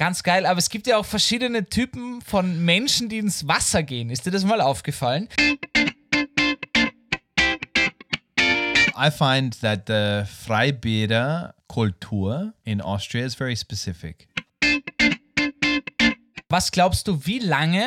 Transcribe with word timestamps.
Ganz 0.00 0.22
geil, 0.22 0.46
aber 0.46 0.58
es 0.58 0.70
gibt 0.70 0.86
ja 0.86 0.96
auch 0.96 1.04
verschiedene 1.04 1.68
Typen 1.68 2.22
von 2.22 2.64
Menschen, 2.64 3.10
die 3.10 3.18
ins 3.18 3.46
Wasser 3.46 3.82
gehen. 3.82 4.08
Ist 4.08 4.24
dir 4.24 4.30
das 4.30 4.44
mal 4.44 4.62
aufgefallen? 4.62 5.28
I 8.96 9.10
find 9.10 9.60
that 9.60 9.82
the 9.88 10.22
Freibäder 10.24 11.54
culture 11.68 12.54
in 12.64 12.80
Austria 12.80 13.26
is 13.26 13.34
very 13.34 13.54
specific. 13.54 14.26
Was 16.48 16.72
glaubst 16.72 17.06
du, 17.06 17.26
wie 17.26 17.38
lange, 17.38 17.86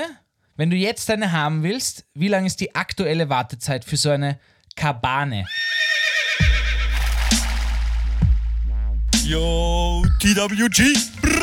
wenn 0.55 0.69
du 0.69 0.75
jetzt 0.75 1.09
eine 1.09 1.31
haben 1.31 1.63
willst, 1.63 2.05
wie 2.13 2.27
lange 2.27 2.45
ist 2.45 2.59
die 2.59 2.75
aktuelle 2.75 3.29
Wartezeit 3.29 3.85
für 3.85 3.97
so 3.97 4.11
eine 4.11 4.39
Kabane? 4.75 5.47
Yo, 9.25 10.05
TWG. 10.19 10.93
Brr. 11.19 11.42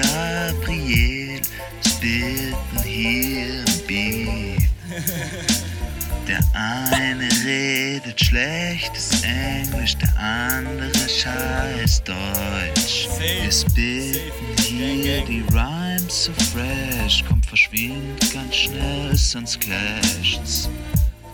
und 0.00 0.64
Gabriel 0.66 1.40
spitten 1.86 2.82
hier 2.84 3.64
im 3.64 3.86
Beat. 3.86 4.62
Der 6.26 6.40
eine 6.54 7.28
redet 7.44 8.20
schlechtes 8.20 9.22
Englisch, 9.22 9.96
der 9.96 10.16
andere 10.18 11.08
scheiß 11.08 12.04
Deutsch. 12.04 13.08
Wir 13.18 13.50
spitten 13.50 14.56
hier 14.58 15.24
die 15.24 15.44
Rhymes 15.52 16.24
so 16.24 16.32
fresh, 16.32 17.24
kommt 17.26 17.46
verschwindet 17.46 18.32
ganz 18.32 18.54
schnell, 18.54 19.16
sonst 19.16 19.60
clasht's. 19.60 20.68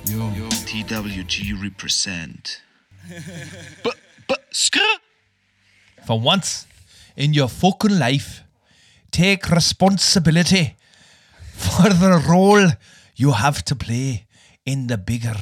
Yo. 0.08 0.32
TWG 0.66 1.54
represent. 1.62 2.62
B 3.82 3.90
b 4.26 4.34
skr. 4.52 4.80
For 6.06 6.20
once 6.20 6.66
in 7.16 7.32
your 7.32 7.48
fucking 7.48 7.98
life, 7.98 8.45
take 9.16 9.50
responsibility 9.50 10.76
for 11.54 11.88
the 11.88 12.22
role 12.28 12.68
you 13.16 13.32
have 13.32 13.62
to 13.64 13.74
play 13.74 14.26
in 14.66 14.88
the 14.88 14.98
bigger 14.98 15.36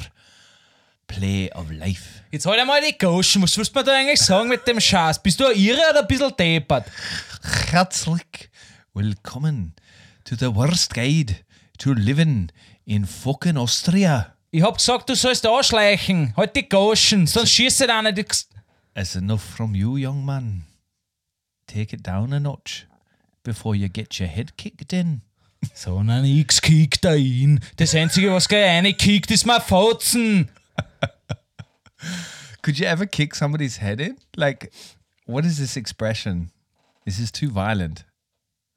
play 1.07 1.49
of 1.49 1.69
life. 1.71 2.23
Jetzt 2.31 2.45
halt 2.45 2.59
einmal 2.59 2.79
die 2.81 2.97
Goschen. 2.97 3.41
Was 3.41 3.57
willst 3.57 3.75
du 3.75 3.79
mir 3.79 3.83
da 3.83 3.91
eigentlich 3.93 4.21
sagen 4.21 4.47
mit 4.47 4.65
dem 4.65 4.79
Scheiß? 4.79 5.21
Bist 5.21 5.41
du 5.41 5.51
Irre 5.51 5.81
oder 5.89 6.01
ein 6.01 6.07
bisschen 6.07 6.33
deppert? 6.37 6.89
Herzlich 7.69 8.49
willkommen 8.93 9.73
to 10.23 10.35
the 10.35 10.55
worst 10.55 10.93
guide 10.93 11.35
to 11.77 11.91
living 11.91 12.51
in 12.85 13.05
fucking 13.05 13.57
Austria. 13.57 14.35
Ich 14.51 14.63
hab 14.63 14.77
gesagt, 14.77 15.09
du 15.09 15.15
sollst 15.15 15.45
anschleichen. 15.45 16.33
Halt 16.37 16.55
die 16.55 16.69
Goschen, 16.69 17.27
sonst 17.27 17.51
schießt 17.51 17.81
da 17.81 18.01
nicht. 18.01 18.47
It's 18.95 19.15
enough 19.15 19.43
from 19.43 19.75
you, 19.75 19.97
young 19.97 20.23
man. 20.23 20.63
Take 21.67 21.93
it 21.93 22.07
down 22.07 22.31
a 22.31 22.39
notch 22.39 22.87
before 23.45 23.75
you 23.75 23.87
get 23.87 24.19
your 24.19 24.27
head 24.27 24.57
kicked 24.57 24.91
in. 24.91 25.21
So 25.73 25.97
ein 25.97 26.25
X 26.25 26.61
kickt 26.61 27.05
da 27.05 27.13
ihn. 27.13 27.61
Das 27.77 27.95
Einzige, 27.95 28.33
was 28.33 28.47
gleich 28.47 28.97
kickt, 28.97 29.31
ist 29.31 29.45
mein 29.45 29.61
Fotzen. 29.61 30.49
Could 32.61 32.77
you 32.77 32.85
ever 32.85 33.05
kick 33.05 33.35
somebody's 33.35 33.77
head 33.79 34.01
in? 34.01 34.17
Like, 34.35 34.71
what 35.25 35.45
is 35.45 35.57
this 35.57 35.77
expression? 35.77 36.51
This 37.05 37.19
is 37.19 37.31
too 37.31 37.49
violent 37.49 38.05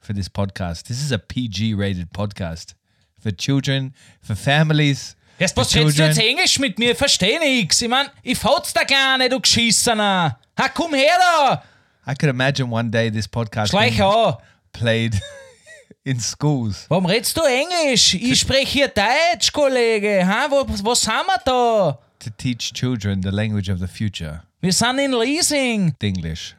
for 0.00 0.14
this 0.14 0.28
podcast. 0.28 0.84
This 0.84 1.02
is 1.02 1.10
a 1.10 1.18
PG 1.18 1.74
rated 1.74 2.12
podcast 2.12 2.74
for 3.20 3.32
children, 3.32 3.94
for 4.20 4.36
families. 4.36 5.16
Erst 5.38 5.56
was 5.56 5.74
redest 5.74 5.98
du 5.98 6.02
jetzt. 6.02 6.18
Englisch 6.18 6.58
mit 6.58 6.78
mir? 6.78 6.94
Versteh 6.94 7.38
nix. 7.38 7.80
Ich 7.80 7.88
mein, 7.88 8.06
ich 8.22 8.38
fotz 8.38 8.72
da 8.72 8.84
gar 8.84 9.18
nicht, 9.18 9.32
du 9.32 9.40
Geschissener. 9.40 10.38
Ha, 10.58 10.68
komm 10.68 10.94
her 10.94 11.16
da. 11.18 11.62
I 12.06 12.14
could 12.14 12.30
imagine 12.30 12.70
one 12.70 12.90
day 12.90 13.10
this 13.10 13.28
podcast 13.28 13.70
Schleich 13.70 14.00
an. 14.02 14.36
Played 14.72 15.20
in 16.04 16.20
schools. 16.20 16.86
Warum 16.88 17.06
redest 17.06 17.36
du 17.36 17.42
Englisch? 17.42 18.14
Ich 18.14 18.40
spreche 18.40 18.66
hier 18.66 18.88
Deutsch, 18.88 19.52
Kollege. 19.52 20.26
Ha, 20.26 20.46
wo, 20.50 20.64
was 20.84 21.06
haben 21.06 21.26
wir 21.26 21.40
da? 21.44 21.98
to 22.18 22.30
teach 22.30 22.72
children 22.72 23.22
the 23.22 23.30
language 23.30 23.68
of 23.68 23.78
the 23.78 23.86
future. 23.86 24.42
Wir 24.60 24.72
sind 24.72 24.98
in 24.98 25.12
Leasing. 25.12 25.94
English, 26.02 26.54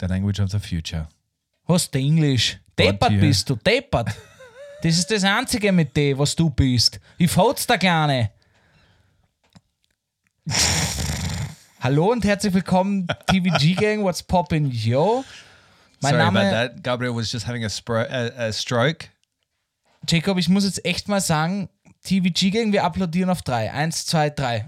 the 0.00 0.06
language 0.06 0.40
of 0.40 0.50
the 0.50 0.58
future. 0.58 1.08
Hast 1.68 1.94
du 1.94 1.98
Englisch? 1.98 2.58
Deppert 2.78 3.20
bist 3.20 3.48
du, 3.48 3.56
deppert. 3.56 4.08
Das 4.82 4.98
ist 4.98 5.10
das 5.10 5.22
Einzige 5.22 5.70
mit 5.70 5.96
dem, 5.96 6.18
was 6.18 6.34
du 6.34 6.50
bist. 6.50 6.98
Ich 7.18 7.30
fotz 7.30 7.66
da 7.66 7.76
Kleine. 7.76 8.30
Hallo 11.80 12.12
und 12.12 12.24
herzlich 12.24 12.54
willkommen, 12.54 13.06
TVG 13.26 13.74
Gang, 13.74 14.02
what's 14.02 14.22
poppin', 14.22 14.70
yo? 14.70 15.24
Mein 16.02 16.14
Sorry 16.14 16.24
Name, 16.24 16.36
about 16.36 16.50
that. 16.50 16.82
Gabriel 16.82 17.14
was 17.14 17.30
just 17.30 17.46
having 17.46 17.64
a, 17.64 17.68
spro- 17.68 18.08
a, 18.10 18.46
a 18.48 18.52
stroke. 18.52 19.08
Jacob, 20.06 20.36
ich 20.38 20.48
muss 20.48 20.64
jetzt 20.64 20.84
echt 20.84 21.08
mal 21.08 21.20
sagen, 21.20 21.68
TVG 22.04 22.50
Gang, 22.50 22.72
wir 22.72 22.82
applaudieren 22.84 23.30
auf 23.30 23.42
drei. 23.42 23.70
Eins, 23.72 24.04
zwei, 24.06 24.30
drei. 24.30 24.66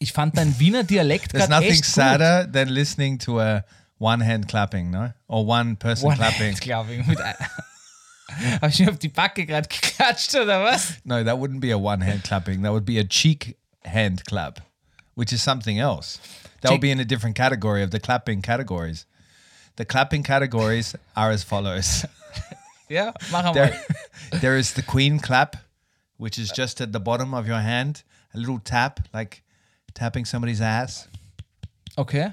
Ich 0.00 0.12
fand 0.12 0.36
dein 0.36 0.58
Wiener 0.60 0.84
Dialekt 0.84 1.32
There's 1.32 1.46
gerade 1.48 1.52
nothing 1.54 1.70
echt 1.72 1.82
gut. 1.82 1.92
sadder 1.94 2.46
than 2.52 2.68
listening 2.68 3.18
to 3.20 3.40
a 3.40 3.64
one 3.98 4.24
hand 4.24 4.46
clapping, 4.48 4.90
no? 4.90 5.12
Or 5.26 5.44
one 5.46 5.76
person 5.76 6.12
clapping. 6.14 6.54
glaube 6.56 6.94
ich. 6.94 7.06
Mit 7.06 7.20
ein- 7.20 7.34
Hab 8.60 8.68
ich 8.70 8.78
mir 8.80 8.90
auf 8.90 8.98
die 8.98 9.08
Backe 9.08 9.46
gerade 9.46 9.68
geklatscht, 9.70 10.34
oder 10.36 10.62
was? 10.62 10.94
No, 11.04 11.24
that 11.24 11.36
wouldn't 11.38 11.60
be 11.60 11.72
a 11.72 11.78
one 11.78 12.04
hand 12.04 12.22
clapping. 12.24 12.62
That 12.62 12.72
would 12.72 12.84
be 12.84 12.98
a 13.00 13.04
cheek 13.04 13.56
hand 13.84 14.24
clap, 14.26 14.60
which 15.16 15.32
is 15.32 15.42
something 15.42 15.78
else. 15.78 16.20
That 16.60 16.70
would 16.72 16.80
be 16.80 16.90
in 16.90 17.00
a 17.00 17.04
different 17.04 17.36
category 17.36 17.82
of 17.82 17.90
the 17.90 17.98
clapping 18.00 18.42
categories. 18.42 19.06
The 19.78 19.84
clapping 19.84 20.24
categories 20.24 20.96
are 21.16 21.30
as 21.30 21.44
follows. 21.44 22.04
yeah, 22.88 23.12
mach 23.30 23.44
einmal. 23.44 23.70
There, 24.40 24.56
is 24.56 24.72
the 24.72 24.82
queen 24.82 25.20
clap, 25.20 25.56
which 26.16 26.36
is 26.36 26.50
just 26.50 26.80
at 26.80 26.92
the 26.92 26.98
bottom 26.98 27.32
of 27.32 27.46
your 27.46 27.60
hand, 27.60 28.02
a 28.34 28.38
little 28.38 28.58
tap, 28.58 28.98
like 29.14 29.44
tapping 29.94 30.24
somebody's 30.24 30.60
ass. 30.60 31.06
Okay. 31.96 32.32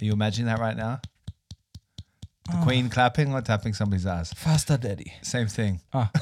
Are 0.00 0.04
you 0.04 0.12
imagining 0.12 0.46
that 0.46 0.60
right 0.60 0.76
now? 0.76 1.00
The 2.52 2.58
queen 2.62 2.88
clapping 2.88 3.34
or 3.34 3.42
tapping 3.42 3.74
somebody's 3.74 4.06
ass? 4.06 4.32
Faster 4.32 4.76
Daddy. 4.76 5.12
Same 5.22 5.48
thing. 5.48 5.80
Ah. 5.92 6.10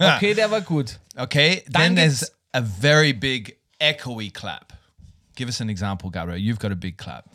Okay, 0.00 0.32
der 0.32 0.48
war 0.48 0.60
gut. 0.60 0.96
Okay, 1.16 1.64
Dann 1.70 1.82
then 1.82 1.94
there's 1.96 2.30
a 2.54 2.60
very 2.60 3.10
big 3.10 3.56
echoey 3.80 4.32
clap. 4.32 4.72
Give 5.34 5.48
us 5.48 5.60
an 5.60 5.68
example, 5.70 6.08
Gabriel. 6.10 6.38
You've 6.38 6.60
got 6.60 6.70
a 6.70 6.76
big 6.76 6.96
clap. 6.96 7.28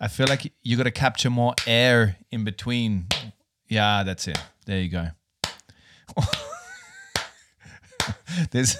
I 0.00 0.08
feel 0.08 0.26
like 0.28 0.52
you 0.62 0.76
got 0.78 0.84
to 0.84 0.90
capture 0.90 1.28
more 1.30 1.54
air 1.66 2.16
in 2.30 2.44
between. 2.44 3.06
Yeah, 3.68 4.02
that's 4.02 4.26
it. 4.26 4.38
There 4.64 4.80
you 4.80 4.88
go. 4.88 5.08
There's, 8.50 8.78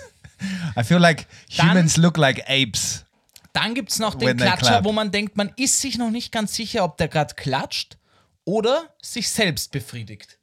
I 0.77 0.83
feel 0.83 0.99
like 0.99 1.27
humans 1.49 1.99
look 1.99 2.17
like 2.17 2.43
apes. 2.49 3.05
Dann 3.53 3.75
gibt 3.75 3.91
es 3.91 3.99
noch 3.99 4.15
den 4.15 4.37
Klatscher, 4.37 4.85
wo 4.85 4.93
man 4.93 5.11
denkt, 5.11 5.37
man 5.37 5.53
ist 5.57 5.81
sich 5.81 5.99
noch 5.99 6.11
nicht 6.11 6.33
ganz 6.33 6.55
sicher, 6.55 6.85
ob 6.85 6.97
der 6.97 7.09
gerade 7.09 7.35
klatscht 7.35 7.99
oder 8.45 8.95
sich 9.03 9.29
selbst 9.29 9.73
befriedigt. 9.73 10.39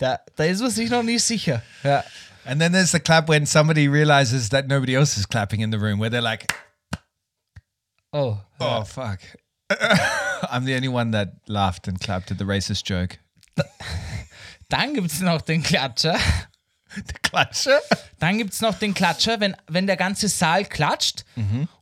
Da, 0.00 0.18
da 0.34 0.44
ist 0.44 0.60
man 0.62 0.70
sich 0.70 0.88
noch 0.88 1.02
nicht 1.02 1.22
sicher. 1.22 1.62
Ja. 1.84 2.02
And 2.46 2.58
then 2.58 2.72
there's 2.72 2.90
the 2.90 2.98
clap 3.00 3.28
when 3.28 3.44
somebody 3.44 3.86
realizes 3.86 4.48
that 4.48 4.66
nobody 4.66 4.94
else 4.96 5.18
is 5.20 5.28
clapping 5.28 5.60
in 5.60 5.70
the 5.70 5.78
room, 5.78 6.00
where 6.00 6.08
they're 6.10 6.22
like, 6.22 6.46
Oh. 8.12 8.38
oh, 8.58 8.84
fuck. 8.84 9.20
I'm 10.50 10.64
the 10.64 10.74
only 10.74 10.88
one 10.88 11.12
that 11.12 11.34
laughed 11.46 11.86
and 11.86 12.00
clapped 12.00 12.30
at 12.32 12.38
the 12.38 12.44
racist 12.44 12.84
joke. 12.88 13.18
Dann 14.70 14.94
gibt 14.94 15.12
es 15.12 15.20
noch 15.20 15.42
den 15.42 15.62
Klatscher, 15.62 16.16
Klatsche? 17.22 17.78
Dann 18.18 18.38
gibt 18.38 18.52
es 18.54 18.62
noch 18.62 18.78
den 18.78 18.94
Klatscher, 18.94 19.38
wenn, 19.38 19.54
wenn 19.68 19.86
der 19.86 19.96
ganze 19.96 20.28
Saal 20.28 20.64
klatscht 20.64 21.24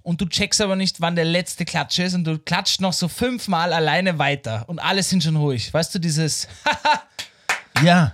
und 0.03 0.21
du 0.21 0.26
checkst 0.26 0.61
aber 0.61 0.75
nicht, 0.76 1.00
wann 1.00 1.14
der 1.14 1.25
letzte 1.25 1.64
Klatscher 1.64 2.05
ist 2.06 2.14
und 2.14 2.25
du 2.25 2.38
klatscht 2.38 2.81
noch 2.81 2.93
so 2.93 3.09
fünfmal 3.09 3.73
alleine 3.73 4.19
weiter 4.19 4.69
und 4.69 4.81
alle 4.81 5.03
sind 5.03 5.23
schon 5.23 5.37
ruhig. 5.37 5.73
Weißt 5.73 5.94
du, 5.94 5.99
dieses 5.99 6.49
Yeah. 7.83 8.11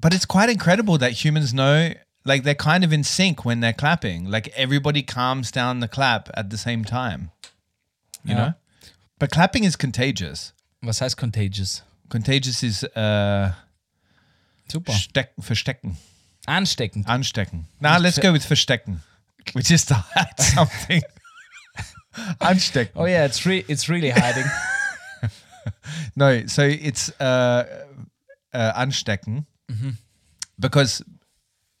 But 0.00 0.14
it's 0.14 0.26
quite 0.26 0.50
incredible 0.50 0.98
that 0.98 1.12
humans 1.24 1.52
know, 1.54 1.92
like, 2.24 2.44
they're 2.44 2.54
kind 2.54 2.84
of 2.84 2.92
in 2.92 3.02
sync 3.02 3.44
when 3.44 3.60
they're 3.60 3.72
clapping. 3.72 4.30
Like, 4.30 4.48
everybody 4.56 5.02
calms 5.02 5.50
down 5.50 5.80
the 5.80 5.88
clap 5.88 6.28
at 6.34 6.50
the 6.50 6.58
same 6.58 6.84
time. 6.84 7.30
You 8.24 8.34
know? 8.34 8.54
But 9.18 9.30
clapping 9.30 9.64
is 9.64 9.76
contagious. 9.76 10.52
Was 10.82 11.00
heißt 11.00 11.16
contagious? 11.16 11.82
Contagious 12.10 12.62
is 12.62 12.84
uh, 12.84 13.52
Super. 14.68 14.92
steck, 14.92 15.30
verstecken, 15.40 15.96
Ansteckend. 16.46 17.06
anstecken. 17.06 17.64
Now 17.80 17.98
let's 17.98 18.18
go 18.18 18.30
with 18.32 18.44
verstecken, 18.44 18.98
which 19.54 19.70
is 19.70 19.84
to 19.86 19.94
hide 20.14 20.38
something. 20.38 21.02
anstecken. 22.40 22.90
Oh 22.94 23.06
yeah, 23.06 23.24
it's 23.24 23.44
re 23.46 23.64
it's 23.68 23.88
really 23.88 24.10
hiding. 24.10 24.44
No, 26.16 26.46
so 26.46 26.62
it's 26.62 27.10
uh, 27.20 27.84
uh, 28.52 28.72
anstecken 28.84 29.46
because 30.58 31.02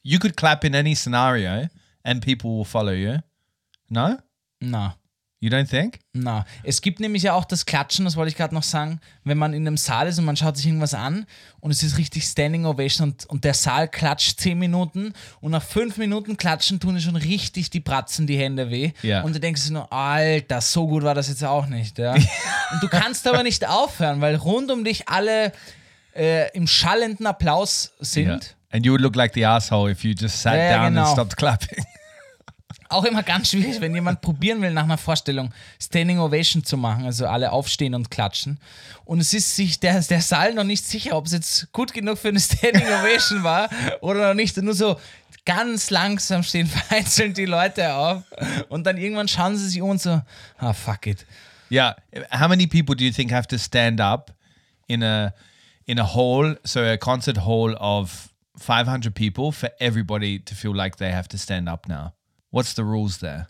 you 0.02 0.18
could 0.18 0.36
clap 0.36 0.64
in 0.64 0.74
any 0.74 0.94
scenario 0.94 1.68
and 2.04 2.22
people 2.22 2.56
will 2.56 2.64
follow 2.64 2.92
you. 2.92 3.18
No, 3.90 4.18
Na. 4.60 4.92
You 5.40 5.50
don't 5.50 5.68
think? 5.68 5.98
Na, 6.12 6.44
es 6.62 6.80
gibt 6.80 7.00
nämlich 7.00 7.24
ja 7.24 7.34
auch 7.34 7.44
das 7.44 7.66
Klatschen, 7.66 8.04
das 8.04 8.16
wollte 8.16 8.30
ich 8.30 8.36
gerade 8.36 8.54
noch 8.54 8.62
sagen, 8.62 9.00
wenn 9.24 9.36
man 9.38 9.52
in 9.52 9.66
einem 9.66 9.76
Saal 9.76 10.08
ist 10.08 10.18
und 10.18 10.24
man 10.24 10.36
schaut 10.36 10.56
sich 10.56 10.66
irgendwas 10.66 10.94
an 10.94 11.26
und 11.60 11.70
es 11.70 11.82
ist 11.82 11.98
richtig 11.98 12.24
Standing 12.24 12.64
Ovation 12.64 13.10
und, 13.10 13.26
und 13.26 13.44
der 13.44 13.54
Saal 13.54 13.88
klatscht 13.88 14.40
10 14.40 14.58
Minuten 14.58 15.12
und 15.40 15.52
nach 15.52 15.62
5 15.62 15.98
Minuten 15.98 16.36
klatschen 16.36 16.80
tun 16.80 16.96
es 16.96 17.02
schon 17.02 17.16
richtig 17.16 17.70
die 17.70 17.80
Bratzen 17.80 18.26
die 18.26 18.38
Hände 18.38 18.70
weh. 18.70 18.92
Ja. 19.02 19.22
Und 19.22 19.34
du 19.34 19.40
denkst 19.40 19.64
dir 19.66 19.72
nur, 19.72 19.92
Alter, 19.92 20.60
so 20.60 20.86
gut 20.86 21.02
war 21.02 21.14
das 21.14 21.28
jetzt 21.28 21.44
auch 21.44 21.66
nicht. 21.66 21.98
Ja? 21.98 22.14
und 22.14 22.82
du 22.82 22.88
kannst 22.88 23.26
aber 23.28 23.42
nicht 23.42 23.68
aufhören, 23.68 24.20
weil 24.20 24.36
rund 24.36 24.70
um 24.70 24.84
dich 24.84 25.08
alle 25.08 25.52
äh, 26.14 26.50
im 26.52 26.66
schallenden 26.66 27.26
Applaus 27.26 27.92
sind. 28.00 28.56
And 28.70 28.84
you 28.84 28.92
would 28.92 29.00
look 29.00 29.14
like 29.14 29.32
the 29.34 29.44
asshole 29.44 29.90
if 29.90 30.02
you 30.02 30.12
just 30.12 30.40
sat 30.40 30.56
Ja, 30.56 30.78
down 30.78 30.94
genau. 30.94 31.02
and 31.04 31.12
stopped 31.12 31.36
clapping. 31.36 31.84
Auch 32.88 33.04
immer 33.04 33.22
ganz 33.22 33.50
schwierig, 33.50 33.80
wenn 33.80 33.94
jemand 33.94 34.20
probieren 34.20 34.62
will, 34.62 34.70
nach 34.70 34.84
einer 34.84 34.98
Vorstellung 34.98 35.52
Standing 35.80 36.18
Ovation 36.18 36.64
zu 36.64 36.76
machen, 36.76 37.04
also 37.04 37.26
alle 37.26 37.52
aufstehen 37.52 37.94
und 37.94 38.10
klatschen. 38.10 38.58
Und 39.04 39.20
es 39.20 39.32
ist 39.32 39.56
sich 39.56 39.80
der, 39.80 40.00
der 40.00 40.20
Saal 40.20 40.54
noch 40.54 40.64
nicht 40.64 40.84
sicher, 40.84 41.16
ob 41.16 41.26
es 41.26 41.32
jetzt 41.32 41.72
gut 41.72 41.92
genug 41.92 42.18
für 42.18 42.28
eine 42.28 42.40
Standing 42.40 42.86
Ovation 42.86 43.42
war 43.42 43.68
oder 44.00 44.28
noch 44.28 44.34
nicht. 44.34 44.56
Nur 44.56 44.74
so 44.74 44.96
ganz 45.44 45.90
langsam 45.90 46.42
stehen 46.42 46.66
vereinzelt 46.66 47.36
die 47.36 47.46
Leute 47.46 47.94
auf. 47.94 48.22
Und 48.68 48.84
dann 48.86 48.98
irgendwann 48.98 49.28
schauen 49.28 49.56
sie 49.56 49.68
sich 49.68 49.80
um 49.80 49.90
und 49.90 50.00
so, 50.00 50.20
ah, 50.58 50.72
fuck 50.72 51.06
it. 51.06 51.26
yeah. 51.70 51.96
How 52.30 52.48
many 52.48 52.66
people 52.66 52.94
do 52.94 53.04
you 53.04 53.10
think 53.10 53.32
have 53.32 53.48
to 53.48 53.58
stand 53.58 54.00
up 54.00 54.32
in 54.88 55.02
a 55.02 55.32
in 55.86 55.98
a 55.98 56.04
hall, 56.04 56.56
so 56.64 56.82
a 56.82 56.96
concert 56.96 57.38
hall 57.38 57.74
of 57.78 58.32
500 58.58 59.14
people 59.14 59.52
for 59.52 59.70
everybody 59.78 60.38
to 60.40 60.54
feel 60.54 60.74
like 60.74 60.96
they 60.96 61.12
have 61.12 61.28
to 61.28 61.38
stand 61.38 61.68
up 61.68 61.88
now? 61.88 62.12
What's 62.56 62.72
the 62.72 62.84
rules 62.84 63.18
there? 63.18 63.48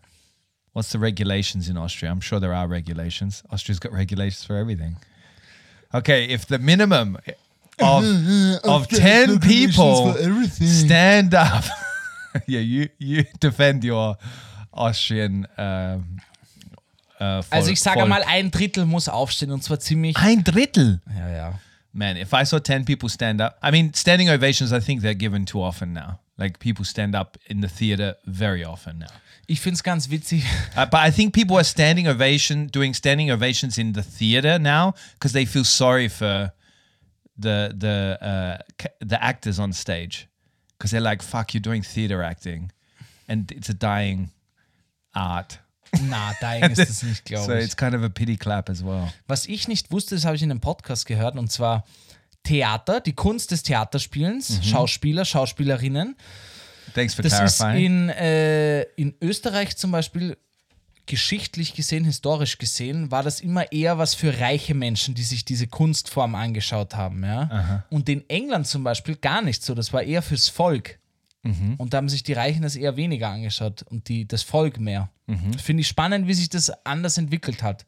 What's 0.72 0.90
the 0.90 0.98
regulations 0.98 1.68
in 1.68 1.76
Austria? 1.76 2.10
I'm 2.10 2.20
sure 2.20 2.40
there 2.40 2.52
are 2.52 2.66
regulations. 2.66 3.44
Austria's 3.52 3.78
got 3.78 3.92
regulations 3.92 4.44
for 4.44 4.56
everything. 4.56 4.96
Okay, 5.94 6.24
if 6.24 6.46
the 6.46 6.58
minimum 6.58 7.16
of 7.78 8.02
of 8.64 8.88
10 8.88 9.38
people 9.38 10.12
stand 10.50 11.34
up. 11.34 11.62
yeah, 12.48 12.58
you 12.58 12.88
you 12.98 13.24
defend 13.38 13.84
your 13.84 14.16
Austrian 14.72 15.46
um, 15.56 16.18
uh, 17.20 17.24
Also 17.24 17.50
Volk- 17.50 17.70
ich 17.70 17.80
sage 17.80 18.00
Volk. 18.00 18.08
mal, 18.08 18.24
ein 18.26 18.50
Drittel 18.50 18.86
muss 18.86 19.08
aufstehen 19.08 19.52
und 19.52 19.62
zwar 19.62 19.78
ziemlich. 19.78 20.16
Ein 20.16 20.42
Drittel. 20.42 21.00
Ja, 21.16 21.28
ja. 21.28 21.60
Man, 21.92 22.16
if 22.16 22.32
I 22.32 22.44
saw 22.44 22.58
10 22.58 22.84
people 22.84 23.08
stand 23.08 23.40
up, 23.40 23.56
I 23.62 23.70
mean, 23.70 23.94
standing 23.94 24.28
ovations, 24.30 24.72
I 24.72 24.80
think 24.80 25.02
they're 25.02 25.14
given 25.14 25.46
too 25.46 25.62
often 25.62 25.92
now. 25.92 26.18
Like 26.38 26.58
people 26.58 26.84
stand 26.84 27.14
up 27.14 27.38
in 27.48 27.60
the 27.62 27.68
theater 27.68 28.16
very 28.26 28.64
often 28.64 28.98
now. 28.98 29.06
Ich 29.48 29.60
finde 29.60 29.76
es 29.76 29.82
ganz 29.82 30.10
witzig. 30.10 30.42
Uh, 30.76 30.84
but 30.86 31.00
I 31.00 31.10
think 31.10 31.32
people 31.32 31.56
are 31.56 31.64
standing 31.64 32.08
ovation, 32.08 32.68
doing 32.68 32.94
standing 32.94 33.30
ovations 33.30 33.78
in 33.78 33.94
the 33.94 34.02
theater 34.02 34.58
now 34.58 34.94
because 35.14 35.32
they 35.32 35.46
feel 35.46 35.64
sorry 35.64 36.08
for 36.08 36.52
the 37.38 37.72
the 37.74 38.18
uh, 38.20 38.86
the 39.00 39.22
actors 39.22 39.58
on 39.58 39.72
stage 39.72 40.28
because 40.76 40.90
they're 40.90 41.00
like, 41.00 41.22
"Fuck, 41.22 41.54
you're 41.54 41.62
doing 41.62 41.82
theater 41.82 42.22
acting, 42.22 42.72
and 43.28 43.50
it's 43.52 43.68
a 43.68 43.74
dying 43.74 44.30
art." 45.14 45.58
Na, 46.02 46.34
dein 46.40 46.62
ist 46.72 46.78
es 46.78 47.02
nicht, 47.02 47.24
glaube 47.24 47.46
So 47.46 47.52
it's 47.52 47.76
kind 47.76 47.94
of 47.94 48.02
a 48.02 48.08
pity 48.08 48.36
clap 48.36 48.68
as 48.68 48.84
well. 48.84 49.12
Was 49.26 49.46
ich 49.46 49.68
nicht 49.68 49.90
wusste, 49.90 50.16
das 50.16 50.24
habe 50.24 50.36
ich 50.36 50.42
in 50.42 50.50
einem 50.50 50.60
Podcast 50.60 51.06
gehört, 51.06 51.36
und 51.36 51.50
zwar 51.50 51.84
Theater, 52.46 53.00
die 53.00 53.12
Kunst 53.14 53.50
des 53.50 53.62
Theaterspielens, 53.62 54.60
Schauspieler, 54.64 55.24
Schauspielerinnen. 55.24 56.16
Thanks 56.94 57.14
for 57.14 57.22
Das 57.22 57.32
ist 57.40 57.58
clarifying. 57.58 57.84
in, 57.84 58.08
äh, 58.10 58.82
in 58.96 59.14
Österreich 59.20 59.76
zum 59.76 59.90
Beispiel 59.90 60.36
geschichtlich 61.06 61.74
gesehen, 61.74 62.04
historisch 62.04 62.58
gesehen, 62.58 63.10
war 63.10 63.22
das 63.22 63.40
immer 63.40 63.70
eher 63.70 63.96
was 63.98 64.14
für 64.14 64.40
reiche 64.40 64.74
Menschen, 64.74 65.14
die 65.14 65.22
sich 65.22 65.44
diese 65.44 65.66
Kunstform 65.68 66.34
angeschaut 66.34 66.94
haben. 66.96 67.22
Ja? 67.24 67.84
Und 67.90 68.08
in 68.08 68.28
England 68.28 68.66
zum 68.66 68.82
Beispiel 68.82 69.14
gar 69.16 69.40
nicht 69.42 69.62
so. 69.62 69.74
Das 69.74 69.92
war 69.92 70.02
eher 70.02 70.22
fürs 70.22 70.48
Volk. 70.48 70.98
Und 71.78 71.92
da 71.94 71.98
haben 71.98 72.08
sich 72.08 72.24
die 72.24 72.32
Reichen 72.32 72.62
das 72.62 72.74
eher 72.74 72.96
weniger 72.96 73.28
angeschaut 73.28 73.82
und 73.82 74.08
die, 74.08 74.26
das 74.26 74.42
Volk 74.42 74.80
mehr. 74.80 75.10
Finde 75.62 75.82
ich 75.82 75.86
spannend, 75.88 76.26
wie 76.26 76.34
sich 76.34 76.48
das 76.48 76.70
anders 76.84 77.18
entwickelt 77.18 77.62
hat. 77.62 77.86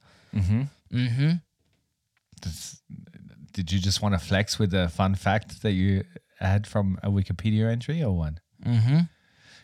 Did 3.59 3.73
you 3.73 3.81
just 3.81 4.01
want 4.01 4.15
to 4.15 4.21
flex 4.21 4.57
with 4.61 4.73
a 4.73 4.89
fun 4.89 5.17
fact 5.17 5.63
that 5.63 5.73
you 5.73 6.05
had 6.39 6.65
from 6.65 6.97
a 7.03 7.09
Wikipedia 7.11 7.69
entry 7.69 8.05
or 8.05 8.17
what? 8.17 8.35
Mm-hmm. 8.65 9.01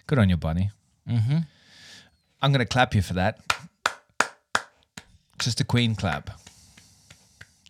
Good 0.08 0.18
on 0.18 0.28
you, 0.28 0.36
Bunny. 0.36 0.72
Mm-hmm. 1.08 1.38
I'm 2.42 2.50
going 2.52 2.58
to 2.58 2.66
clap 2.66 2.92
you 2.96 3.02
for 3.02 3.14
that. 3.14 3.38
Just 5.38 5.60
a 5.60 5.64
queen 5.64 5.94
clap. 5.94 6.28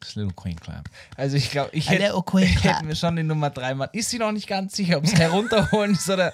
Just 0.01 0.17
a 0.17 0.21
little 0.21 0.33
queen 0.33 0.55
clap. 0.57 0.89
Also 1.19 1.37
ich 1.37 1.51
glaube, 1.51 1.69
ich 1.75 1.89
A 1.89 1.93
hätte 1.93 2.05
little 2.05 2.23
queen 2.23 2.45
ich 2.45 2.57
clap. 2.57 2.77
hätte 2.77 2.87
mir 2.87 2.97
schon 2.97 3.17
die 3.17 3.23
Nummer 3.23 3.51
3 3.51 3.75
machen. 3.75 3.91
Ist 3.93 4.09
sie 4.09 4.19
noch 4.19 4.33
nicht 4.33 4.47
ganz 4.47 4.75
sicher, 4.77 4.97
ob 4.97 5.05
es 5.05 5.13
herunterholen 5.19 5.93
ist 5.93 6.09
oder. 6.09 6.33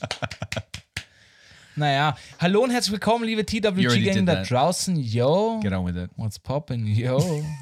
naja, 1.76 2.16
hallo 2.40 2.64
und 2.64 2.70
herzlich 2.70 2.90
willkommen, 2.94 3.24
liebe 3.24 3.42
You 3.48 3.60
already 3.88 4.10
TWG-Gang 4.10 4.26
da 4.26 4.42
draußen. 4.42 4.96
Yo, 4.96 5.60
Get 5.62 5.72
on 5.72 5.86
with 5.86 5.96
it. 5.96 6.10
what's 6.16 6.36
poppin'? 6.36 6.84
Yo. 6.84 7.44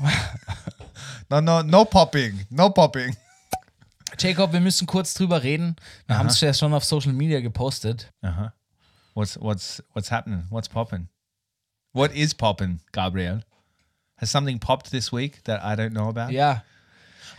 No, 1.30 1.40
no, 1.40 1.62
no 1.62 1.85
popping. 1.85 2.47
No 2.50 2.70
popping. 2.70 3.16
Jacob, 4.18 4.52
wir 4.52 4.61
müssen 4.61 4.87
kurz 4.87 5.14
drüber 5.14 5.42
reden. 5.42 5.76
Wir 6.06 6.18
haben 6.18 6.28
es 6.28 6.40
ja 6.40 6.54
schon 6.54 6.73
auf 6.73 6.85
Social 6.85 7.12
Media 7.12 7.40
gepostet. 7.40 8.11
Uh-huh. 8.23 8.50
What's 9.14 9.38
what's 9.40 9.82
what's 9.92 10.11
happening? 10.11 10.44
What's 10.50 10.68
popping? 10.68 11.08
What 11.92 12.12
is 12.14 12.35
popping, 12.35 12.80
Gabriel? 12.92 13.42
Has 14.16 14.30
something 14.30 14.58
popped 14.58 14.90
this 14.90 15.12
week 15.12 15.44
that 15.44 15.62
I 15.62 15.76
don't 15.76 15.92
know 15.92 16.08
about? 16.08 16.32
Yeah. 16.32 16.61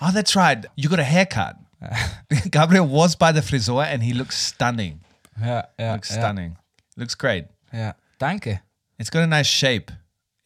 Oh, 0.02 0.12
that's 0.12 0.36
right. 0.36 0.66
You 0.76 0.90
got 0.90 1.00
a 1.00 1.04
haircut. 1.04 1.58
Gabriel 2.52 2.86
was 2.86 3.16
by 3.16 3.32
the 3.32 3.42
friseur 3.42 3.84
and 3.84 4.04
he 4.04 4.14
looks 4.14 4.38
stunning. 4.38 5.02
ja, 5.40 5.64
ja. 5.78 5.94
Looks 5.94 6.10
ja, 6.10 6.18
stunning. 6.18 6.58
Looks 6.96 7.16
great. 7.16 7.46
Ja, 7.74 7.94
danke. 8.20 8.62
It's 8.98 9.10
got 9.10 9.24
a 9.24 9.28
nice 9.28 9.48
shape. 9.48 9.92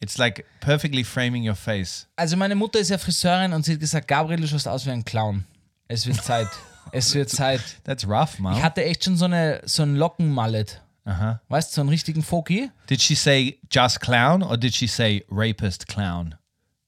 It's 0.04 0.18
like 0.18 0.44
perfectly 0.60 1.02
framing 1.02 1.48
your 1.48 1.54
face. 1.54 2.06
Also 2.14 2.36
meine 2.36 2.54
Mutter 2.54 2.78
ist 2.78 2.90
ja 2.90 2.98
Friseurin 2.98 3.54
und 3.54 3.64
sie 3.64 3.72
hat 3.72 3.80
gesagt, 3.80 4.06
Gabriel, 4.06 4.38
du 4.38 4.46
schaust 4.46 4.68
aus 4.68 4.84
wie 4.84 4.90
ein 4.90 5.02
Clown. 5.02 5.46
Es 5.88 6.06
wird 6.06 6.22
Zeit. 6.22 6.46
es 6.92 7.14
wird 7.14 7.30
Zeit. 7.30 7.62
That's 7.84 8.06
rough, 8.06 8.38
mom. 8.38 8.52
Ich 8.52 8.62
hatte 8.62 8.84
echt 8.84 9.02
schon 9.04 9.16
so, 9.16 9.24
eine, 9.24 9.62
so 9.64 9.82
einen 9.82 9.96
Lockenmallet. 9.96 10.82
Uh-huh. 11.06 11.38
Weißt 11.48 11.70
du, 11.70 11.76
so 11.76 11.80
einen 11.80 11.88
richtigen 11.88 12.22
Foki. 12.22 12.70
Did 12.90 13.00
she 13.00 13.14
say 13.14 13.58
just 13.70 14.02
clown 14.02 14.42
or 14.42 14.58
did 14.58 14.74
she 14.74 14.86
say 14.86 15.24
rapist 15.30 15.86
clown? 15.86 16.34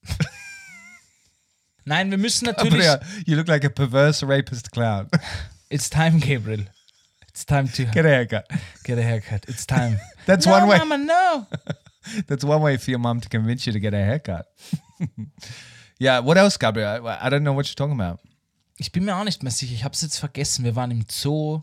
Nein, 1.86 2.10
wir 2.10 2.18
müssen 2.18 2.44
natürlich. 2.44 2.84
Gabriel, 2.84 3.00
you 3.24 3.34
look 3.34 3.48
like 3.48 3.64
a 3.64 3.70
perverse 3.70 4.22
rapist 4.26 4.72
clown. 4.72 5.08
It's 5.70 5.88
time, 5.88 6.20
Gabriel. 6.20 6.66
It's 7.28 7.46
time 7.46 7.68
to 7.72 7.84
Get 7.86 8.04
a 8.04 8.08
haircut. 8.08 8.46
get 8.84 8.98
a 8.98 9.02
haircut. 9.02 9.46
It's 9.48 9.66
time. 9.66 9.98
That's 10.26 10.44
no, 10.44 10.52
one 10.52 10.68
way. 10.68 10.78
Mama, 10.78 10.98
no. 10.98 11.46
That's 12.26 12.44
one 12.44 12.62
way 12.62 12.78
for 12.78 12.90
your 12.90 13.00
mom 13.00 13.20
to 13.20 13.28
convince 13.28 13.66
you 13.66 13.72
to 13.72 13.80
get 13.80 13.94
a 13.94 13.98
haircut. 13.98 14.46
yeah. 15.98 16.20
What 16.20 16.36
else, 16.36 16.56
Gabriel? 16.58 17.06
I, 17.06 17.26
I 17.26 17.30
don't 17.30 17.42
know 17.42 17.52
what 17.52 17.66
you're 17.66 17.74
talking 17.74 18.00
about. 18.00 18.20
Ich 18.78 18.92
bin 18.92 19.04
mir 19.04 19.16
auch 19.16 19.24
nicht 19.24 19.42
mehr 19.42 19.52
sicher. 19.52 19.74
Ich 19.74 19.84
habe 19.84 19.94
es 19.94 20.02
jetzt 20.02 20.18
vergessen. 20.18 20.64
Wir 20.64 20.76
waren 20.76 20.90
im 20.90 21.04
Zoo. 21.10 21.62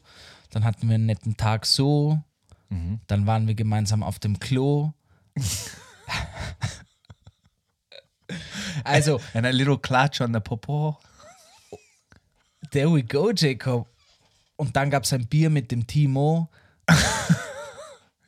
Dann 0.49 0.63
hatten 0.63 0.87
wir 0.87 0.95
einen 0.95 1.05
netten 1.05 1.37
Tag 1.37 1.65
so. 1.65 2.19
Dann 3.07 3.27
waren 3.27 3.47
wir 3.47 3.55
gemeinsam 3.55 4.01
auf 4.01 4.19
dem 4.19 4.39
Klo. 4.39 4.93
also, 8.83 9.19
And 9.33 9.45
a 9.45 9.51
little 9.51 9.77
clutch 9.77 10.21
on 10.21 10.33
the 10.33 10.39
popo. 10.39 10.97
there 12.71 12.89
we 12.91 13.03
go, 13.03 13.31
Jacob. 13.31 13.87
Und 14.55 14.75
dann 14.75 14.89
gab 14.89 15.03
es 15.03 15.13
ein 15.13 15.27
Bier 15.27 15.51
mit 15.51 15.71
dem 15.71 15.85
Timo. 15.85 16.49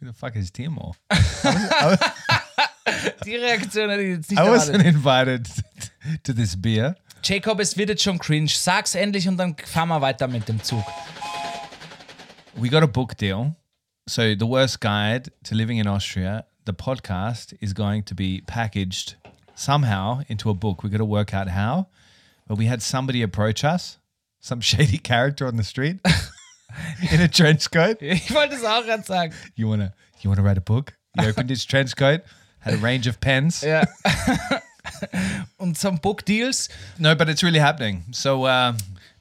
Who 0.05 0.11
the 0.11 0.17
fuck 0.17 0.35
is 0.35 0.51
Timo? 0.51 0.93
Die 3.25 3.35
Reaktion 3.35 3.89
hätte 3.89 4.03
ich 4.03 4.17
jetzt 4.17 4.29
nicht 4.29 4.39
I 4.39 4.43
wasn't 4.43 4.83
erwartet. 4.83 4.85
invited 4.85 5.49
to 6.23 6.31
this 6.31 6.55
beer. 6.55 6.95
Jacob, 7.23 7.59
es 7.59 7.75
wird 7.75 7.89
jetzt 7.89 8.03
schon 8.03 8.19
cringe. 8.19 8.49
Sag's 8.49 8.93
endlich 8.93 9.27
und 9.27 9.37
dann 9.37 9.55
fahren 9.57 9.89
wir 9.89 10.01
weiter 10.01 10.27
mit 10.27 10.47
dem 10.47 10.61
Zug. 10.61 10.83
We 12.53 12.69
got 12.69 12.83
a 12.83 12.85
book 12.85 13.17
deal. 13.17 13.55
So, 14.07 14.35
The 14.35 14.47
Worst 14.47 14.79
Guide 14.79 15.31
to 15.43 15.55
Living 15.55 15.79
in 15.79 15.87
Austria, 15.87 16.45
the 16.67 16.73
podcast 16.73 17.55
is 17.59 17.73
going 17.73 18.05
to 18.05 18.13
be 18.13 18.43
packaged 18.45 19.17
somehow 19.55 20.21
into 20.27 20.51
a 20.51 20.53
book. 20.53 20.83
We 20.83 20.91
got 20.91 20.99
to 20.99 21.05
work 21.05 21.33
out 21.33 21.47
how. 21.47 21.87
But 22.47 22.59
we 22.59 22.67
had 22.67 22.83
somebody 22.83 23.23
approach 23.23 23.63
us, 23.63 23.97
some 24.39 24.61
shady 24.61 24.99
character 24.99 25.47
on 25.47 25.57
the 25.57 25.63
street 25.63 25.97
in 27.11 27.21
a 27.21 27.27
trench 27.27 27.69
coat. 27.71 27.97
Ich 28.01 28.33
wollte 28.33 28.55
es 28.55 28.63
auch 28.63 28.83
gerade 28.85 29.03
sagen. 29.03 29.33
You 29.55 29.69
wanna 29.69 29.93
you 30.21 30.29
wanna 30.29 30.43
write 30.43 30.57
a 30.57 30.63
book? 30.63 30.93
He 31.19 31.27
opened 31.27 31.49
his 31.49 31.65
trench 31.65 31.95
coat, 31.95 32.21
had 32.61 32.73
a 32.73 32.77
range 32.81 33.07
of 33.09 33.19
pens. 33.19 33.61
Ja. 33.61 33.83
und 35.57 35.77
some 35.77 35.97
Book 35.99 36.25
Deals. 36.25 36.69
No, 36.97 37.15
but 37.15 37.29
it's 37.29 37.43
really 37.43 37.59
happening. 37.59 38.05
So 38.11 38.45
uh, 38.47 38.73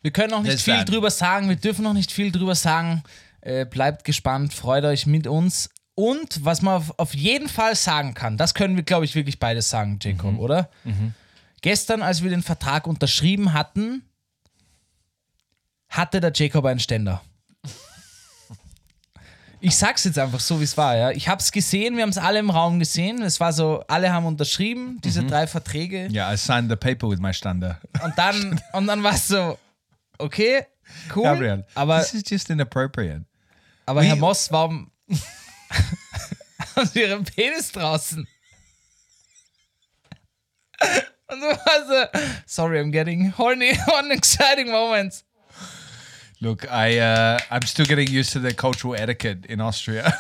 Wir 0.03 0.11
können 0.11 0.31
noch 0.31 0.43
nicht 0.43 0.61
viel 0.61 0.75
that. 0.77 0.89
drüber 0.89 1.11
sagen. 1.11 1.49
Wir 1.49 1.57
dürfen 1.57 1.83
noch 1.85 1.93
nicht 1.95 2.11
viel 2.13 2.31
drüber 2.33 2.55
sagen. 2.55 3.03
Äh, 3.41 3.65
bleibt 3.67 4.05
gespannt, 4.05 4.53
freut 4.55 4.85
euch 4.85 5.07
mit 5.07 5.27
uns. 5.27 5.71
Und 5.95 6.45
was 6.45 6.61
man 6.63 6.75
auf, 6.79 6.99
auf 6.99 7.15
jeden 7.15 7.49
Fall 7.49 7.77
sagen 7.77 8.15
kann, 8.15 8.37
das 8.37 8.55
können 8.55 8.75
wir, 8.75 8.83
glaube 8.83 9.05
ich, 9.05 9.15
wirklich 9.15 9.39
beides 9.39 9.71
sagen, 9.71 9.99
Jacob, 10.03 10.33
Mhm. 10.33 10.41
oder? 10.41 10.69
Gestern, 11.63 12.03
als 12.03 12.23
wir 12.23 12.31
den 12.31 12.43
Vertrag 12.43 12.87
unterschrieben 12.89 13.53
hatten, 13.53 14.03
hatte 15.89 16.21
der 16.21 16.33
Jacob 16.35 16.65
einen 16.65 16.81
Ständer. 16.81 17.23
Ich 19.67 19.77
sag's 19.79 20.05
jetzt 20.05 20.19
einfach 20.19 20.41
so, 20.41 20.61
wie 20.61 20.65
es 20.65 20.77
war, 20.77 20.95
ja. 20.95 21.11
Ich 21.11 21.27
hab's 21.27 21.51
gesehen, 21.51 21.97
wir 21.97 22.03
haben 22.03 22.11
es 22.11 22.19
alle 22.19 22.39
im 22.39 22.51
Raum 22.51 22.79
gesehen. 22.79 23.23
Es 23.23 23.41
war 23.41 23.51
so, 23.53 23.83
alle 23.89 24.13
haben 24.13 24.27
unterschrieben, 24.27 25.01
diese 25.03 25.23
Mhm. 25.23 25.29
drei 25.29 25.47
Verträge. 25.47 26.09
yeah, 26.13 26.31
I 26.33 26.37
signed 26.37 26.69
the 26.71 26.77
paper 26.77 27.09
with 27.09 27.19
my 27.19 27.33
stander. 27.33 27.81
Und 28.03 28.13
dann, 28.19 28.61
und 28.75 28.87
dann 28.87 29.03
war 29.03 29.15
es 29.15 29.27
so, 29.27 29.59
okay, 30.19 30.67
cool. 31.17 31.23
Gabriel, 31.23 31.65
aber 31.75 32.01
this 32.01 32.13
is 32.13 32.23
just 32.29 32.51
inappropriate. 32.51 33.25
aber 33.87 34.03
wie- 34.03 34.07
Herr 34.09 34.17
Moss, 34.17 34.53
warum 34.53 34.91
haben 36.77 36.87
Sie 36.87 37.01
Ihren 37.01 37.25
Penis 37.25 37.73
draußen? 37.73 38.29
Und 41.27 41.41
du 41.41 41.47
warst 41.47 41.89
so, 41.89 42.21
sorry, 42.47 42.81
I'm 42.81 42.91
getting 42.91 43.33
horny 43.39 43.73
on 43.99 44.11
exciting 44.11 44.71
moments. 44.71 45.25
Look, 46.45 46.71
I 46.71 46.99
uh, 46.99 47.39
I'm 47.51 47.63
still 47.63 47.87
getting 47.87 48.07
used 48.07 48.35
to 48.35 48.39
the 48.39 48.53
cultural 48.53 48.95
etiquette 48.95 49.47
in 49.47 49.63
Austria. 49.63 50.13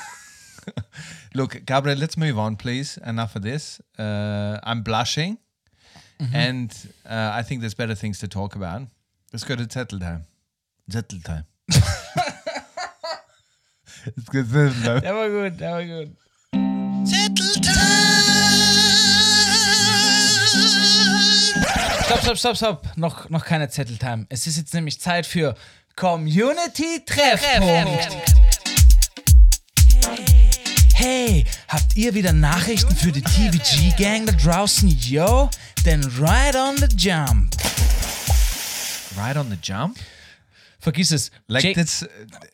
Look, 1.34 1.66
Gabriel, 1.66 1.98
let's 1.98 2.16
move 2.16 2.38
on, 2.38 2.56
please. 2.56 2.98
Enough 3.04 3.36
of 3.36 3.42
this. 3.42 3.78
Uh, 3.98 4.58
I'm 4.62 4.82
blushing, 4.82 5.36
and 6.32 6.74
uh, 7.04 7.32
I 7.34 7.42
think 7.42 7.60
there's 7.60 7.74
better 7.74 7.94
things 7.94 8.20
to 8.20 8.28
talk 8.28 8.56
about. 8.56 8.88
Let's 9.34 9.44
go 9.44 9.54
to 9.54 9.64
Zettel 9.64 10.00
time. 10.00 10.24
Zettel 10.90 11.22
time. 11.22 11.44
Let's 14.16 14.28
go 14.32 14.40
to 14.40 14.48
Zettel 14.48 14.82
time. 14.82 15.00
Der 15.02 15.14
war 15.14 15.28
gut, 15.28 15.60
der 15.60 15.72
war 15.72 15.84
gut. 15.84 16.08
Stopp, 22.06 22.20
stopp, 22.22 22.36
stopp, 22.38 22.56
stopp. 22.56 22.96
Noch, 22.96 23.28
noch 23.28 23.44
keine 23.44 23.68
Zetteltime. 23.68 24.24
Es 24.30 24.46
ist 24.46 24.56
jetzt 24.56 24.72
nämlich 24.72 25.00
Zeit 25.00 25.26
für 25.26 25.54
Community 25.96 27.00
Treffpunkt. 27.06 28.08
Hey, 30.94 31.44
habt 31.68 31.94
ihr 31.96 32.14
wieder 32.14 32.32
Nachrichten 32.32 32.94
für 32.96 33.12
die 33.12 33.22
TVG 33.22 33.96
Gang 33.96 34.26
da 34.26 34.32
draußen? 34.32 34.88
Yo, 34.88 35.48
then 35.84 36.02
right 36.18 36.56
on 36.56 36.76
the 36.78 36.88
jump. 36.96 37.54
Right 39.16 39.36
on 39.36 39.48
the 39.50 39.56
jump. 39.62 39.96
Vergiss 40.80 41.12
es. 41.12 41.30
Like 41.46 41.64
Ja- 41.64 41.72
that's 41.74 42.04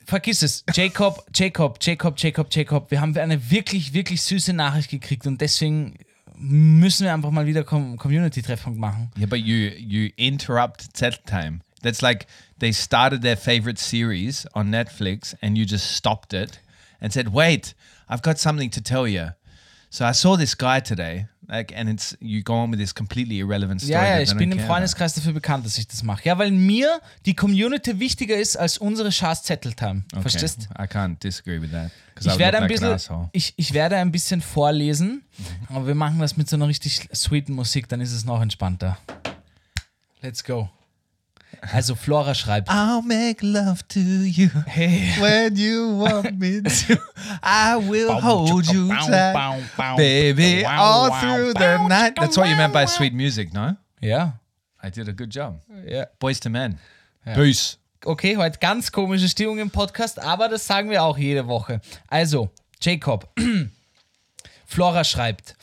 Vergiss 0.04 0.42
es. 0.42 0.64
Jacob, 0.74 1.24
Jacob, 1.34 1.78
Jacob, 1.80 2.18
Jacob, 2.18 2.48
Jacob. 2.50 2.90
Wir 2.90 3.00
haben 3.00 3.16
eine 3.16 3.50
wirklich, 3.50 3.94
wirklich 3.94 4.20
süße 4.22 4.52
Nachricht 4.52 4.90
gekriegt 4.90 5.26
und 5.26 5.40
deswegen 5.40 5.94
müssen 6.36 7.04
wir 7.04 7.14
einfach 7.14 7.30
mal 7.30 7.46
wieder 7.46 7.64
Com 7.64 7.96
Community-Treffpunkt 7.96 8.78
machen. 8.78 9.10
Yeah, 9.18 9.26
but 9.26 9.38
you 9.40 9.56
you 9.78 10.10
interrupt 10.16 10.94
Zettel 10.94 11.20
time. 11.26 11.60
That's 11.82 12.02
like 12.02 12.26
they 12.60 12.72
started 12.72 13.22
their 13.22 13.36
favorite 13.36 13.78
series 13.78 14.46
on 14.54 14.70
Netflix 14.70 15.34
and 15.42 15.58
you 15.58 15.66
just 15.66 15.96
stopped 15.96 16.32
it 16.32 16.60
and 17.00 17.12
said, 17.12 17.32
"Wait, 17.32 17.74
I've 18.08 18.22
got 18.22 18.38
something 18.38 18.70
to 18.70 18.80
tell 18.80 19.06
you." 19.08 19.32
So 19.92 20.04
I 20.04 20.12
saw 20.12 20.36
this 20.36 20.56
guy 20.56 20.80
today, 20.80 21.26
like, 21.48 21.74
and 21.76 21.88
it's 21.88 22.16
you 22.20 22.44
go 22.44 22.54
on 22.54 22.70
with 22.70 22.78
this 22.78 22.94
completely 22.94 23.40
irrelevant 23.40 23.80
story. 23.80 23.94
Ja, 23.94 24.18
ja, 24.18 24.20
ich 24.20 24.32
bin 24.36 24.52
im 24.52 24.58
care 24.58 24.66
about. 24.66 24.74
Freundeskreis 24.74 25.14
dafür 25.14 25.32
bekannt, 25.32 25.66
dass 25.66 25.78
ich 25.78 25.88
das 25.88 26.04
mache. 26.04 26.22
Ja, 26.24 26.38
weil 26.38 26.52
mir 26.52 27.00
die 27.26 27.34
Community 27.34 27.98
wichtiger 27.98 28.36
ist 28.36 28.56
als 28.56 28.78
unsere 28.78 29.10
Schars 29.10 29.42
Zetteltime. 29.42 30.04
Okay, 30.12 30.22
Verstehst? 30.22 30.68
I 30.78 30.84
can't 30.84 31.20
disagree 31.20 31.60
with 31.60 31.72
that 31.72 31.90
Ich 32.20 32.38
werde, 32.38 32.58
ein 32.58 32.68
bisschen, 32.68 33.28
ich, 33.32 33.52
ich 33.56 33.72
werde 33.72 33.96
ein 33.96 34.12
bisschen 34.12 34.42
vorlesen, 34.42 35.24
aber 35.68 35.88
wir 35.88 35.96
machen 35.96 36.20
das 36.20 36.36
mit 36.36 36.48
so 36.48 36.54
einer 36.54 36.68
richtig 36.68 37.08
sweeten 37.12 37.54
Musik, 37.54 37.88
dann 37.88 38.00
ist 38.00 38.12
es 38.12 38.24
noch 38.24 38.40
entspannter. 38.40 38.96
Let's 40.22 40.44
go. 40.44 40.68
Also 41.72 41.94
Flora 41.94 42.34
schreibt, 42.34 42.68
I'll 42.70 43.02
make 43.02 43.42
love 43.42 43.82
to 43.88 44.00
you 44.00 44.48
hey, 44.66 45.14
when 45.20 45.56
you 45.56 45.98
want 46.00 46.38
me 46.38 46.62
to. 46.86 46.98
I 47.42 47.76
will 47.76 48.20
hold 48.20 48.66
you 48.66 48.88
tight, 48.88 49.62
baby, 49.96 50.64
all 50.66 51.10
through 51.20 51.52
the 51.54 51.78
night. 51.86 52.14
That's 52.16 52.36
what 52.36 52.48
you 52.48 52.56
meant 52.56 52.72
by 52.72 52.86
sweet 52.86 53.12
music, 53.12 53.52
no? 53.52 53.76
Ja, 54.00 54.40
I 54.82 54.90
did 54.90 55.08
a 55.08 55.12
good 55.12 55.30
job. 55.34 55.60
ja. 55.86 56.06
Boys 56.18 56.40
to 56.40 56.48
men. 56.50 56.78
Peace. 57.24 57.76
Okay, 58.04 58.36
heute 58.38 58.58
ganz 58.58 58.90
komische 58.90 59.28
Stimmung 59.28 59.58
im 59.58 59.70
Podcast, 59.70 60.18
aber 60.18 60.48
das 60.48 60.66
sagen 60.66 60.88
wir 60.88 61.02
auch 61.02 61.18
jede 61.18 61.46
Woche. 61.46 61.82
Also, 62.08 62.48
Jacob. 62.80 63.28
Flora 64.66 65.04
schreibt. 65.04 65.54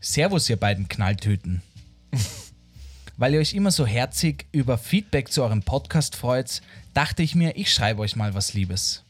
Servus, 0.00 0.48
ihr 0.48 0.56
beiden 0.56 0.86
Knalltüten. 0.86 1.62
Weil 3.16 3.34
ihr 3.34 3.40
euch 3.40 3.54
immer 3.54 3.70
so 3.70 3.86
herzig 3.86 4.46
über 4.50 4.76
Feedback 4.76 5.30
zu 5.30 5.44
eurem 5.44 5.62
Podcast 5.62 6.16
freut, 6.16 6.62
dachte 6.94 7.22
ich 7.22 7.36
mir, 7.36 7.56
ich 7.56 7.72
schreibe 7.72 8.02
euch 8.02 8.16
mal 8.16 8.34
was 8.34 8.54
Liebes. 8.54 9.04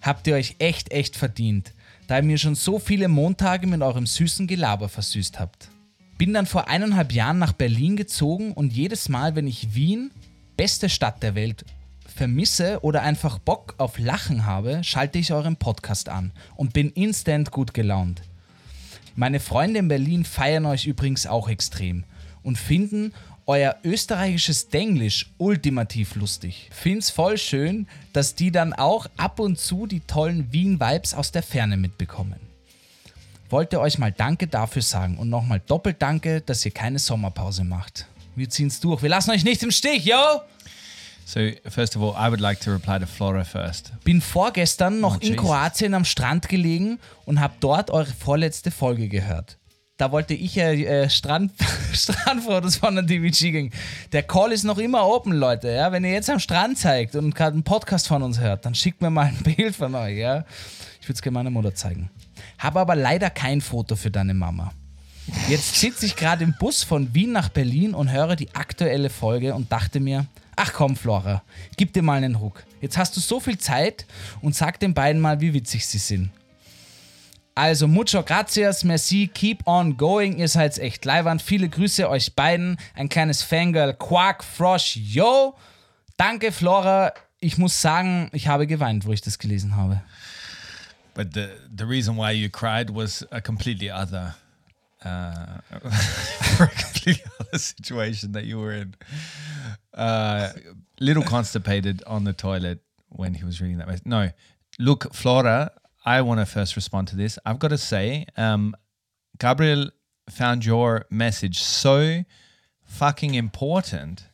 Habt 0.00 0.26
ihr 0.26 0.34
euch 0.34 0.56
echt, 0.58 0.90
echt 0.90 1.16
verdient, 1.16 1.72
da 2.08 2.16
ihr 2.16 2.24
mir 2.24 2.38
schon 2.38 2.56
so 2.56 2.80
viele 2.80 3.06
Montage 3.06 3.68
mit 3.68 3.80
eurem 3.80 4.06
süßen 4.06 4.48
Gelaber 4.48 4.88
versüßt 4.88 5.38
habt. 5.38 5.68
Bin 6.18 6.34
dann 6.34 6.46
vor 6.46 6.66
eineinhalb 6.66 7.12
Jahren 7.12 7.38
nach 7.38 7.52
Berlin 7.52 7.96
gezogen 7.96 8.52
und 8.52 8.72
jedes 8.72 9.08
Mal, 9.08 9.36
wenn 9.36 9.46
ich 9.46 9.74
Wien, 9.74 10.10
beste 10.56 10.88
Stadt 10.88 11.22
der 11.22 11.36
Welt, 11.36 11.64
vermisse 12.12 12.80
oder 12.82 13.02
einfach 13.02 13.38
Bock 13.38 13.74
auf 13.78 13.98
Lachen 13.98 14.46
habe, 14.46 14.82
schalte 14.82 15.18
ich 15.20 15.32
euren 15.32 15.56
Podcast 15.56 16.08
an 16.08 16.32
und 16.56 16.72
bin 16.72 16.90
instant 16.90 17.52
gut 17.52 17.72
gelaunt. 17.72 18.22
Meine 19.14 19.38
Freunde 19.38 19.78
in 19.78 19.86
Berlin 19.86 20.24
feiern 20.24 20.66
euch 20.66 20.86
übrigens 20.86 21.26
auch 21.28 21.48
extrem 21.48 22.02
und 22.42 22.58
finden 22.58 23.12
euer 23.46 23.76
österreichisches 23.84 24.68
Denglisch 24.68 25.30
ultimativ 25.38 26.14
lustig. 26.14 26.70
Find's 26.72 27.10
voll 27.10 27.36
schön, 27.38 27.86
dass 28.12 28.34
die 28.34 28.50
dann 28.50 28.72
auch 28.72 29.06
ab 29.16 29.38
und 29.40 29.58
zu 29.58 29.86
die 29.86 30.00
tollen 30.00 30.52
Wien-Vibes 30.52 31.14
aus 31.14 31.32
der 31.32 31.42
Ferne 31.42 31.76
mitbekommen. 31.76 32.40
Wollte 33.50 33.80
euch 33.80 33.98
mal 33.98 34.10
Danke 34.12 34.46
dafür 34.46 34.82
sagen 34.82 35.18
und 35.18 35.28
nochmal 35.28 35.60
doppelt 35.66 36.00
Danke, 36.00 36.40
dass 36.40 36.64
ihr 36.64 36.72
keine 36.72 36.98
Sommerpause 36.98 37.64
macht. 37.64 38.06
Wir 38.34 38.48
ziehen's 38.48 38.80
durch. 38.80 39.02
Wir 39.02 39.10
lassen 39.10 39.30
euch 39.30 39.44
nicht 39.44 39.62
im 39.62 39.70
Stich, 39.70 40.04
yo! 40.06 40.16
So, 41.26 41.40
first 41.68 41.96
of 41.96 42.02
all, 42.02 42.10
I 42.18 42.30
would 42.30 42.40
like 42.40 42.60
to 42.60 42.70
reply 42.72 42.98
to 42.98 43.06
Flora 43.06 43.44
first. 43.44 43.92
Bin 44.04 44.20
vorgestern 44.20 45.00
noch 45.00 45.16
Oh, 45.16 45.20
in 45.20 45.28
Jesus. 45.32 45.36
Kroatien 45.38 45.94
am 45.94 46.04
Strand 46.04 46.48
gelegen 46.48 46.98
und 47.24 47.40
habe 47.40 47.54
dort 47.60 47.90
eure 47.90 48.12
vorletzte 48.12 48.70
Folge 48.70 49.08
gehört. 49.08 49.56
Da 49.96 50.10
wollte 50.10 50.34
ich 50.34 50.56
ja 50.56 50.72
äh, 50.72 51.08
Strand, 51.08 51.52
Strandfotos 51.92 52.76
von 52.76 52.96
der 52.96 53.04
DVG 53.04 53.52
gehen. 53.52 53.70
Der 54.10 54.24
Call 54.24 54.50
ist 54.50 54.64
noch 54.64 54.78
immer 54.78 55.06
open, 55.06 55.32
Leute. 55.32 55.70
Ja? 55.70 55.92
Wenn 55.92 56.02
ihr 56.02 56.10
jetzt 56.10 56.28
am 56.28 56.40
Strand 56.40 56.78
zeigt 56.78 57.14
und 57.14 57.32
gerade 57.32 57.54
einen 57.54 57.62
Podcast 57.62 58.08
von 58.08 58.24
uns 58.24 58.40
hört, 58.40 58.66
dann 58.66 58.74
schickt 58.74 59.00
mir 59.02 59.10
mal 59.10 59.26
ein 59.26 59.36
Bild 59.56 59.76
von 59.76 59.94
euch. 59.94 60.18
Ja? 60.18 60.44
Ich 61.00 61.08
würde 61.08 61.14
es 61.14 61.22
gerne 61.22 61.34
meiner 61.34 61.50
Mutter 61.50 61.76
zeigen. 61.76 62.10
Habe 62.58 62.80
aber 62.80 62.96
leider 62.96 63.30
kein 63.30 63.60
Foto 63.60 63.94
für 63.94 64.10
deine 64.10 64.34
Mama. 64.34 64.72
Jetzt 65.48 65.76
sitze 65.76 66.06
ich 66.06 66.16
gerade 66.16 66.42
im 66.42 66.54
Bus 66.58 66.82
von 66.82 67.14
Wien 67.14 67.30
nach 67.30 67.48
Berlin 67.48 67.94
und 67.94 68.10
höre 68.10 68.34
die 68.34 68.52
aktuelle 68.52 69.10
Folge 69.10 69.54
und 69.54 69.70
dachte 69.70 70.00
mir, 70.00 70.26
ach 70.56 70.72
komm 70.72 70.96
Flora, 70.96 71.42
gib 71.76 71.92
dir 71.92 72.02
mal 72.02 72.14
einen 72.14 72.34
Ruck. 72.34 72.64
Jetzt 72.80 72.98
hast 72.98 73.16
du 73.16 73.20
so 73.20 73.38
viel 73.38 73.58
Zeit 73.58 74.06
und 74.42 74.56
sag 74.56 74.80
den 74.80 74.92
beiden 74.92 75.22
mal, 75.22 75.40
wie 75.40 75.54
witzig 75.54 75.86
sie 75.86 75.98
sind. 75.98 76.30
Also, 77.56 77.86
mucho 77.86 78.24
gracias, 78.24 78.82
merci, 78.82 79.28
keep 79.28 79.62
on 79.66 79.96
going. 79.96 80.38
Ihr 80.38 80.48
seid 80.48 80.76
echt 80.78 81.04
leiwand. 81.04 81.40
Viele 81.40 81.68
Grüße 81.68 82.08
euch 82.08 82.34
beiden. 82.34 82.78
Ein 82.94 83.08
kleines 83.08 83.44
Fangirl, 83.44 83.94
Quark, 83.94 84.42
Frosch, 84.42 84.96
yo. 84.96 85.54
Danke, 86.16 86.50
Flora. 86.50 87.12
Ich 87.38 87.56
muss 87.56 87.80
sagen, 87.80 88.28
ich 88.32 88.48
habe 88.48 88.66
geweint, 88.66 89.06
wo 89.06 89.12
ich 89.12 89.20
das 89.20 89.38
gelesen 89.38 89.76
habe. 89.76 90.00
But 91.14 91.32
the 91.34 91.48
the 91.72 91.84
reason 91.84 92.16
why 92.16 92.32
you 92.32 92.48
cried 92.48 92.90
was 92.90 93.24
a 93.30 93.40
completely 93.40 93.88
other, 93.88 94.34
uh, 95.04 95.60
for 96.56 96.64
a 96.64 96.82
completely 96.82 97.22
other 97.38 97.58
situation 97.58 98.32
that 98.32 98.44
you 98.44 98.58
were 98.58 98.72
in. 98.72 98.96
Uh, 99.92 100.48
little 100.98 101.22
constipated 101.22 102.02
on 102.04 102.24
the 102.24 102.32
toilet 102.32 102.80
when 103.10 103.34
he 103.34 103.44
was 103.44 103.60
reading 103.60 103.78
that. 103.78 104.04
No, 104.04 104.30
look, 104.80 105.14
Flora. 105.14 105.70
I 106.04 106.20
want 106.20 106.40
to 106.40 106.46
first 106.46 106.76
respond 106.76 107.08
to 107.08 107.16
this. 107.16 107.38
I've 107.46 107.58
got 107.58 107.68
to 107.68 107.78
say, 107.78 108.26
um, 108.36 108.74
Gabriel 109.38 109.90
found 110.28 110.64
your 110.64 111.06
message 111.10 111.60
so 111.60 112.24
fucking 112.82 113.34
important 113.34 114.24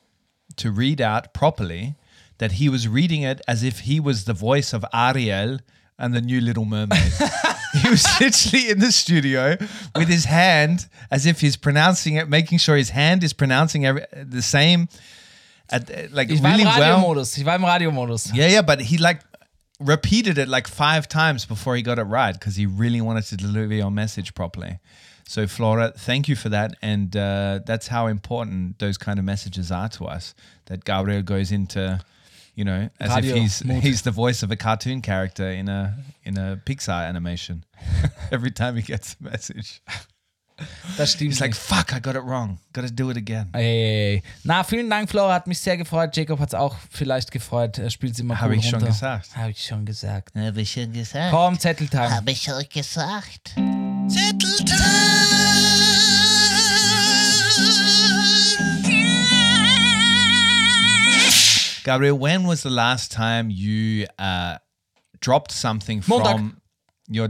to 0.57 0.71
read 0.71 1.00
out 1.00 1.33
properly 1.33 1.95
that 2.39 2.53
he 2.53 2.69
was 2.69 2.89
reading 2.89 3.23
it 3.23 3.41
as 3.47 3.62
if 3.62 3.81
he 3.81 4.00
was 4.00 4.25
the 4.25 4.33
voice 4.33 4.73
of 4.73 4.85
Ariel 4.93 5.59
and 5.99 6.15
the 6.15 6.21
new 6.21 6.41
Little 6.41 6.65
Mermaid. 6.65 7.12
he 7.83 7.89
was 7.89 8.05
literally 8.21 8.71
in 8.71 8.79
the 8.81 8.91
studio 8.91 9.57
with 9.95 10.09
his 10.09 10.25
hand 10.25 10.89
as 11.11 11.27
if 11.27 11.41
he's 11.41 11.57
pronouncing 11.57 12.17
it, 12.17 12.29
making 12.29 12.59
sure 12.59 12.77
his 12.77 12.91
hand 12.91 13.23
is 13.23 13.33
pronouncing 13.33 13.87
every, 13.87 14.05
the 14.12 14.43
same. 14.43 14.89
At, 15.69 16.12
like 16.12 16.31
Ich 16.31 16.43
war 16.43 16.50
really 16.50 16.62
im 16.62 16.69
well. 16.69 16.99
Radiomodus. 16.99 17.39
Ich 17.39 17.45
war 17.45 17.55
im 17.55 17.65
Radiomodus. 17.65 18.35
Yeah, 18.35 18.49
yeah, 18.49 18.62
but 18.62 18.81
he 18.81 18.99
like 18.99 19.21
repeated 19.80 20.38
it 20.38 20.49
like 20.49 20.68
five 20.68 21.08
times 21.08 21.46
before 21.46 21.75
he 21.75 21.82
got 21.82 21.99
it 21.99 22.04
right 22.04 22.32
because 22.32 22.56
he 22.56 22.66
really 22.66 23.00
wanted 23.00 23.25
to 23.25 23.37
deliver 23.37 23.75
your 23.75 23.90
message 23.90 24.34
properly. 24.34 24.78
So, 25.26 25.46
Flora, 25.46 25.92
thank 25.96 26.28
you 26.28 26.37
for 26.37 26.49
that. 26.49 26.75
And 26.82 27.16
uh, 27.16 27.60
that's 27.64 27.87
how 27.87 28.08
important 28.08 28.78
those 28.78 28.99
kind 28.99 29.18
of 29.18 29.25
messages 29.25 29.70
are 29.70 29.88
to 29.90 30.06
us. 30.06 30.34
That 30.66 30.84
Gabriel 30.84 31.22
goes 31.22 31.52
into, 31.52 32.00
you 32.54 32.64
know, 32.64 32.90
as 32.99 33.14
Radio 33.14 33.37
if 33.37 33.40
he's 33.40 33.64
mode. 33.64 33.82
he's 33.82 34.02
the 34.02 34.10
voice 34.10 34.42
of 34.42 34.50
a 34.50 34.56
cartoon 34.56 35.02
character 35.02 35.49
in 35.49 35.68
a 35.68 35.96
in 36.25 36.37
a 36.37 36.60
Pixar 36.64 37.06
animation. 37.08 37.64
Every 38.32 38.50
time 38.50 38.76
he 38.76 38.82
gets 38.82 39.16
a 39.20 39.25
message, 39.25 39.80
Das 40.97 41.12
stimmt. 41.12 41.33
he's 41.33 41.40
like. 41.40 41.55
"Fuck, 41.57 41.93
I 41.93 42.00
got 42.00 42.14
it 42.14 42.23
wrong. 42.25 42.59
Got 42.73 42.87
to 42.87 42.93
do 42.93 43.11
it 43.11 43.17
again." 43.17 43.49
Ey. 43.55 44.23
Na, 44.45 44.62
vielen 44.64 44.90
Dank, 44.90 45.09
Flora. 45.11 45.35
Hat 45.35 45.47
mich 45.47 45.59
sehr 45.59 45.76
gefreut. 45.76 46.17
Jacob 46.17 46.38
hat 46.40 46.49
es 46.49 46.55
auch 46.55 46.76
vielleicht 46.90 47.31
gefreut. 47.31 47.79
Er 47.79 47.90
spielt 47.90 48.17
sie 48.17 48.23
immer 48.23 48.40
Habe 48.40 48.52
cool 48.55 48.59
ich 48.59 48.64
schon 48.69 48.75
runter. 48.81 48.88
gesagt. 48.88 49.37
Habe 49.37 49.50
ich 49.50 49.64
schon 49.64 49.85
gesagt. 49.87 50.35
Habe 50.37 50.61
ich 50.61 50.73
schon 50.73 50.93
gesagt. 50.93 51.31
Komm, 51.33 51.59
Zetteltime. 51.59 52.11
Habe 52.11 52.31
ich 52.31 52.52
euch 52.52 52.69
gesagt. 52.69 53.55
Gabriel, 61.83 62.14
when 62.14 62.47
was 62.47 62.62
the 62.62 62.71
last 62.71 63.11
time 63.11 63.50
you 63.50 64.07
uh, 64.19 64.59
dropped 65.21 65.50
something 65.50 66.02
Montag. 66.07 66.37
from 66.37 66.61
your? 67.09 67.29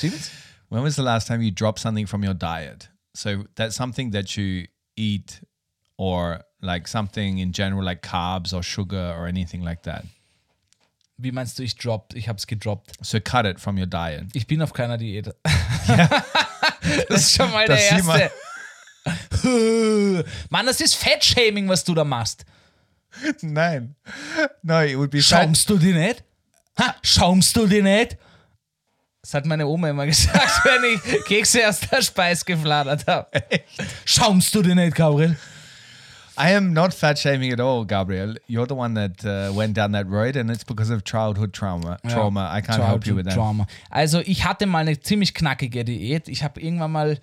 Stimmt's? 0.00 0.30
when 0.70 0.82
was 0.82 0.96
the 0.96 1.02
last 1.02 1.26
time 1.28 1.42
you 1.42 1.50
dropped 1.50 1.80
something 1.80 2.06
from 2.06 2.24
your 2.24 2.34
diet? 2.34 2.88
So 3.14 3.44
that's 3.56 3.76
something 3.76 4.12
that 4.12 4.36
you 4.36 4.66
eat, 4.96 5.40
or 5.98 6.40
like 6.62 6.88
something 6.88 7.38
in 7.38 7.52
general, 7.52 7.84
like 7.84 8.02
carbs 8.02 8.54
or 8.54 8.62
sugar 8.62 9.14
or 9.18 9.26
anything 9.26 9.62
like 9.62 9.82
that. 9.82 10.04
Wie 11.18 11.32
meinst 11.32 11.58
du, 11.58 11.62
ich 11.62 11.76
droppt? 11.76 12.14
Ich 12.14 12.28
hab's 12.28 12.46
gedroppt. 12.46 12.92
So 13.02 13.20
cut 13.20 13.44
it 13.44 13.60
from 13.60 13.76
your 13.76 13.86
diet. 13.86 14.28
Ich 14.32 14.46
bin 14.46 14.62
auf 14.62 14.72
keiner 14.72 14.96
Diät. 14.96 15.26
das 17.08 17.20
ist 17.20 17.36
schon 17.36 17.50
mal 17.52 17.66
das 17.66 17.78
der 17.78 17.98
erste. 17.98 18.30
Mann, 20.50 20.66
das 20.66 20.80
ist 20.80 20.94
Fettshaming, 20.94 21.68
was 21.68 21.84
du 21.84 21.94
da 21.94 22.04
machst. 22.04 22.46
Nein, 23.42 23.96
no, 24.62 24.80
it 24.80 24.96
would 24.96 25.10
be 25.10 25.20
fat. 25.20 25.42
Schaumst 25.42 25.68
du 25.68 25.76
die 25.78 25.92
nicht? 25.92 26.22
Ha, 26.78 26.94
schaumst 27.02 27.56
du 27.56 27.66
die 27.66 27.82
nicht? 27.82 28.16
Das 29.22 29.34
hat 29.34 29.44
meine 29.44 29.66
Oma 29.66 29.90
immer 29.90 30.06
gesagt, 30.06 30.64
wenn 30.64 30.94
ich 30.94 31.24
Kekse 31.24 31.68
aus 31.68 31.80
der 31.80 32.02
Speis 32.02 32.44
gefladert 32.44 33.06
habe. 33.06 33.28
Schaumst 34.04 34.54
du 34.54 34.62
die 34.62 34.74
nicht, 34.74 34.94
Gabriel? 34.94 35.36
I 36.38 36.54
am 36.54 36.72
not 36.72 36.94
fat 36.94 37.18
shaming 37.18 37.52
at 37.52 37.60
all, 37.60 37.84
Gabriel. 37.84 38.40
You're 38.48 38.66
the 38.66 38.74
one 38.74 38.94
that 38.94 39.22
uh, 39.24 39.54
went 39.54 39.76
down 39.76 39.92
that 39.92 40.06
road, 40.08 40.36
and 40.36 40.50
it's 40.50 40.64
because 40.64 40.90
of 40.90 41.04
childhood 41.04 41.52
trauma. 41.52 41.98
Trauma. 42.08 42.50
I 42.50 42.62
can't 42.62 42.82
help 42.82 43.06
you 43.06 43.14
with 43.14 43.26
that. 43.26 43.34
Trauma. 43.34 43.66
Also 43.90 44.20
ich 44.20 44.46
hatte 44.46 44.64
mal 44.66 44.78
eine 44.78 44.98
ziemlich 44.98 45.34
knackige 45.34 45.84
Diät. 45.84 46.28
Ich 46.28 46.42
habe 46.42 46.58
irgendwann 46.58 46.92
mal, 46.92 47.18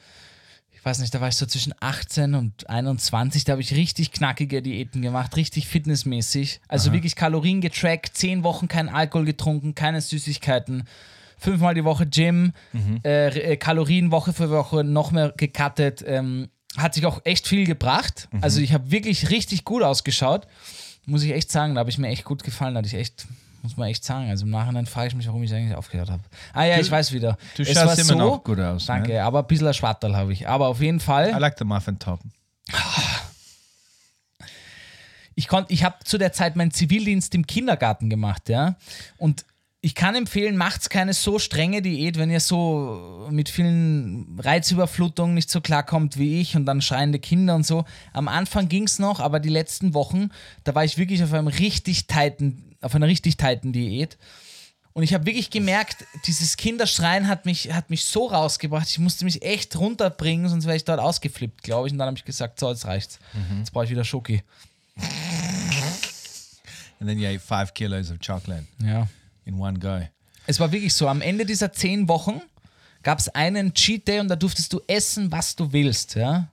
ich 0.71 0.86
weiß 0.86 0.99
nicht, 0.99 1.15
da 1.15 1.19
war 1.19 1.29
ich 1.29 1.36
so 1.36 1.47
zwischen 1.47 1.73
18 1.79 2.36
und 2.36 2.69
21, 2.69 3.43
da 3.43 3.53
habe 3.53 3.62
ich 3.63 3.73
richtig 3.73 4.12
knackige 4.12 4.62
Diäten 4.62 5.01
gemacht, 5.01 5.36
richtig 5.36 5.67
fitnessmäßig. 5.67 6.62
Also 6.67 6.93
wirklich 6.93 7.15
Kalorien 7.15 7.60
getrackt, 7.60 8.15
10 8.15 8.43
Wochen 8.43 8.67
kein 8.67 8.88
Alkohol 8.88 9.25
getrunken, 9.25 9.73
keine 9.73 9.99
Süßigkeiten. 9.99 10.83
Fünfmal 11.38 11.73
die 11.76 11.84
Woche 11.84 12.06
Gym, 12.08 12.54
äh, 13.04 13.28
äh, 13.28 13.58
Kalorien 13.58 14.12
Woche 14.12 14.34
für 14.34 14.50
Woche 14.50 14.84
noch 14.84 15.12
mehr 15.12 15.34
gecuttet. 15.36 16.04
Ähm, 16.06 16.50
hat 16.78 16.93
sich 16.93 17.06
auch 17.06 17.21
echt 17.23 17.47
viel 17.47 17.65
gebracht. 17.65 18.28
Also 18.41 18.60
ich 18.62 18.73
habe 18.73 18.91
wirklich 18.91 19.30
richtig 19.30 19.63
gut 19.65 19.84
ausgeschaut. 19.84 20.47
Muss 21.06 21.23
ich 21.23 21.32
echt 21.32 21.52
sagen, 21.52 21.76
da 21.76 21.80
habe 21.80 21.89
ich 21.89 21.97
mir 21.97 22.10
echt 22.10 22.26
gut 22.26 22.43
gefallen. 22.43 22.73
Da 22.73 22.80
hatte 22.80 22.88
ich 22.88 22.93
echt, 22.93 23.28
muss 23.63 23.78
man 23.78 23.88
echt 23.88 24.04
sagen. 24.04 24.30
Also 24.30 24.45
im 24.45 24.52
Nachhinein 24.52 24.86
frage 24.86 25.08
ich 25.08 25.15
mich, 25.15 25.28
warum 25.28 25.41
ich 25.41 25.54
eigentlich 25.54 25.76
aufgehört 25.76 26.10
habe. 26.10 26.23
Ah 26.54 26.65
ja, 26.65 26.80
ich 26.80 26.91
weiß 26.91 27.13
wieder. 27.13 27.38
du 27.56 27.63
Es 27.63 27.69
schaust 27.73 27.97
war 27.97 28.15
immer 28.15 28.26
noch 28.26 28.43
gut 28.43 28.60
aus, 28.60 28.86
Danke, 28.86 29.13
ne? 29.13 29.23
aber 29.23 29.39
ein 29.39 29.47
bisschen 29.47 29.73
Schwatterl 29.73 30.15
habe 30.15 30.34
ich. 30.34 30.47
Aber 30.47 30.67
auf 30.67 30.82
jeden 30.82 31.00
Fall. 31.00 31.30
I 31.30 31.39
like 31.39 31.58
the 31.58 31.65
muffin 31.65 31.97
top. 31.97 32.19
ich 35.36 35.47
ich 35.69 35.84
habe 35.84 35.95
zu 36.04 36.17
der 36.17 36.34
Zeit 36.34 36.56
meinen 36.56 36.71
Zivildienst 36.71 37.34
im 37.36 37.47
Kindergarten 37.47 38.10
gemacht, 38.10 38.50
ja. 38.50 38.76
Und 39.17 39.45
ich 39.88 39.95
kann 39.95 40.15
empfehlen, 40.15 40.58
macht's 40.58 40.89
keine 40.89 41.13
so 41.13 41.39
strenge 41.39 41.82
Diät, 41.82 42.17
wenn 42.17 42.30
ihr 42.30 42.41
so 42.41 43.26
mit 43.32 43.47
vielen 43.47 44.38
Reizüberflutungen 44.38 45.34
nicht 45.34 45.50
so 45.50 45.62
klarkommt 45.62 46.17
wie 46.17 46.41
ich 46.41 46.58
und 46.58 46.65
dann 46.65 46.82
schreiende 46.82 47.19
Kinder 47.19 47.56
und 47.56 47.65
so. 47.65 47.86
Am 48.12 48.28
Anfang 48.28 48.67
ging's 48.67 49.00
noch, 49.00 49.21
aber 49.21 49.39
die 49.39 49.47
letzten 49.47 49.93
Wochen, 49.93 50.32
da 50.65 50.76
war 50.76 50.84
ich 50.84 50.97
wirklich 50.97 51.23
auf 51.23 51.32
einem 51.32 51.47
richtig 51.47 52.06
tighten, 52.06 52.76
auf 52.82 52.95
einer 52.95 53.08
richtig 53.08 53.38
tighten 53.38 53.71
Diät. 53.71 54.17
Und 54.91 55.04
ich 55.04 55.13
habe 55.13 55.26
wirklich 55.26 55.52
gemerkt, 55.52 56.04
dieses 56.26 56.58
Kinderschreien 56.58 57.30
hat 57.30 57.45
mich, 57.45 57.71
hat 57.71 57.89
mich 57.89 58.04
so 58.04 58.28
rausgebracht. 58.28 58.89
Ich 58.89 59.00
musste 59.00 59.23
mich 59.23 59.41
echt 59.41 59.78
runterbringen, 59.78 60.50
sonst 60.50 60.65
wäre 60.65 60.76
ich 60.76 60.84
dort 60.84 61.00
ausgeflippt, 61.00 61.63
glaube 61.63 61.88
ich. 61.88 61.93
Und 61.93 62.00
dann 62.00 62.08
habe 62.08 62.17
ich 62.17 62.26
gesagt, 62.26 62.60
so, 62.60 62.69
jetzt 62.69 62.86
reicht's. 62.86 63.19
Jetzt 63.60 63.71
brauche 63.71 63.86
ich 63.86 63.91
wieder 63.91 64.04
Schoki. 64.04 64.43
And 67.00 67.08
then 67.08 67.19
you 67.19 67.30
ate 67.30 67.39
five 67.39 67.73
kilos 67.73 68.12
of 68.12 68.17
chocolate 68.19 68.65
Ja. 68.84 69.08
In 69.47 69.60
one 69.60 69.79
go. 69.79 70.01
Es 70.45 70.60
war 70.60 70.71
wirklich 70.71 70.93
so, 70.93 71.07
am 71.07 71.21
Ende 71.21 71.45
dieser 71.45 71.71
zehn 71.71 72.07
Wochen 72.07 72.41
gab 73.03 73.19
es 73.19 73.29
einen 73.29 73.73
Cheat 73.73 74.07
Day 74.07 74.19
und 74.19 74.27
da 74.27 74.36
durftest 74.36 74.71
du 74.73 74.81
essen, 74.88 75.31
was 75.31 75.55
du 75.55 75.71
willst, 75.71 76.15
ja. 76.15 76.49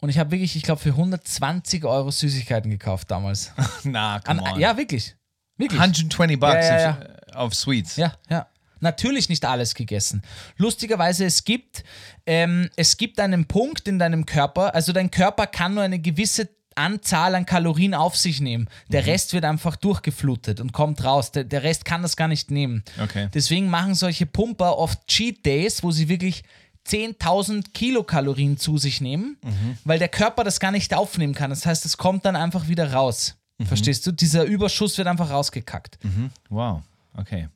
Und 0.00 0.08
ich 0.08 0.18
habe 0.18 0.30
wirklich, 0.30 0.54
ich 0.56 0.62
glaube, 0.62 0.80
für 0.80 0.90
120 0.90 1.84
Euro 1.84 2.10
Süßigkeiten 2.10 2.70
gekauft 2.70 3.10
damals. 3.10 3.52
nah, 3.84 4.20
come 4.20 4.44
An, 4.44 4.54
on. 4.54 4.60
ja, 4.60 4.76
wirklich. 4.76 5.16
Wirklich. 5.56 5.80
120 5.80 6.38
bucks 6.38 6.54
Ja, 6.68 6.80
ja, 6.80 6.98
Of, 7.34 7.46
of 7.46 7.54
sweets. 7.54 7.96
Ja, 7.96 8.14
ja. 8.28 8.46
Natürlich 8.80 9.30
nicht 9.30 9.44
alles 9.44 9.74
gegessen. 9.74 10.22
Lustigerweise, 10.58 11.24
es 11.24 11.44
gibt, 11.44 11.82
ähm, 12.26 12.68
es 12.76 12.98
gibt 12.98 13.18
einen 13.20 13.46
Punkt 13.46 13.88
in 13.88 13.98
deinem 13.98 14.26
Körper, 14.26 14.74
also 14.74 14.92
dein 14.92 15.10
Körper 15.10 15.46
kann 15.46 15.74
nur 15.74 15.82
eine 15.82 15.98
gewisse 15.98 16.48
Anzahl 16.76 17.34
an 17.34 17.46
Kalorien 17.46 17.94
auf 17.94 18.16
sich 18.16 18.40
nehmen. 18.40 18.68
Der 18.88 19.06
Rest 19.06 19.32
wird 19.32 19.44
einfach 19.44 19.76
durchgeflutet 19.76 20.60
und 20.60 20.72
kommt 20.72 21.02
raus. 21.04 21.32
Der, 21.32 21.44
der 21.44 21.62
Rest 21.62 21.84
kann 21.84 22.02
das 22.02 22.16
gar 22.16 22.28
nicht 22.28 22.50
nehmen. 22.50 22.84
Okay. 23.02 23.28
Deswegen 23.34 23.68
machen 23.68 23.94
solche 23.94 24.26
Pumper 24.26 24.78
oft 24.78 25.06
Cheat 25.06 25.44
Days, 25.44 25.82
wo 25.82 25.90
sie 25.90 26.08
wirklich 26.08 26.44
10.000 26.88 27.72
Kilokalorien 27.72 28.58
zu 28.58 28.78
sich 28.78 29.00
nehmen, 29.00 29.36
weil 29.84 29.98
der 29.98 30.08
Körper 30.08 30.44
das 30.44 30.60
gar 30.60 30.70
nicht 30.70 30.94
aufnehmen 30.94 31.34
kann. 31.34 31.50
Das 31.50 31.66
heißt, 31.66 31.84
es 31.84 31.96
kommt 31.96 32.24
dann 32.24 32.36
einfach 32.36 32.68
wieder 32.68 32.92
raus. 32.92 33.34
Verstehst 33.64 34.06
du? 34.06 34.12
Dieser 34.12 34.44
Überschuss 34.44 34.96
wird 34.98 35.08
einfach 35.08 35.30
rausgekackt. 35.30 35.98
Wow. 36.48 36.82
Okay. 37.14 37.48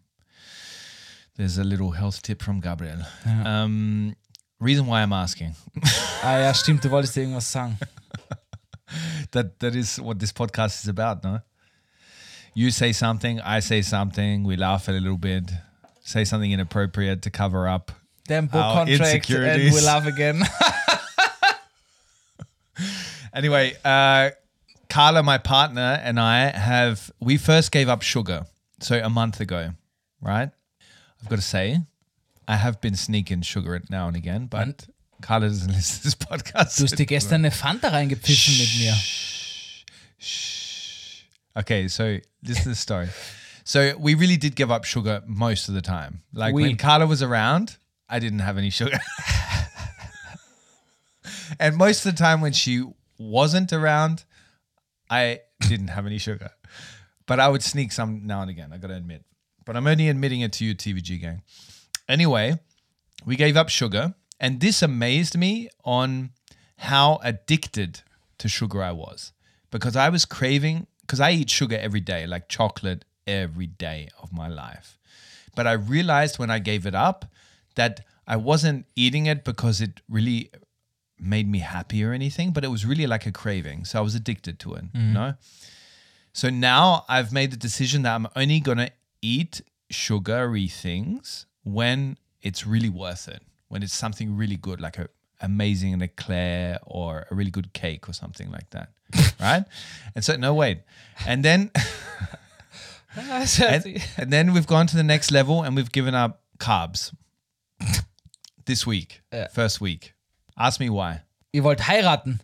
There's 1.36 1.58
a 1.58 1.62
little 1.62 1.96
health 1.96 2.22
tip 2.22 2.42
from 2.42 2.60
Gabriel. 2.60 3.06
Um, 3.24 4.14
reason 4.60 4.86
why 4.86 5.02
I'm 5.02 5.14
asking 5.14 5.54
Ah 6.22 6.38
ja, 6.38 6.52
stimmt, 6.52 6.84
du 6.84 6.90
wolltest 6.90 7.16
dir 7.16 7.22
irgendwas 7.22 7.50
sagen. 7.50 7.78
that 9.32 9.60
that 9.60 9.74
is 9.74 10.00
what 10.00 10.18
this 10.18 10.32
podcast 10.32 10.82
is 10.82 10.88
about, 10.88 11.24
no? 11.24 11.40
You 12.54 12.70
say 12.70 12.92
something, 12.92 13.40
I 13.40 13.60
say 13.60 13.82
something, 13.82 14.44
we 14.44 14.56
laugh 14.56 14.88
a 14.88 14.92
little 14.92 15.16
bit, 15.16 15.50
say 16.00 16.24
something 16.24 16.50
inappropriate 16.50 17.22
to 17.22 17.30
cover 17.30 17.68
up. 17.68 17.92
Damn 18.26 18.46
book 18.46 18.62
Our 18.62 18.86
contract 18.86 19.30
and 19.30 19.62
we 19.74 19.80
laugh 19.80 20.06
again. 20.06 20.42
Anyway, 23.32 23.74
uh, 23.84 24.30
Carla, 24.88 25.22
my 25.22 25.38
partner, 25.38 26.00
and 26.02 26.18
I 26.18 26.50
have 26.50 27.12
we 27.20 27.36
first 27.36 27.70
gave 27.70 27.88
up 27.88 28.02
sugar 28.02 28.46
So 28.80 29.00
a 29.02 29.08
month 29.08 29.40
ago, 29.40 29.70
right? 30.20 30.50
I've 31.22 31.28
got 31.28 31.36
to 31.36 31.42
say, 31.42 31.78
I 32.48 32.56
have 32.56 32.80
been 32.80 32.96
sneaking 32.96 33.42
sugar 33.42 33.80
now 33.88 34.08
and 34.08 34.16
again, 34.16 34.46
but 34.46 34.88
Carla 35.20 35.48
doesn't 35.48 35.72
listen 35.72 35.98
to 35.98 36.02
this 36.04 36.14
podcast. 36.14 36.78
Du 36.78 36.84
hast 36.84 36.98
dir 36.98 37.06
gestern 37.06 37.44
eine 37.44 37.50
Fanta 37.50 37.88
reingepfiffen 37.88 38.58
mit 38.58 38.78
mir. 38.78 38.96
Okay, 41.56 41.88
so 41.88 42.18
this 42.42 42.58
is 42.58 42.64
the 42.64 42.74
story. 42.74 43.08
So 43.64 43.96
we 43.98 44.14
really 44.14 44.36
did 44.36 44.56
give 44.56 44.70
up 44.70 44.84
sugar 44.84 45.22
most 45.26 45.68
of 45.68 45.74
the 45.74 45.82
time. 45.82 46.22
Like 46.32 46.54
We. 46.54 46.62
when 46.62 46.76
Carla 46.76 47.06
was 47.06 47.22
around, 47.22 47.78
I 48.08 48.18
didn't 48.18 48.40
have 48.40 48.58
any 48.58 48.70
sugar. 48.70 48.98
and 51.60 51.76
most 51.76 52.04
of 52.06 52.12
the 52.12 52.18
time 52.18 52.40
when 52.40 52.52
she 52.52 52.84
wasn't 53.18 53.72
around, 53.72 54.24
I 55.08 55.40
didn't 55.60 55.88
have 55.88 56.06
any 56.06 56.18
sugar. 56.18 56.50
But 57.26 57.38
I 57.38 57.48
would 57.48 57.62
sneak 57.62 57.92
some 57.92 58.26
now 58.26 58.40
and 58.42 58.50
again, 58.50 58.72
I 58.72 58.78
gotta 58.78 58.96
admit. 58.96 59.24
But 59.64 59.76
I'm 59.76 59.86
only 59.86 60.08
admitting 60.08 60.40
it 60.40 60.52
to 60.54 60.64
you, 60.64 60.74
TVG 60.74 61.20
gang. 61.20 61.42
Anyway, 62.08 62.58
we 63.24 63.36
gave 63.36 63.56
up 63.56 63.68
sugar, 63.68 64.14
and 64.40 64.60
this 64.60 64.82
amazed 64.82 65.36
me 65.36 65.68
on 65.84 66.30
how 66.78 67.20
addicted 67.22 68.00
to 68.38 68.48
sugar 68.48 68.82
I 68.82 68.92
was 68.92 69.32
because 69.70 69.96
I 69.96 70.08
was 70.08 70.24
craving 70.24 70.86
because 71.02 71.20
I 71.20 71.32
eat 71.32 71.50
sugar 71.50 71.76
every 71.76 72.00
day, 72.00 72.26
like 72.26 72.48
chocolate 72.48 73.04
every 73.26 73.66
day 73.66 74.08
of 74.22 74.32
my 74.32 74.48
life. 74.48 74.98
But 75.54 75.66
I 75.66 75.72
realized 75.72 76.38
when 76.38 76.50
I 76.50 76.58
gave 76.58 76.86
it 76.86 76.94
up 76.94 77.26
that 77.74 78.00
I 78.26 78.36
wasn't 78.36 78.86
eating 78.96 79.26
it 79.26 79.44
because 79.44 79.80
it 79.80 80.00
really 80.08 80.50
made 81.18 81.48
me 81.48 81.58
happy 81.58 82.02
or 82.04 82.12
anything, 82.12 82.52
but 82.52 82.64
it 82.64 82.68
was 82.68 82.86
really 82.86 83.06
like 83.06 83.26
a 83.26 83.32
craving. 83.32 83.84
So 83.84 83.98
I 83.98 84.02
was 84.02 84.14
addicted 84.14 84.58
to 84.60 84.74
it, 84.74 84.84
you 84.94 85.00
mm-hmm. 85.00 85.12
know? 85.12 85.34
So 86.32 86.48
now 86.48 87.04
I've 87.08 87.32
made 87.32 87.50
the 87.50 87.56
decision 87.56 88.02
that 88.02 88.14
I'm 88.14 88.28
only 88.36 88.60
going 88.60 88.78
to 88.78 88.90
eat 89.20 89.60
sugary 89.90 90.68
things 90.68 91.46
when 91.64 92.16
it's 92.40 92.66
really 92.66 92.88
worth 92.88 93.28
it, 93.28 93.42
when 93.70 93.82
it's 93.82 93.94
something 93.94 94.36
really 94.36 94.56
good, 94.56 94.80
like 94.80 94.98
a 94.98 95.08
amazing 95.40 95.94
an 95.94 96.02
eclair 96.02 96.78
or 96.82 97.26
a 97.30 97.34
really 97.34 97.50
good 97.50 97.72
cake 97.72 98.08
or 98.08 98.12
something 98.12 98.50
like 98.50 98.68
that. 98.70 98.90
right? 99.40 99.64
And 100.14 100.22
so, 100.22 100.36
no, 100.36 100.52
wait. 100.52 100.82
And 101.26 101.42
then, 101.42 101.70
and, 103.16 104.02
and 104.18 104.30
then 104.30 104.52
we've 104.52 104.66
gone 104.66 104.86
to 104.88 104.96
the 104.96 105.02
next 105.02 105.30
level 105.30 105.62
and 105.62 105.74
we've 105.74 105.90
given 105.92 106.14
up 106.14 106.42
carbs 106.58 107.14
this 108.66 108.86
week, 108.86 109.22
first 109.52 109.80
week. 109.80 110.12
Ask 110.58 110.78
me 110.78 110.90
why. 110.90 111.22
Ihr 111.52 111.64
wollt 111.64 111.88
heiraten? 111.88 112.40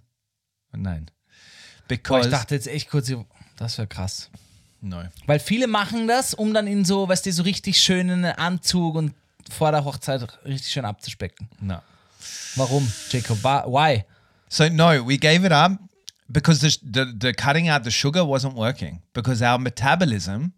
Nein. 0.72 1.06
Boah, 1.06 1.88
Because, 1.88 2.26
ich 2.26 2.32
dachte 2.32 2.54
jetzt 2.54 2.66
echt 2.66 2.88
kurz, 2.88 3.12
das 3.56 3.78
wäre 3.78 3.86
krass. 3.86 4.30
no. 4.80 5.04
Weil 5.26 5.38
viele 5.38 5.66
machen 5.66 6.08
das, 6.08 6.34
um 6.34 6.52
dann 6.54 6.66
in 6.66 6.84
so, 6.84 7.08
weißt 7.08 7.26
du, 7.26 7.32
so 7.32 7.42
richtig 7.42 7.78
schönen 7.78 8.24
Anzug 8.24 8.94
und 8.96 9.14
vor 9.50 9.70
der 9.72 9.84
Hochzeit 9.84 10.26
richtig 10.44 10.72
schön 10.72 10.84
abzuspecken. 10.84 11.48
No. 11.60 11.80
Warum, 12.56 12.90
Jacob? 13.10 13.42
Why? 13.66 14.04
So 14.48 14.68
no, 14.68 15.02
we 15.04 15.18
gave 15.18 15.44
it 15.44 15.52
up 15.52 15.72
because 16.30 16.60
the, 16.60 16.76
the 16.82 17.04
the 17.18 17.32
cutting 17.32 17.68
out 17.68 17.84
the 17.84 17.90
sugar 17.90 18.24
wasn't 18.24 18.54
working 18.54 19.02
because 19.12 19.42
our 19.42 19.58
metabolism 19.58 20.52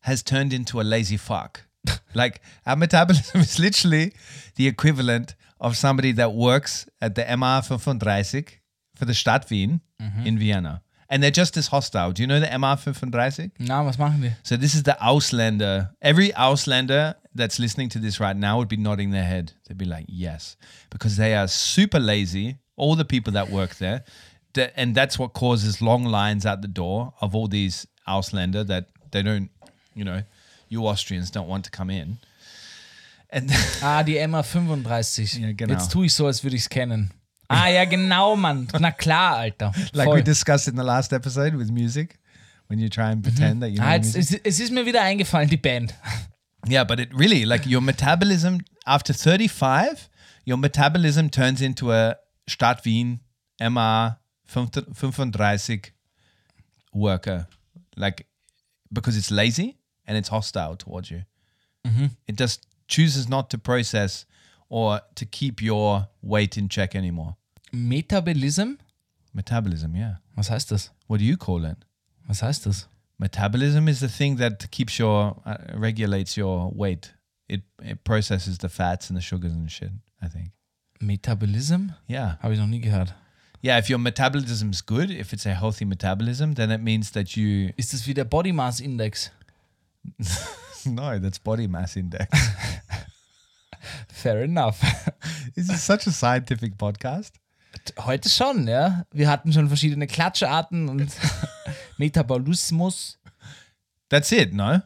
has 0.00 0.22
turned 0.22 0.52
into 0.52 0.80
a 0.80 0.84
lazy 0.84 1.16
fuck. 1.16 1.64
like 2.14 2.40
our 2.66 2.76
metabolism 2.76 3.40
is 3.40 3.58
literally 3.58 4.12
the 4.56 4.66
equivalent 4.66 5.34
of 5.60 5.76
somebody 5.76 6.12
that 6.12 6.32
works 6.32 6.86
at 7.00 7.14
the 7.14 7.22
MR35 7.22 8.58
for 8.94 9.04
the 9.04 9.14
Stadt 9.14 9.48
Wien 9.50 9.80
in 10.24 10.38
Vienna. 10.38 10.82
And 11.10 11.22
they're 11.22 11.30
just 11.30 11.56
as 11.56 11.68
hostile. 11.68 12.12
Do 12.12 12.22
you 12.22 12.26
know 12.26 12.38
the 12.38 12.46
MR35? 12.46 13.50
Na, 13.60 13.82
was 13.82 13.98
machen 13.98 14.20
die? 14.20 14.36
So 14.42 14.56
this 14.56 14.74
is 14.74 14.82
the 14.82 14.96
Ausländer. 15.00 15.90
Every 16.02 16.32
Ausländer 16.32 17.14
that's 17.34 17.58
listening 17.58 17.88
to 17.90 17.98
this 17.98 18.20
right 18.20 18.36
now 18.36 18.58
would 18.58 18.68
be 18.68 18.76
nodding 18.76 19.10
their 19.10 19.24
head. 19.24 19.52
They'd 19.66 19.78
be 19.78 19.86
like, 19.86 20.04
yes, 20.08 20.56
because 20.90 21.16
they 21.16 21.34
are 21.34 21.48
super 21.48 21.98
lazy. 21.98 22.58
All 22.76 22.94
the 22.94 23.04
people 23.04 23.32
that 23.32 23.50
work 23.50 23.76
there, 23.76 24.04
and 24.76 24.94
that's 24.94 25.18
what 25.18 25.32
causes 25.32 25.80
long 25.80 26.04
lines 26.04 26.46
at 26.46 26.62
the 26.62 26.68
door 26.68 27.12
of 27.20 27.34
all 27.34 27.48
these 27.48 27.86
Ausländer 28.06 28.66
that 28.66 28.86
they 29.10 29.22
don't, 29.22 29.50
you 29.94 30.04
know, 30.04 30.22
you 30.68 30.86
Austrians 30.86 31.30
don't 31.30 31.48
want 31.48 31.64
to 31.64 31.70
come 31.70 31.90
in. 31.90 32.18
And 33.30 33.50
Ah, 33.82 34.02
die 34.02 34.18
MA35. 34.18 35.40
Ja, 35.40 35.52
genau. 35.52 35.74
Jetzt 35.74 35.90
tue 35.90 36.06
ich 36.06 36.14
so, 36.14 36.26
als 36.26 36.44
würde 36.44 36.56
ich 36.56 36.62
es 36.62 36.68
kennen. 36.68 37.10
Ah, 37.48 37.68
ja, 37.68 37.84
genau, 37.86 38.36
Mann. 38.36 38.68
Na 38.78 38.90
klar, 38.90 39.38
Alter. 39.38 39.72
like 39.92 40.08
we 40.08 40.22
discussed 40.22 40.68
in 40.68 40.76
the 40.76 40.82
last 40.84 41.12
episode 41.12 41.54
with 41.54 41.70
music, 41.70 42.18
when 42.68 42.78
you 42.78 42.88
try 42.88 43.10
and 43.10 43.22
pretend 43.22 43.62
that 43.62 43.70
you 43.70 43.78
know 43.78 43.86
ah, 43.86 43.94
jetzt, 43.94 44.14
music. 44.14 44.40
es, 44.44 44.54
es 44.54 44.60
ist 44.60 44.72
mir 44.72 44.84
wieder 44.84 45.02
eingefallen, 45.02 45.48
die 45.48 45.56
Band. 45.56 45.94
Yeah, 46.66 46.84
but 46.84 46.98
it 46.98 47.14
really 47.14 47.44
like 47.46 47.64
your 47.66 47.80
metabolism 47.80 48.60
after 48.84 49.14
35, 49.14 50.08
your 50.44 50.58
metabolism 50.58 51.30
turns 51.30 51.62
into 51.62 51.92
a 51.92 52.16
Stadt 52.46 52.84
Wien 52.84 53.20
MA 53.60 54.16
35 54.48 55.92
worker. 56.92 57.46
Like 57.96 58.26
because 58.92 59.16
it's 59.16 59.30
lazy 59.30 59.78
and 60.06 60.18
it's 60.18 60.28
hostile 60.28 60.76
towards 60.76 61.10
you. 61.10 61.22
It 62.26 62.36
just 62.36 62.66
chooses 62.86 63.30
not 63.30 63.48
to 63.50 63.56
process 63.58 64.26
or 64.68 65.00
to 65.14 65.24
keep 65.24 65.62
your 65.62 66.08
weight 66.20 66.58
in 66.58 66.68
check 66.68 66.94
anymore. 66.94 67.36
Metabolism? 67.72 68.78
Metabolism, 69.32 69.94
yeah. 69.94 70.20
Was 70.36 70.50
heißt 70.50 70.70
das? 70.70 70.90
What 71.06 71.20
do 71.20 71.24
you 71.24 71.36
call 71.36 71.64
it? 71.64 71.76
Was 72.26 72.42
heißt 72.42 72.66
das? 72.66 72.88
Metabolism 73.18 73.88
is 73.88 74.00
the 74.00 74.08
thing 74.08 74.36
that 74.38 74.70
keeps 74.70 74.98
your 74.98 75.36
uh, 75.44 75.56
regulates 75.78 76.36
your 76.36 76.70
weight. 76.74 77.14
It 77.48 77.62
it 77.82 78.04
processes 78.04 78.58
the 78.58 78.68
fats 78.68 79.10
and 79.10 79.18
the 79.18 79.22
sugars 79.22 79.52
and 79.52 79.70
shit. 79.70 79.90
I 80.22 80.28
think. 80.28 80.50
Metabolism? 81.00 81.92
Yeah, 82.08 82.36
Habe 82.42 82.54
ich 82.54 82.60
noch 82.60 82.66
nie 82.66 82.80
gehört. 82.80 83.14
yeah. 83.62 83.78
If 83.78 83.88
your 83.88 83.98
metabolism 83.98 84.70
is 84.70 84.84
good, 84.84 85.10
if 85.10 85.32
it's 85.32 85.46
a 85.46 85.54
healthy 85.54 85.84
metabolism, 85.84 86.54
then 86.54 86.70
it 86.70 86.80
means 86.82 87.10
that 87.12 87.36
you. 87.36 87.72
Ist 87.76 87.92
das 87.92 88.06
wie 88.06 88.14
der 88.14 88.24
Body 88.24 88.52
Mass 88.52 88.80
Index? 88.80 89.30
no, 90.86 91.18
that's 91.18 91.38
body 91.38 91.66
mass 91.68 91.96
index. 91.96 92.26
Fair 94.08 94.42
enough. 94.44 94.80
this 95.54 95.68
is 95.68 95.82
such 95.82 96.06
a 96.06 96.12
scientific 96.12 96.76
podcast. 96.78 97.32
Heute 97.98 98.28
schon, 98.28 98.66
ja. 98.68 99.04
Wir 99.12 99.28
hatten 99.28 99.52
schon 99.52 99.68
verschiedene 99.68 100.06
Klatscharten 100.06 100.88
und 100.88 101.12
Metabolismus. 101.98 103.18
That's 104.08 104.32
it. 104.32 104.54
No, 104.54 104.80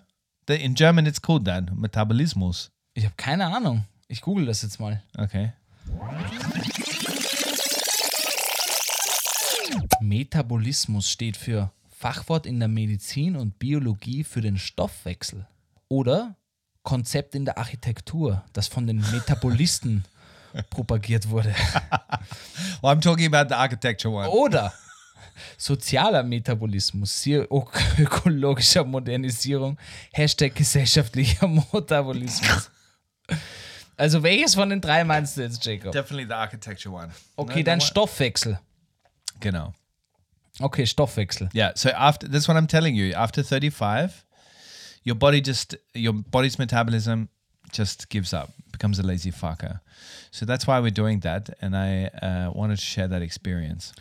the, 0.48 0.54
in 0.54 0.74
German 0.74 1.06
it's 1.06 1.20
called 1.20 1.44
that 1.44 1.74
metabolismus. 1.74 2.70
Ich 2.94 3.04
habe 3.04 3.14
keine 3.16 3.46
Ahnung. 3.46 3.84
Ich 4.08 4.20
google 4.20 4.46
das 4.46 4.62
jetzt 4.62 4.80
mal. 4.80 5.02
Okay. 5.16 5.52
Metabolismus 10.00 11.08
steht 11.08 11.36
für 11.36 11.70
Fachwort 11.88 12.46
in 12.46 12.58
der 12.58 12.68
Medizin 12.68 13.36
und 13.36 13.58
Biologie 13.58 14.24
für 14.24 14.40
den 14.40 14.58
Stoffwechsel. 14.58 15.46
Oder 15.88 16.36
Konzept 16.82 17.34
in 17.34 17.44
der 17.44 17.58
Architektur, 17.58 18.44
das 18.52 18.66
von 18.66 18.86
den 18.86 19.04
Metabolisten 19.12 20.04
propagiert 20.70 21.28
wurde. 21.28 21.54
Well, 22.82 22.92
I'm 22.96 23.00
talking 23.00 23.26
about 23.26 23.48
the 23.48 23.56
architecture 23.56 24.10
one. 24.10 24.28
Oder 24.28 24.72
sozialer 25.56 26.22
Metabolismus, 26.22 27.26
ökologischer 27.26 28.84
Modernisierung, 28.84 29.78
Hashtag 30.12 30.54
gesellschaftlicher 30.54 31.48
Metabolismus. 31.48 32.70
Also 33.96 34.22
welches 34.22 34.54
von 34.54 34.70
den 34.70 34.80
drei 34.80 35.04
meinst 35.04 35.36
du 35.36 35.42
jetzt, 35.42 35.64
Jacob? 35.64 35.92
Definitely 35.92 36.26
the 36.26 36.34
architecture 36.34 36.92
one. 36.92 37.12
Okay, 37.36 37.60
No, 37.60 37.64
dein 37.64 37.78
no, 37.78 37.84
Stoffwechsel. 37.84 38.58
Genau. 39.40 39.72
Okay, 40.60 40.84
Stoffwechsel. 40.86 41.48
Yeah. 41.54 41.72
So 41.76 41.90
after 41.90 42.28
that's 42.28 42.48
what 42.48 42.56
I'm 42.56 42.66
telling 42.68 42.94
you. 42.94 43.14
After 43.14 43.42
35, 43.42 44.24
your 45.04 45.16
body 45.16 45.40
just 45.40 45.76
your 45.94 46.12
body's 46.12 46.58
metabolism 46.58 47.28
just 47.70 48.08
gives 48.10 48.34
up, 48.34 48.50
becomes 48.82 48.98
a 48.98 49.02
lazy 49.02 49.30
fucker. 49.30 49.80
So 50.32 50.44
that's 50.44 50.66
why 50.66 50.80
we're 50.80 50.90
doing 50.90 51.20
that, 51.20 51.50
and 51.60 51.76
I 51.76 52.10
uh, 52.20 52.50
wanted 52.52 52.78
to 52.78 52.84
share 52.84 53.08
that 53.08 53.22
experience. 53.22 53.92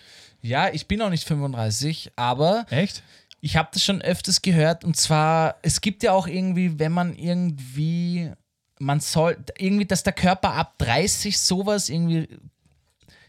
Ja, 0.41 0.69
ich 0.73 0.87
bin 0.87 0.97
noch 0.97 1.11
nicht 1.11 1.27
35, 1.27 2.11
aber 2.15 2.65
Echt? 2.71 3.03
ich 3.41 3.57
habe 3.57 3.69
das 3.71 3.83
schon 3.83 4.01
öfters 4.01 4.41
gehört 4.41 4.83
und 4.83 4.97
zwar, 4.97 5.57
es 5.61 5.81
gibt 5.81 6.01
ja 6.01 6.13
auch 6.13 6.25
irgendwie, 6.25 6.79
wenn 6.79 6.91
man 6.91 7.15
irgendwie, 7.15 8.31
man 8.79 8.99
soll, 8.99 9.37
irgendwie, 9.59 9.85
dass 9.85 10.01
der 10.01 10.13
Körper 10.13 10.53
ab 10.53 10.79
30 10.79 11.37
sowas 11.37 11.89
irgendwie 11.89 12.27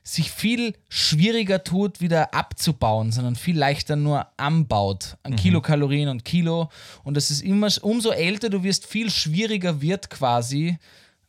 sich 0.04 0.32
viel 0.32 0.74
schwieriger 0.88 1.62
tut, 1.62 2.00
wieder 2.00 2.34
abzubauen, 2.34 3.12
sondern 3.12 3.36
viel 3.36 3.56
leichter 3.56 3.94
nur 3.94 4.26
anbaut 4.36 5.16
an 5.22 5.36
Kilokalorien 5.36 6.08
und 6.08 6.24
Kilo. 6.24 6.70
Und 7.04 7.16
das 7.16 7.30
ist 7.30 7.42
immer, 7.42 7.68
umso 7.82 8.10
älter 8.10 8.50
du 8.50 8.64
wirst, 8.64 8.86
viel 8.86 9.10
schwieriger 9.10 9.80
wird 9.80 10.10
quasi 10.10 10.78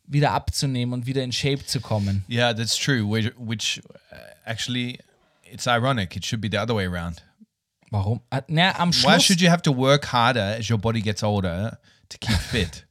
wieder 0.06 0.32
abzunehmen 0.32 0.92
und 0.92 1.06
wieder 1.06 1.22
in 1.22 1.32
Shape 1.32 1.64
zu 1.64 1.80
kommen. 1.80 2.24
Yeah, 2.28 2.52
that's 2.52 2.76
true. 2.76 3.04
Which, 3.08 3.32
which 3.38 3.80
uh, 4.12 4.16
actually, 4.46 4.98
it's 5.44 5.66
ironic. 5.66 6.16
It 6.16 6.24
should 6.24 6.40
be 6.40 6.48
the 6.48 6.58
other 6.60 6.74
way 6.74 6.84
around. 6.86 7.22
Warum? 7.90 8.20
Ah, 8.32 8.42
Na, 8.48 8.72
am 8.78 8.92
Why 9.02 9.18
should 9.18 9.40
you 9.40 9.48
have 9.50 9.62
to 9.62 9.72
work 9.72 10.04
harder 10.06 10.56
as 10.58 10.68
your 10.68 10.78
body 10.78 11.00
gets 11.00 11.22
older 11.22 11.78
to 12.08 12.18
keep 12.18 12.36
fit? 12.52 12.84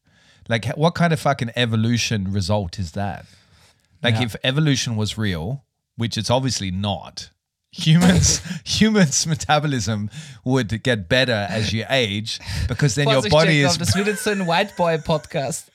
like, 0.49 0.65
what 0.75 0.93
kind 0.95 1.13
of 1.13 1.19
fucking 1.19 1.51
evolution 1.55 2.31
result 2.31 2.77
is 2.79 2.91
that? 2.93 3.25
Like, 4.01 4.15
Yeah. 4.15 4.23
if 4.23 4.35
evolution 4.43 4.95
was 4.97 5.17
real, 5.17 5.63
which 5.95 6.17
it's 6.17 6.29
obviously 6.29 6.71
not, 6.71 7.29
humans 7.71 8.41
humans 8.65 9.25
metabolism 9.25 10.09
would 10.43 10.83
get 10.83 11.07
better 11.09 11.47
as 11.49 11.71
you 11.73 11.85
age 11.89 12.39
because 12.67 12.95
then 12.95 13.07
your 13.09 13.21
body 13.29 13.61
Jacob, 13.61 13.71
is 13.71 13.77
das 13.77 13.95
wird 13.95 14.07
jetzt 14.07 14.23
so 14.23 14.31
ein 14.31 14.45
White 14.45 14.75
Boy 14.75 14.97
Podcast. 14.97 15.65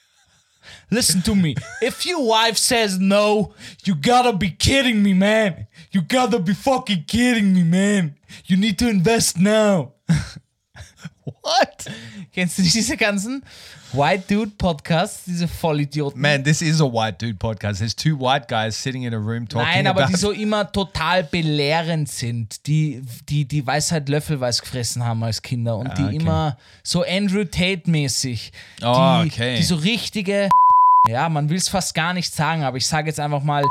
Listen 0.91 1.23
to 1.23 1.35
me. 1.35 1.55
If 1.81 2.07
your 2.07 2.25
wife 2.25 2.57
says 2.57 2.99
no, 2.99 3.55
you 3.85 3.95
gotta 3.95 4.33
be 4.33 4.51
kidding 4.51 5.03
me, 5.03 5.15
man. 5.15 5.67
You 5.93 6.03
gotta 6.03 6.39
be 6.39 6.55
fucking 6.55 7.05
kidding 7.07 7.53
me, 7.55 7.63
man. 7.63 8.17
You 8.47 8.57
need 8.57 8.79
to 8.79 8.89
invest 8.89 9.39
now. 9.39 9.93
what? 11.43 11.91
Kennst 12.33 12.59
du 12.59 12.63
diese 12.63 12.97
ganzen 12.97 13.45
White 13.92 14.24
Dude 14.29 14.53
Podcasts, 14.59 15.24
diese 15.24 15.48
Vollidioten? 15.48 16.20
Man, 16.20 16.44
this 16.44 16.61
is 16.61 16.79
a 16.81 16.85
white 16.85 17.16
dude 17.18 17.38
podcast. 17.38 17.79
There's 17.79 17.94
two 17.94 18.16
white 18.18 18.46
guys 18.46 18.77
sitting 18.77 19.05
in 19.05 19.14
a 19.14 19.18
room 19.18 19.48
talking 19.48 19.66
Nein, 19.66 19.87
aber 19.87 20.03
about 20.03 20.12
die 20.12 20.18
so 20.18 20.31
immer 20.31 20.70
total 20.70 21.24
belehrend 21.24 22.07
sind, 22.09 22.66
die 22.66 23.03
die, 23.31 23.46
die 23.46 23.66
Weisheit 23.66 24.11
löffelweise 24.11 24.61
gefressen 24.61 25.03
haben 25.05 25.24
als 25.24 25.40
Kinder 25.40 25.77
und 25.79 25.96
die 25.96 26.03
Ah, 26.03 26.07
okay. 26.09 26.16
immer 26.16 26.59
so 26.83 27.03
Andrew 27.03 27.44
Tate-mäßig, 27.44 28.53
Oh, 28.83 29.20
die, 29.22 29.29
okay. 29.29 29.57
die 29.57 29.62
so 29.62 29.77
richtige, 29.77 30.51
ja, 31.09 31.29
man 31.31 31.48
will 31.48 31.57
es 31.57 31.68
fast 31.70 31.94
gar 31.94 32.12
nicht 32.12 32.33
sagen, 32.35 32.64
aber 32.64 32.77
ich 32.77 32.87
sage 32.87 33.09
jetzt 33.09 33.20
einfach 33.20 33.42
mal 33.42 33.64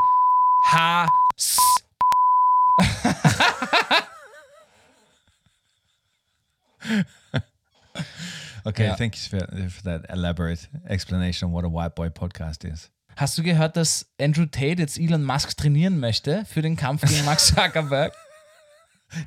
H. 0.71 1.07
S. 1.37 1.57
Okay, 8.67 8.83
Yeah. 8.85 8.95
thank 8.97 9.15
you 9.15 9.21
for, 9.29 9.47
for 9.69 9.83
that 9.83 10.09
elaborate 10.09 10.67
explanation 10.89 11.47
on 11.47 11.53
what 11.53 11.63
a 11.63 11.69
white 11.69 11.95
boy 11.95 12.09
podcast 12.09 12.65
is. 12.65 12.89
Hast 13.15 13.37
du 13.37 13.43
gehört, 13.43 13.77
dass 13.77 14.05
Andrew 14.19 14.45
Tate 14.45 14.81
jetzt 14.81 14.99
Elon 14.99 15.23
Musk 15.23 15.55
trainieren 15.57 15.99
möchte 15.99 16.43
für 16.45 16.61
den 16.61 16.75
Kampf 16.75 17.01
gegen 17.07 17.23
Max 17.25 17.47
Zuckerberg? 17.55 18.13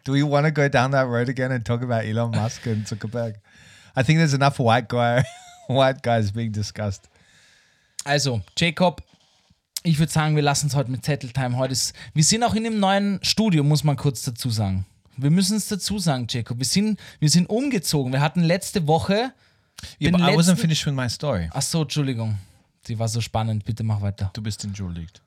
Do 0.04 0.12
we 0.12 0.22
want 0.22 0.46
to 0.46 0.52
go 0.52 0.68
down 0.68 0.92
that 0.92 1.06
road 1.06 1.28
again 1.30 1.50
and 1.52 1.64
talk 1.64 1.82
about 1.82 2.04
Elon 2.06 2.30
Musk 2.32 2.66
and 2.66 2.86
Zuckerberg? 2.86 3.36
I 3.96 4.02
think 4.04 4.18
there's 4.18 4.34
enough 4.34 4.58
white 4.60 4.88
guy, 4.88 5.24
white 5.68 6.02
guys 6.02 6.30
being 6.32 6.52
discussed. 6.52 7.08
Also, 8.04 8.42
Jacob, 8.58 9.02
ich 9.82 9.98
würde 9.98 10.12
sagen, 10.12 10.36
wir 10.36 10.42
lassen 10.42 10.66
es 10.66 10.74
heute 10.76 10.90
mit 10.90 11.04
Zetteltime. 11.04 11.56
Heute 11.56 11.72
ist, 11.72 11.94
wir 12.12 12.22
sind 12.24 12.44
auch 12.44 12.54
in 12.54 12.64
dem 12.64 12.78
neuen 12.78 13.18
Studio, 13.22 13.64
muss 13.64 13.82
man 13.84 13.96
kurz 13.96 14.22
dazu 14.22 14.50
sagen. 14.50 14.84
Wir 15.22 15.30
müssen 15.30 15.56
es 15.56 15.68
dazu 15.68 15.98
sagen, 15.98 16.26
Jacob. 16.28 16.58
Wir 16.58 16.64
sind, 16.66 16.98
wir 17.18 17.28
sind 17.30 17.48
umgezogen. 17.48 18.12
Wir 18.12 18.20
hatten 18.20 18.42
letzte 18.42 18.86
Woche. 18.86 19.32
Yeah, 20.00 20.10
but 20.12 20.20
I 20.20 20.24
wasn't 20.24 20.36
letzten- 20.36 20.56
finished 20.56 20.86
with 20.86 20.94
my 20.94 21.08
story. 21.08 21.48
Ach 21.52 21.62
so, 21.62 21.82
Entschuldigung. 21.82 22.38
Die 22.86 22.98
war 22.98 23.08
so 23.08 23.20
spannend. 23.20 23.64
Bitte 23.64 23.82
mach 23.82 24.00
weiter. 24.00 24.30
Du 24.34 24.42
bist 24.42 24.62
entschuldigt. 24.64 25.20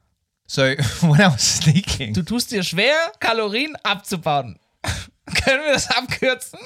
So 0.46 0.62
when 1.02 1.20
I 1.22 1.26
was 1.34 1.58
sneaking, 1.58 2.14
Du 2.14 2.22
tust 2.24 2.52
dir 2.52 2.64
schwer, 2.64 2.96
Kalorien 3.20 3.76
abzubauen. 3.84 4.60
Können 5.44 5.64
wir 5.64 5.74
das 5.74 5.90
abkürzen? 5.90 6.60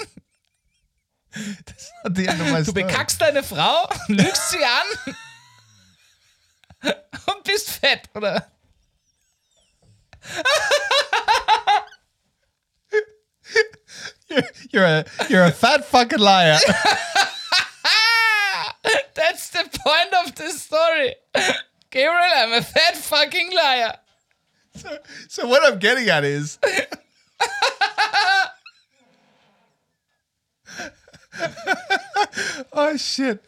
at 2.03 2.15
the 2.15 2.25
end 2.25 2.41
of 2.41 2.51
my 2.51 2.63
Du 2.63 2.73
bekackst 2.73 3.21
deine 3.21 3.43
Frau, 3.43 3.87
lügst 4.07 4.49
sie 4.49 4.57
an 4.57 5.13
und 7.27 7.43
bist 7.43 7.69
fett, 7.69 8.09
oder? 8.15 8.47
you're 14.71 14.83
a 14.83 15.05
you're 15.29 15.45
a 15.45 15.51
fat 15.51 15.85
fucking 15.85 16.19
liar. 16.19 16.57
That's 19.15 19.49
the 19.49 19.67
point 19.71 20.13
of 20.25 20.35
the 20.35 20.49
story. 20.51 21.15
Gabriel, 21.89 22.31
I'm 22.35 22.53
a 22.53 22.61
fat 22.61 22.95
fucking 22.97 23.51
liar. 23.53 23.95
so 25.27 25.47
what 25.47 25.65
I'm 25.65 25.79
getting 25.79 26.07
at 26.09 26.23
is. 26.23 26.59
oh 32.73 32.97
shit. 32.97 33.43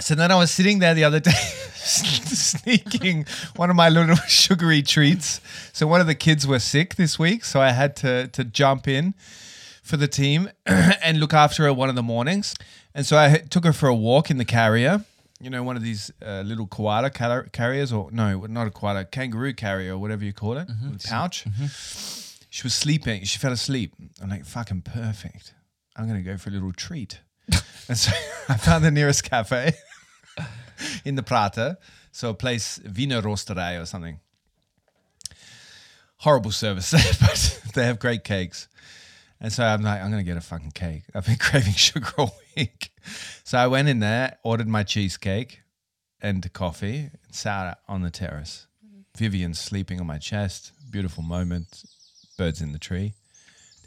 So 0.00 0.14
then 0.14 0.30
I 0.30 0.36
was 0.36 0.50
sitting 0.50 0.78
there 0.78 0.94
the 0.94 1.04
other 1.04 1.20
day, 1.20 1.30
sneaking 1.74 3.26
one 3.56 3.70
of 3.70 3.76
my 3.76 3.88
little 3.88 4.16
sugary 4.28 4.82
treats. 4.82 5.40
So 5.72 5.86
one 5.86 6.00
of 6.00 6.06
the 6.06 6.14
kids 6.14 6.46
were 6.46 6.58
sick 6.58 6.94
this 6.96 7.18
week, 7.18 7.44
so 7.44 7.60
I 7.60 7.72
had 7.72 7.96
to 7.96 8.28
to 8.28 8.44
jump 8.44 8.88
in 8.88 9.14
for 9.82 9.96
the 9.96 10.08
team 10.08 10.50
and 10.66 11.20
look 11.20 11.34
after 11.34 11.64
her 11.64 11.72
one 11.74 11.88
of 11.88 11.94
the 11.96 12.02
mornings. 12.02 12.54
And 12.94 13.06
so 13.06 13.16
I 13.18 13.38
took 13.38 13.64
her 13.64 13.72
for 13.72 13.88
a 13.88 13.94
walk 13.94 14.30
in 14.30 14.38
the 14.38 14.44
carrier. 14.44 15.04
You 15.42 15.48
know, 15.48 15.62
one 15.62 15.76
of 15.76 15.82
these 15.82 16.10
uh, 16.24 16.42
little 16.44 16.66
koala 16.66 17.10
car- 17.10 17.48
carriers, 17.52 17.92
or 17.92 18.10
no, 18.12 18.40
not 18.46 18.66
a 18.66 18.70
koala, 18.70 19.04
kangaroo 19.06 19.54
carrier, 19.54 19.94
or 19.94 19.98
whatever 19.98 20.24
you 20.24 20.32
call 20.34 20.58
it, 20.58 20.68
a 20.68 21.08
pouch. 21.08 21.46
She 22.50 22.62
was 22.62 22.74
sleeping. 22.74 23.24
She 23.24 23.38
fell 23.38 23.52
asleep. 23.52 23.94
I'm 24.22 24.28
like, 24.28 24.44
fucking 24.44 24.82
perfect. 24.82 25.54
I'm 25.96 26.06
gonna 26.06 26.22
go 26.22 26.36
for 26.36 26.50
a 26.50 26.52
little 26.52 26.72
treat. 26.72 27.20
and 27.88 27.96
so 27.96 28.12
I 28.48 28.56
found 28.56 28.84
the 28.84 28.90
nearest 28.90 29.24
cafe 29.24 29.74
in 31.04 31.14
the 31.14 31.22
Prater, 31.22 31.78
so 32.12 32.30
a 32.30 32.34
place 32.34 32.80
Wiener 32.84 33.22
Rosterei 33.22 33.80
or 33.80 33.86
something. 33.86 34.20
Horrible 36.18 36.50
service, 36.50 36.90
but 37.20 37.74
they 37.74 37.84
have 37.86 37.98
great 37.98 38.24
cakes. 38.24 38.68
And 39.40 39.52
so 39.52 39.64
I'm 39.64 39.82
like, 39.82 40.02
I'm 40.02 40.10
gonna 40.10 40.22
get 40.22 40.36
a 40.36 40.42
fucking 40.42 40.72
cake. 40.72 41.04
I've 41.14 41.26
been 41.26 41.36
craving 41.40 41.72
sugar 41.72 42.10
all 42.18 42.36
week. 42.56 42.92
So 43.44 43.58
I 43.58 43.66
went 43.66 43.88
in 43.88 44.00
there, 44.00 44.38
ordered 44.44 44.68
my 44.68 44.82
cheesecake 44.82 45.62
and 46.20 46.52
coffee, 46.52 47.10
and 47.24 47.34
sat 47.34 47.78
on 47.88 48.02
the 48.02 48.10
terrace. 48.10 48.66
Vivian 49.16 49.54
sleeping 49.54 50.00
on 50.00 50.06
my 50.06 50.18
chest. 50.18 50.72
Beautiful 50.90 51.22
moment. 51.22 51.84
Birds 52.36 52.60
in 52.60 52.72
the 52.72 52.78
tree. 52.78 53.14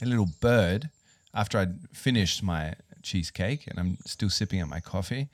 A 0.01 0.05
little 0.05 0.29
bird, 0.41 0.89
after 1.33 1.57
I'd 1.57 1.87
finished 1.93 2.43
my 2.43 2.73
cheesecake 3.01 3.67
and 3.67 3.79
I'm 3.79 3.97
still 4.05 4.29
sipping 4.29 4.59
at 4.59 4.67
my 4.67 4.79
coffee, 4.79 5.29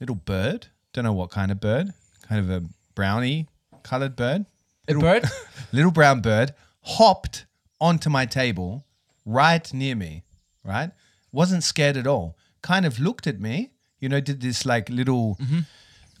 little 0.00 0.16
bird, 0.16 0.66
don't 0.92 1.04
know 1.04 1.12
what 1.12 1.30
kind 1.30 1.52
of 1.52 1.60
bird, 1.60 1.92
kind 2.28 2.40
of 2.40 2.50
a 2.50 2.66
brownie 2.94 3.46
colored 3.82 4.16
bird, 4.16 4.46
A 4.88 4.94
bird? 4.94 5.24
little 5.72 5.90
brown 5.92 6.20
bird 6.20 6.54
hopped 6.82 7.46
onto 7.80 8.10
my 8.10 8.26
table 8.26 8.84
right 9.24 9.72
near 9.72 9.94
me, 9.94 10.24
right? 10.64 10.90
Wasn't 11.32 11.62
scared 11.62 11.96
at 11.96 12.06
all. 12.06 12.36
Kind 12.62 12.84
of 12.86 12.98
looked 12.98 13.26
at 13.26 13.40
me, 13.40 13.70
you 14.00 14.08
know, 14.08 14.20
did 14.20 14.40
this 14.40 14.64
like 14.66 14.88
little 14.88 15.38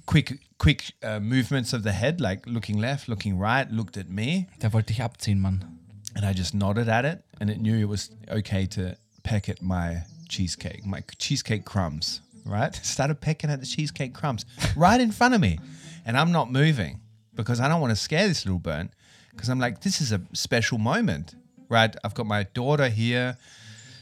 quick 0.06 0.38
quick 0.58 0.92
uh, 1.02 1.18
movements 1.20 1.72
of 1.72 1.82
the 1.82 1.92
head, 1.92 2.20
like 2.20 2.46
looking 2.46 2.78
left, 2.78 3.08
looking 3.08 3.38
right, 3.38 3.70
looked 3.70 3.96
at 3.96 4.08
me, 4.10 4.46
Der 4.60 4.68
wollte 4.70 4.88
dich 4.88 5.00
abziehen, 5.00 5.40
Mann. 5.40 5.64
and 6.14 6.24
I 6.26 6.32
just 6.34 6.54
nodded 6.54 6.88
at 6.88 7.04
it, 7.04 7.24
and 7.40 7.48
it 7.50 7.60
knew 7.60 7.78
it 7.78 7.88
was 7.88 8.10
okay 8.28 8.66
to 8.66 8.96
peck 9.22 9.48
at 9.48 9.62
my 9.62 10.02
cheesecake, 10.28 10.84
my 10.84 11.02
cheesecake 11.18 11.64
crumbs, 11.64 12.20
right? 12.44 12.74
Started 12.82 13.20
pecking 13.20 13.50
at 13.50 13.60
the 13.60 13.66
cheesecake 13.66 14.14
crumbs 14.14 14.44
right 14.76 15.00
in 15.00 15.12
front 15.12 15.34
of 15.34 15.40
me, 15.40 15.58
and 16.04 16.16
I'm 16.16 16.32
not 16.32 16.50
moving 16.50 17.00
because 17.34 17.60
I 17.60 17.68
don't 17.68 17.80
want 17.80 17.90
to 17.92 17.96
scare 17.96 18.28
this 18.28 18.44
little 18.44 18.58
bird. 18.60 18.90
Because 19.32 19.48
I'm 19.48 19.60
like, 19.60 19.80
this 19.80 20.00
is 20.00 20.12
a 20.12 20.20
special 20.32 20.78
moment, 20.78 21.34
right? 21.68 21.94
I've 22.04 22.14
got 22.14 22.26
my 22.26 22.42
daughter 22.52 22.88
here, 22.88 23.36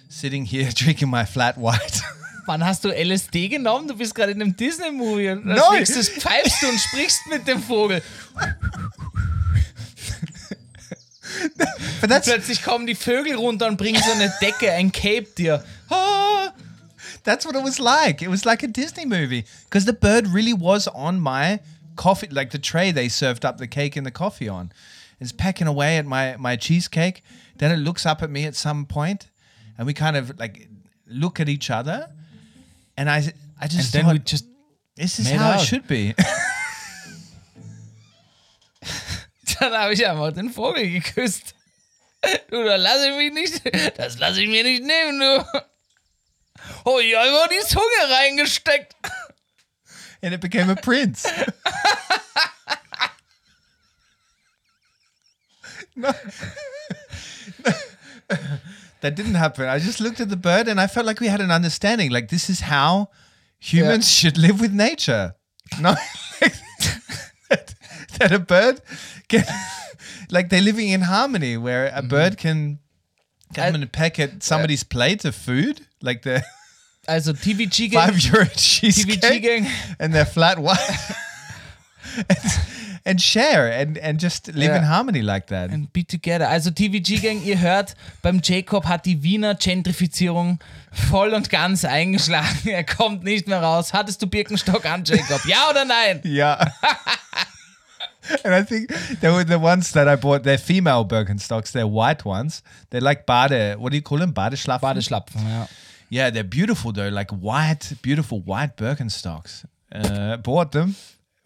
sitting 0.09 0.45
here 0.45 0.71
drinking 0.75 1.09
my 1.09 1.25
flat 1.25 1.57
white. 1.59 2.01
Wann 2.47 2.65
hast 2.65 2.83
du 2.83 2.89
LSD 2.89 3.51
genommen? 3.51 3.89
Du 3.89 3.95
bist 3.95 4.15
gerade 4.15 4.33
in 4.33 4.41
einem 4.41 4.57
Disney-Movie 4.57 5.29
und 5.29 5.51
als 5.51 5.61
Nein. 5.61 5.79
nächstes 5.81 6.09
pfeifst 6.09 6.63
du 6.63 6.69
und 6.69 6.79
sprichst 6.81 7.27
mit 7.29 7.47
dem 7.47 7.63
Vogel. 7.63 8.03
but 12.01 12.09
that's 12.09 12.27
Plötzlich 12.27 12.63
kommen 12.63 12.87
die 12.87 12.95
Vögel 12.95 13.35
runter 13.37 13.67
und 13.67 13.77
bringen 13.77 14.03
so 14.03 14.13
eine 14.13 14.33
Decke, 14.41 14.73
ein 14.73 14.91
Cape 14.93 15.27
dir. 15.37 15.63
That's 17.25 17.45
what 17.45 17.55
it 17.57 17.63
was 17.63 17.79
like. 17.79 18.23
It 18.23 18.29
was 18.29 18.45
like 18.47 18.63
a 18.63 18.69
Disney 18.69 19.05
movie 19.05 19.45
because 19.65 19.85
the 19.85 19.93
bird 19.93 20.27
really 20.29 20.53
was 20.55 20.87
on 20.89 21.21
my 21.21 21.61
coffee, 21.97 22.29
like 22.31 22.51
the 22.51 22.59
tray 22.59 22.91
they 22.93 23.09
served 23.09 23.45
up 23.45 23.59
the 23.59 23.67
cake 23.67 23.97
and 23.97 24.07
the 24.07 24.11
coffee 24.11 24.49
on. 24.49 24.73
It's 25.21 25.33
pecking 25.33 25.67
away 25.67 25.99
at 25.99 26.07
my 26.07 26.37
my 26.39 26.57
cheesecake. 26.57 27.23
Then 27.57 27.71
it 27.73 27.79
looks 27.79 28.07
up 28.07 28.23
at 28.23 28.31
me 28.31 28.45
at 28.45 28.55
some 28.55 28.87
point, 28.87 29.29
and 29.77 29.87
we 29.87 29.93
kind 29.95 30.17
of 30.17 30.39
like 30.39 30.69
look 31.07 31.41
at 31.41 31.49
each 31.49 31.71
other. 31.71 32.09
And 32.97 33.11
I 33.11 33.17
I 33.61 33.65
And 33.65 33.71
just 33.71 33.93
then 33.93 34.05
thought, 34.05 34.13
we 34.13 34.19
just 34.21 34.45
this 34.97 35.19
is 35.19 35.31
how 35.31 35.53
out. 35.53 35.61
it 35.61 35.65
should 35.67 35.87
be. 35.89 36.15
Dann 39.61 39.73
habe 39.73 39.93
ich 39.93 40.07
einfach 40.07 40.33
den 40.33 40.51
Vogel 40.51 40.89
geküsst. 40.91 41.55
Du, 42.51 42.65
da 42.65 42.77
lasse 42.77 43.09
ich 43.11 43.17
mich 43.17 43.33
nicht, 43.33 43.99
das 43.99 44.19
lasse 44.19 44.43
ich 44.43 44.49
mir 44.49 44.63
nicht 44.65 44.83
nehmen, 44.83 45.21
du. 45.21 45.45
Oh, 46.85 46.99
ich 46.99 47.15
habe 47.15 47.49
die 47.51 47.65
Zunge 47.67 48.09
reingesteckt. 48.11 48.95
and 50.23 50.35
it 50.35 50.41
became 50.41 50.71
a 50.71 50.77
prince. 50.77 51.27
no. 55.97 56.13
that 59.01 59.15
didn't 59.15 59.35
happen. 59.35 59.67
I 59.67 59.79
just 59.79 60.01
looked 60.01 60.21
at 60.21 60.29
the 60.29 60.37
bird 60.37 60.69
and 60.69 60.81
I 60.81 60.87
felt 60.87 61.07
like 61.07 61.21
we 61.21 61.29
had 61.29 61.41
an 61.41 61.51
understanding. 61.51 62.11
Like 62.11 62.29
this 62.29 62.51
is 62.51 62.61
how 62.61 63.11
humans 63.59 64.11
should 64.11 64.39
live 64.39 64.61
with 64.61 64.73
nature. 64.73 65.35
No, 65.81 65.95
that, 67.51 67.75
that 68.19 68.33
a 68.33 68.39
bird 68.39 68.81
can, 69.29 69.45
like 70.31 70.49
they're 70.49 70.63
living 70.63 70.89
in 70.89 71.03
harmony, 71.03 71.57
where 71.57 71.87
a 71.87 71.99
mm-hmm. 71.99 72.09
bird 72.09 72.39
can 72.39 72.79
come 73.55 73.75
and 73.75 73.93
peck 73.93 74.19
at 74.19 74.43
somebody's 74.43 74.85
plate 74.85 75.25
of 75.25 75.35
food, 75.35 75.87
like 76.03 76.23
the 76.23 76.43
Also 77.07 77.33
TVG 77.33 77.91
five 77.93 78.13
Gang, 78.19 78.33
euro 78.33 78.45
TVG 78.45 78.57
cheesecake, 78.57 79.43
Gang, 79.43 79.67
and 79.99 80.13
their 80.13 80.27
flat 80.27 80.59
white. 80.59 80.79
and, 82.29 82.39
and 83.07 83.21
share 83.23 83.71
and, 83.73 83.97
and 83.99 84.19
just 84.21 84.49
live 84.49 84.57
in 84.75 84.83
Yeah. 84.83 84.89
harmony 84.89 85.23
like 85.23 85.47
that. 85.47 85.71
and 85.71 85.91
be 85.93 86.05
together. 86.05 86.47
Also 86.49 86.71
TVG 86.71 87.21
Gang, 87.21 87.43
ihr 87.43 87.59
hört, 87.61 87.95
beim 88.23 88.41
Jacob 88.43 88.85
hat 88.87 89.07
die 89.07 89.23
Wiener 89.23 89.55
Gentrifizierung 89.55 90.59
voll 90.93 91.33
und 91.35 91.49
ganz 91.49 91.85
eingeschlagen. 91.85 92.69
Er 92.69 92.85
kommt 92.85 93.25
nicht 93.25 93.47
mehr 93.49 93.63
raus. 93.63 93.93
Hattest 93.95 94.21
du 94.21 94.27
Birkenstock 94.27 94.85
an, 94.85 95.03
Jacob? 95.05 95.45
Ja 95.47 95.71
oder 95.71 95.85
nein? 95.85 96.21
Yeah. 96.25 96.71
and 98.45 98.53
I 98.55 98.63
think 98.63 98.91
they 99.23 99.31
were 99.31 99.45
the 99.47 99.59
ones 99.59 99.93
that 99.93 100.07
I 100.07 100.17
bought. 100.17 100.43
They're 100.45 100.59
female 100.59 101.05
Birkenstocks. 101.07 101.73
They're 101.73 101.87
white 101.89 102.27
ones. 102.27 102.63
They're 102.91 103.01
like 103.01 103.25
Bade. 103.25 103.77
What 103.79 103.93
do 103.93 103.97
you 103.97 104.03
call 104.03 104.19
them? 104.19 104.35
Badeschlafen? 104.35 104.83
Badeschlapfen, 104.83 105.41
ja. 105.49 105.67
Yeah, 106.11 106.31
they're 106.31 106.45
beautiful 106.45 106.93
though. 106.93 107.09
Like 107.09 107.31
white, 107.31 107.93
beautiful 108.03 108.41
white 108.41 108.77
Birkenstocks. 108.77 109.65
Uh, 109.93 110.37
bought 110.39 110.73
them. 110.73 110.95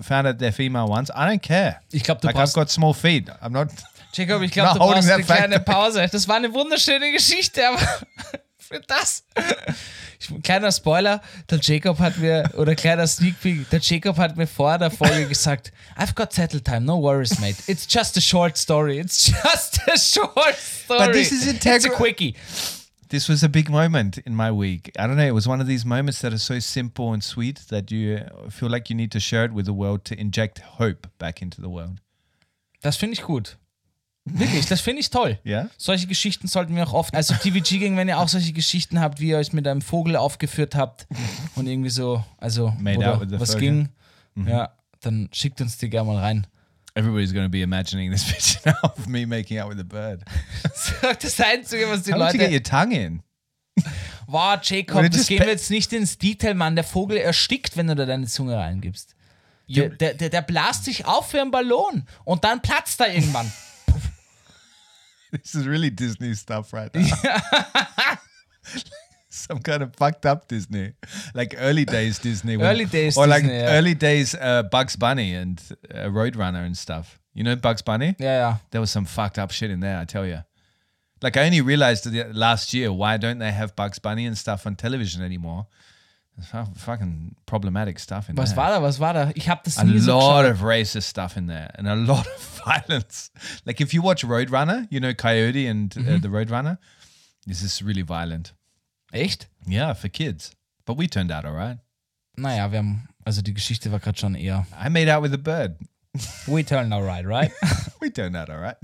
Found 0.00 0.26
out 0.26 0.38
they're 0.38 0.52
female 0.52 0.88
ones. 0.88 1.10
I 1.14 1.28
don't 1.28 1.42
care. 1.42 1.80
Ich 1.92 2.02
glaube, 2.02 2.20
du 2.20 2.26
Like 2.26 2.36
I've 2.36 2.52
got 2.54 2.70
small 2.70 2.92
feet. 2.94 3.28
I'm 3.40 3.52
not. 3.52 3.68
Jacob, 4.12 4.42
ich 4.42 4.50
glaube, 4.52 4.74
du 4.74 4.80
holding 4.80 5.04
brauchst 5.06 5.28
that 5.28 5.40
eine 5.40 5.58
kleine. 5.58 5.60
Pause. 5.60 6.08
Das 6.10 6.28
war 6.28 6.36
eine 6.36 6.52
wunderschöne 6.52 7.12
Geschichte, 7.12 7.66
aber 7.66 7.78
für 8.58 8.80
das. 8.80 9.24
Ich, 10.18 10.42
kleiner 10.42 10.70
Spoiler, 10.70 11.20
der 11.50 11.58
Jacob 11.60 11.98
hat 11.98 12.18
mir, 12.18 12.48
oder 12.56 12.74
kleiner 12.74 13.06
Sneak 13.06 13.40
Peek, 13.40 13.68
der 13.70 13.80
Jacob 13.80 14.18
hat 14.18 14.36
mir 14.36 14.46
vor 14.46 14.76
der 14.78 14.90
Folge 14.90 15.26
gesagt, 15.26 15.72
I've 15.96 16.14
got 16.14 16.32
settle 16.32 16.60
time, 16.60 16.82
no 16.82 17.00
worries, 17.00 17.38
mate. 17.40 17.56
It's 17.66 17.86
just 17.88 18.16
a 18.16 18.20
short 18.20 18.56
story. 18.56 18.98
It's 18.98 19.24
just 19.26 19.80
a 19.88 19.98
short 19.98 20.56
story. 20.58 21.06
But 21.06 21.12
this 21.12 21.32
is 21.32 21.46
It's 21.46 21.84
a 21.86 21.90
quickie. 21.90 22.34
This 23.12 23.28
was 23.28 23.44
a 23.44 23.48
big 23.50 23.68
moment 23.68 24.16
in 24.24 24.34
my 24.34 24.50
week. 24.50 24.90
I 24.98 25.06
don't 25.06 25.16
know. 25.16 25.26
It 25.26 25.34
was 25.34 25.46
one 25.46 25.60
of 25.60 25.66
these 25.66 25.84
moments 25.84 26.20
that 26.22 26.32
are 26.32 26.38
so 26.38 26.58
simple 26.60 27.12
and 27.12 27.22
sweet 27.22 27.60
that 27.68 27.90
you 27.90 28.20
feel 28.48 28.70
like 28.70 28.88
you 28.88 28.96
need 28.96 29.10
to 29.12 29.20
share 29.20 29.44
it 29.44 29.52
with 29.52 29.66
the 29.66 29.74
world 29.74 30.06
to 30.06 30.18
inject 30.18 30.60
hope 30.78 31.06
back 31.18 31.42
into 31.42 31.60
the 31.60 31.68
world. 31.68 32.00
Das 32.80 32.96
finde 32.96 33.12
ich 33.12 33.22
gut. 33.22 33.58
Wirklich, 34.24 34.64
das 34.64 34.80
finde 34.80 35.00
ich 35.00 35.10
toll. 35.10 35.38
Ja? 35.44 35.68
Solche 35.76 36.06
Geschichten 36.06 36.48
sollten 36.48 36.74
wir 36.74 36.88
auch 36.88 36.94
oft. 36.94 37.14
Also 37.14 37.34
TVG 37.34 37.80
Gang, 37.80 37.98
wenn 37.98 38.08
ihr 38.08 38.18
auch 38.18 38.28
solche 38.28 38.54
Geschichten 38.54 38.98
habt, 38.98 39.20
wie 39.20 39.28
ihr 39.28 39.36
euch 39.36 39.52
mit 39.52 39.68
einem 39.68 39.82
Vogel 39.82 40.16
aufgeführt 40.16 40.74
habt 40.74 41.06
und 41.54 41.66
irgendwie 41.66 41.90
so, 41.90 42.24
also 42.38 42.72
was 42.80 43.52
Vogel. 43.52 43.60
ging, 43.60 43.88
ja, 44.46 44.70
dann 45.02 45.28
schickt 45.32 45.60
uns 45.60 45.76
die 45.76 45.90
gerne 45.90 46.10
mal 46.10 46.18
rein. 46.18 46.46
Everybody's 46.94 47.32
going 47.32 47.46
to 47.46 47.50
be 47.50 47.62
imagining 47.62 48.10
this 48.10 48.24
picture 48.30 48.60
now 48.66 48.90
of 48.96 49.08
me 49.08 49.24
making 49.24 49.58
out 49.58 49.68
with 49.68 49.80
a 49.80 49.84
bird. 49.84 50.24
Das 51.20 51.40
Einzige, 51.40 51.88
was 51.88 52.02
die 52.02 52.12
How 52.12 52.30
did 52.30 52.34
you 52.34 52.38
get 52.38 52.50
Leute. 52.50 52.52
your 52.52 52.62
tongue 52.62 52.92
in? 52.92 53.22
Wow, 54.28 54.60
Jacob, 54.62 55.10
das 55.10 55.26
gehen 55.26 55.40
wir 55.40 55.48
jetzt 55.48 55.68
nicht 55.70 55.92
ins 55.92 56.16
Detail, 56.16 56.54
Mann. 56.54 56.74
Der 56.74 56.84
Vogel 56.84 57.18
erstickt, 57.18 57.76
wenn 57.76 57.88
du 57.88 57.94
da 57.94 58.06
deine 58.06 58.26
Zunge 58.26 58.56
reingibst. 58.56 59.14
Der, 59.68 59.90
der, 59.90 60.14
der, 60.14 60.30
der 60.30 60.42
blast 60.42 60.84
sich 60.84 61.04
auf 61.04 61.32
wie 61.34 61.40
ein 61.40 61.50
Ballon 61.50 62.06
und 62.24 62.44
dann 62.44 62.62
platzt 62.62 63.00
er 63.00 63.12
irgendwann. 63.12 63.52
This 65.32 65.54
is 65.54 65.66
really 65.66 65.90
Disney 65.90 66.34
stuff 66.34 66.72
right 66.72 66.94
now. 66.94 67.04
Some 69.34 69.60
kind 69.60 69.82
of 69.82 69.96
fucked 69.96 70.26
up 70.26 70.46
Disney, 70.48 70.92
like 71.34 71.54
early 71.58 71.84
days 71.86 72.18
Disney. 72.18 72.56
when- 72.58 72.66
Early 72.66 72.84
days 72.84 73.16
or 73.16 73.26
like 73.26 73.42
Disney, 73.42 73.56
yeah. 73.58 73.72
early 73.78 73.94
days 73.94 74.34
uh, 74.34 74.62
Bugs 74.64 74.94
Bunny 74.96 75.32
and 75.34 75.58
uh, 75.90 76.08
Roadrunner 76.10 76.64
and 76.66 76.76
stuff. 76.76 77.18
You 77.32 77.42
know 77.44 77.56
Bugs 77.56 77.80
Bunny? 77.82 78.14
Yeah, 78.18 78.38
ja. 78.50 78.56
There 78.72 78.80
was 78.82 78.90
some 78.90 79.06
fucked 79.06 79.38
up 79.38 79.50
shit 79.50 79.70
in 79.70 79.80
there, 79.80 79.98
I 79.98 80.04
tell 80.04 80.26
you. 80.26 80.40
Like 81.22 81.38
I 81.38 81.46
only 81.46 81.62
realized 81.62 82.04
the, 82.04 82.24
last 82.34 82.74
year 82.74 82.92
why 82.92 83.16
don't 83.16 83.38
they 83.38 83.52
have 83.52 83.74
Bugs 83.74 83.98
Bunny 83.98 84.26
and 84.26 84.36
stuff 84.36 84.66
on 84.66 84.76
television 84.76 85.22
anymore? 85.22 85.66
There's 86.36 86.68
fucking 86.78 87.36
problematic 87.46 87.98
stuff 87.98 88.28
in 88.28 88.36
Was 88.36 88.54
there. 88.54 88.64
war 88.64 88.68
da, 88.74 88.80
was 88.80 88.98
war 88.98 89.12
da? 89.14 89.30
Ich 89.34 89.48
habe 89.48 89.60
das 89.64 89.78
a 89.78 89.84
nie 89.84 89.98
so 89.98 90.18
lot 90.18 90.42
geschaut. 90.44 90.50
of 90.50 90.58
racist 90.60 91.04
stuff 91.04 91.36
in 91.38 91.46
there 91.46 91.70
and 91.76 91.86
a 91.88 91.94
lot 92.12 92.26
of 92.26 92.62
violence. 92.66 93.30
Like 93.64 93.80
if 93.80 93.94
you 93.94 94.02
watch 94.02 94.24
Roadrunner, 94.24 94.86
you 94.90 95.00
know 95.00 95.14
Coyote 95.14 95.66
and 95.66 95.94
uh, 95.96 96.18
the 96.18 96.28
Roadrunner. 96.28 96.76
This 97.46 97.62
is 97.62 97.82
really 97.82 98.02
violent. 98.02 98.52
Echt? 99.12 99.48
Yeah, 99.66 99.94
for 99.94 100.08
kids. 100.08 100.52
But 100.86 100.96
we 100.98 101.06
turned 101.06 101.30
out 101.30 101.44
all 101.44 101.52
right. 101.54 101.78
Naja, 102.36 102.70
wir 102.72 102.78
haben, 102.78 103.08
also 103.24 103.42
die 103.42 103.52
Geschichte 103.54 103.92
war 103.92 104.00
gerade 104.00 104.18
schon 104.18 104.34
eher. 104.34 104.66
I 104.82 104.88
made 104.88 105.08
out 105.14 105.22
with 105.22 105.34
a 105.34 105.38
bird. 105.38 105.76
We 106.46 106.62
turn 106.64 106.92
alright, 106.92 107.26
right? 107.26 107.52
We 108.00 108.10
turned 108.10 108.36
out 108.36 108.50
all 108.50 108.58
right. 108.58 108.76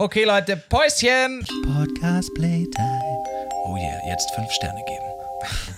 Okay, 0.00 0.24
Leute, 0.24 0.56
Päuschen! 0.56 1.44
Podcast 1.64 2.32
Playtime. 2.34 3.24
Oh 3.66 3.76
yeah, 3.76 4.00
jetzt 4.08 4.30
fünf 4.34 4.50
Sterne 4.50 4.82
geben. 4.86 5.72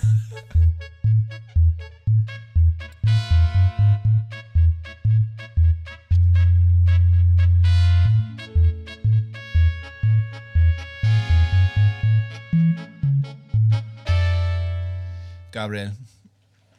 Gabriel, 15.55 15.91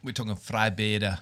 we're 0.03 0.11
talking 0.11 0.35
Freibäder 0.35 1.17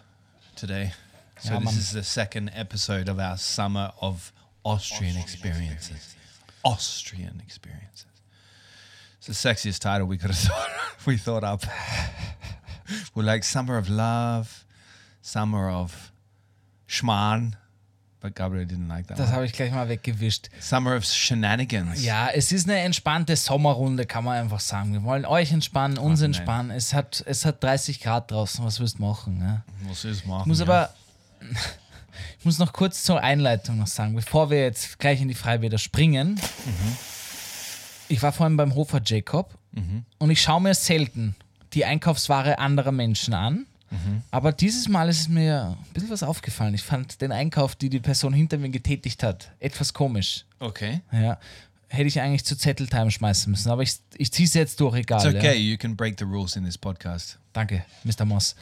today. 0.57 0.91
So 1.39 1.53
Ja, 1.53 1.59
this 1.59 1.65
Mann. 1.67 1.77
is 1.77 1.91
the 1.93 2.03
second 2.03 2.51
episode 2.53 3.07
of 3.07 3.17
our 3.17 3.37
summer 3.37 3.93
of 4.01 4.33
Austrian, 4.65 5.15
experiences. 5.15 6.15
Austrian 6.65 7.41
experiences. 7.41 8.07
It's 9.19 9.27
the 9.27 9.33
sexiest 9.49 9.79
title 9.79 10.05
we 10.05 10.17
could 10.17 10.31
have 10.31 10.37
thought 10.49 10.69
we 11.07 11.15
thought 11.15 11.45
up. 11.45 11.63
We're 13.15 13.23
like 13.23 13.45
summer 13.45 13.77
of 13.77 13.87
love, 13.87 14.65
summer 15.21 15.69
of 15.69 16.11
Schmarrn, 16.89 17.53
but 18.21 18.35
Gabriel 18.35 18.65
didn't 18.65 18.87
like 18.87 19.07
that. 19.07 19.19
Das 19.19 19.31
habe 19.31 19.45
ich 19.45 19.53
gleich 19.53 19.71
mal 19.71 19.87
weggewischt. 19.89 20.49
Summer 20.59 20.95
of 20.95 21.05
shenanigans. 21.05 22.03
Ja, 22.03 22.29
es 22.29 22.51
ist 22.51 22.67
eine 22.67 22.79
entspannte 22.79 23.35
Sommerrunde, 23.35 24.05
kann 24.05 24.23
man 24.23 24.37
einfach 24.37 24.59
sagen. 24.59 24.93
Wir 24.93 25.03
wollen 25.03 25.25
euch 25.25 25.51
entspannen, 25.51 25.97
uns 25.97 26.21
nein. 26.21 26.27
entspannen. 26.27 26.71
Es 26.71 26.93
hat, 26.93 27.23
es 27.25 27.45
hat 27.45 27.63
30 27.63 27.99
Grad 27.99 28.31
draußen, 28.31 28.63
was 28.65 28.79
willst 28.79 28.97
du 28.97 29.03
machen? 29.03 29.37
Ne? 29.37 29.63
Muss 29.83 30.03
es 30.03 30.25
machen. 30.25 30.41
Ich 30.41 30.47
muss 30.47 30.59
ja. 30.59 30.65
aber, 30.65 30.93
ich 32.39 32.45
muss 32.45 32.59
noch 32.59 32.73
kurz 32.73 33.03
zur 33.03 33.21
Einleitung 33.21 33.77
noch 33.77 33.87
sagen, 33.87 34.15
bevor 34.15 34.49
wir 34.49 34.61
jetzt 34.61 34.99
gleich 34.99 35.21
in 35.21 35.27
die 35.27 35.35
Freibäder 35.35 35.77
springen. 35.77 36.39
Ich 38.07 38.21
war 38.21 38.31
vorhin 38.31 38.57
beim 38.57 38.75
Hofer 38.75 39.01
Jacob 39.03 39.57
und 40.19 40.29
ich 40.29 40.41
schaue 40.41 40.61
mir 40.61 40.73
selten 40.73 41.35
die 41.73 41.85
Einkaufsware 41.85 42.59
anderer 42.59 42.91
Menschen 42.91 43.33
an. 43.33 43.65
Aber 44.31 44.51
dieses 44.51 44.87
Mal 44.89 45.07
ist 45.09 45.29
mir 45.29 45.77
ein 45.79 45.93
bisschen 45.93 46.09
was 46.09 46.23
aufgefallen. 46.23 46.73
Ich 46.73 46.83
fand 46.83 47.21
den 47.21 47.31
Einkauf, 47.31 47.75
die 47.75 47.89
die 47.89 47.99
Person 47.99 48.33
hinter 48.33 48.57
mir 48.57 48.69
getätigt 48.69 49.23
hat, 49.23 49.51
etwas 49.59 49.93
komisch. 49.93 50.45
Okay. 50.59 51.01
Ja. 51.11 51.39
Hätte 51.87 52.07
ich 52.07 52.19
eigentlich 52.19 52.43
zu 52.43 52.57
Zetteltime 52.57 53.11
schmeißen 53.11 53.49
müssen, 53.49 53.69
aber 53.69 53.83
ich, 53.83 53.95
ich 54.17 54.31
ziehe 54.31 54.47
es 54.47 54.53
jetzt 54.53 54.79
durch, 54.81 54.95
egal. 54.95 55.19
It's 55.25 55.35
okay. 55.35 55.53
Ja. 55.55 55.71
You 55.71 55.77
can 55.77 55.95
break 55.95 56.15
the 56.19 56.25
rules 56.25 56.55
in 56.55 56.65
this 56.65 56.77
podcast. 56.77 57.39
Danke, 57.53 57.85
Mr. 58.03 58.25
Moss. 58.25 58.55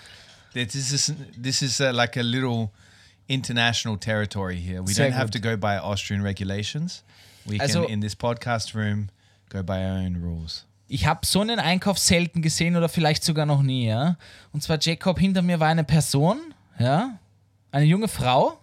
This 0.53 0.75
is 0.75 1.13
this 1.41 1.61
is 1.63 1.79
uh, 1.79 1.91
like 1.91 2.15
a 2.17 2.21
little 2.21 2.69
international 3.27 3.97
territory 3.97 4.57
here. 4.59 4.81
We 4.85 4.93
Sehr 4.93 5.07
don't 5.09 5.13
have 5.15 5.31
gut. 5.31 5.33
to 5.33 5.39
go 5.39 5.57
by 5.57 5.77
Austrian 5.77 6.21
regulations. 6.21 7.03
We 7.45 7.59
Also- 7.59 7.83
can 7.85 7.93
in 7.93 8.01
this 8.01 8.15
podcast 8.15 8.75
room 8.75 9.09
go 9.49 9.63
by 9.63 9.77
our 9.83 9.97
own 9.97 10.17
rules. 10.21 10.65
Ich 10.87 11.05
habe 11.05 11.25
so 11.25 11.41
einen 11.41 11.59
Einkauf 11.59 11.97
selten 11.97 12.41
gesehen 12.41 12.75
oder 12.75 12.89
vielleicht 12.89 13.23
sogar 13.23 13.45
noch 13.45 13.63
nie, 13.63 13.87
ja. 13.87 14.17
Und 14.51 14.61
zwar 14.63 14.77
Jacob, 14.79 15.19
hinter 15.19 15.41
mir 15.41 15.59
war 15.59 15.69
eine 15.69 15.83
Person, 15.83 16.39
ja, 16.77 17.17
eine 17.71 17.85
junge 17.85 18.07
Frau 18.07 18.59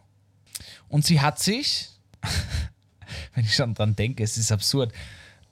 und 0.88 1.04
sie 1.04 1.20
hat 1.20 1.38
sich, 1.38 1.88
wenn 3.34 3.44
ich 3.44 3.54
schon 3.54 3.74
dran 3.74 3.96
denke, 3.96 4.22
es 4.22 4.36
ist 4.36 4.52
absurd, 4.52 4.92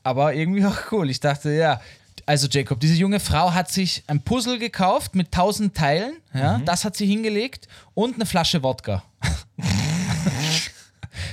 aber 0.03 0.35
irgendwie 0.35 0.65
auch 0.65 0.93
cool. 0.93 1.11
Ich 1.11 1.21
dachte, 1.21 1.51
ja, 1.53 1.81
also 2.27 2.47
Jacob, 2.47 2.81
diese 2.81 2.95
junge 2.95 3.21
Frau 3.21 3.55
hat 3.55 3.71
sich 3.71 4.05
ein 4.07 4.23
Puzzle 4.23 4.59
gekauft 4.59 5.15
mit 5.15 5.33
tausend 5.33 5.75
Teilen, 5.77 6.17
ja, 6.35 6.59
das 6.65 6.85
hat 6.85 6.97
sie 6.97 7.07
hingelegt 7.07 7.69
und 7.95 8.17
eine 8.17 8.27
Flasche 8.27 8.63
Wodka. 8.63 9.03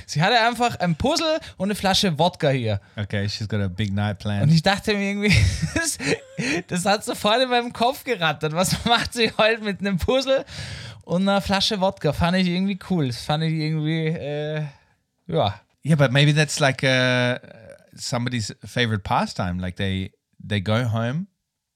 sie 0.06 0.22
hatte 0.22 0.40
einfach 0.40 0.78
ein 0.80 0.94
Puzzle 0.96 1.38
und 1.58 1.66
eine 1.66 1.74
Flasche 1.74 2.18
Wodka 2.18 2.48
hier. 2.48 2.80
Okay, 2.96 3.28
she's 3.28 3.46
got 3.48 3.60
a 3.60 3.68
big 3.68 3.92
night 3.92 4.16
Und 4.16 4.18
planned. 4.20 4.52
ich 4.52 4.62
dachte 4.62 4.94
mir 4.94 5.10
irgendwie, 5.10 5.34
das, 5.74 5.98
das 6.68 6.84
hat 6.86 7.04
sofort 7.04 7.42
in 7.42 7.50
meinem 7.50 7.72
Kopf 7.72 8.04
gerattert. 8.04 8.52
Was 8.54 8.84
macht 8.86 9.12
sie 9.12 9.30
heute 9.36 9.62
mit 9.62 9.80
einem 9.80 9.98
Puzzle 9.98 10.44
und 11.04 11.22
einer 11.22 11.40
Flasche 11.42 11.80
Wodka? 11.80 12.12
Fand 12.12 12.36
ich 12.38 12.46
irgendwie 12.48 12.78
cool. 12.90 13.08
Das 13.08 13.20
fand 13.20 13.44
ich 13.44 13.52
irgendwie, 13.52 14.06
äh, 14.06 14.64
ja. 15.26 15.60
Yeah, 15.84 15.96
but 15.96 16.10
maybe 16.12 16.34
that's 16.34 16.58
like 16.58 16.82
uh, 16.82 17.38
somebody's 17.94 18.54
favorite 18.64 19.02
pastime. 19.02 19.60
Like 19.60 19.76
they 19.76 20.12
they 20.38 20.60
go 20.60 20.90
home 20.92 21.26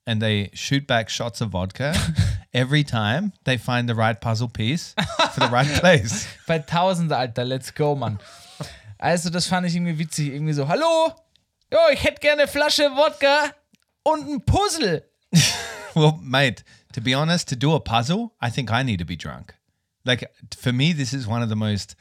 and 0.07 0.20
they 0.20 0.51
shoot 0.55 0.86
back 0.86 1.09
shots 1.09 1.40
of 1.40 1.51
vodka 1.51 1.94
every 2.55 2.84
time 2.84 3.32
they 3.44 3.57
find 3.57 3.88
the 3.88 3.94
right 3.94 4.20
puzzle 4.20 4.48
piece 4.48 4.94
for 5.34 5.40
the 5.40 5.48
right 5.48 5.68
place. 5.80 6.26
Bei 6.46 6.59
1000, 6.59 7.12
Alter, 7.12 7.44
let's 7.44 7.70
go, 7.70 7.94
Mann. 7.94 8.18
Also, 8.98 9.30
das 9.30 9.46
fand 9.46 9.66
ich 9.66 9.74
irgendwie 9.74 9.98
witzig. 9.98 10.28
Irgendwie 10.28 10.53
so, 10.53 10.68
hallo, 10.68 11.12
jo, 11.72 11.78
ich 11.92 12.03
hätte 12.05 12.20
gerne 12.20 12.42
eine 12.42 12.51
Flasche 12.51 12.90
Wodka 12.90 13.55
und 14.03 14.28
ein 14.28 14.44
Puzzle. 14.44 15.05
Well, 15.92 16.20
mate, 16.22 16.62
to 16.92 17.01
be 17.01 17.14
honest, 17.14 17.48
to 17.48 17.57
do 17.57 17.74
a 17.74 17.80
puzzle, 17.80 18.32
I 18.40 18.48
think 18.48 18.70
I 18.70 18.84
need 18.84 19.01
to 19.01 19.05
be 19.05 19.16
drunk. 19.16 19.55
Like 20.05 20.30
for 20.57 20.72
me, 20.72 20.92
this 20.92 21.12
is 21.12 21.26
one 21.26 21.42
of 21.42 21.48
the 21.48 21.57
most 21.57 21.96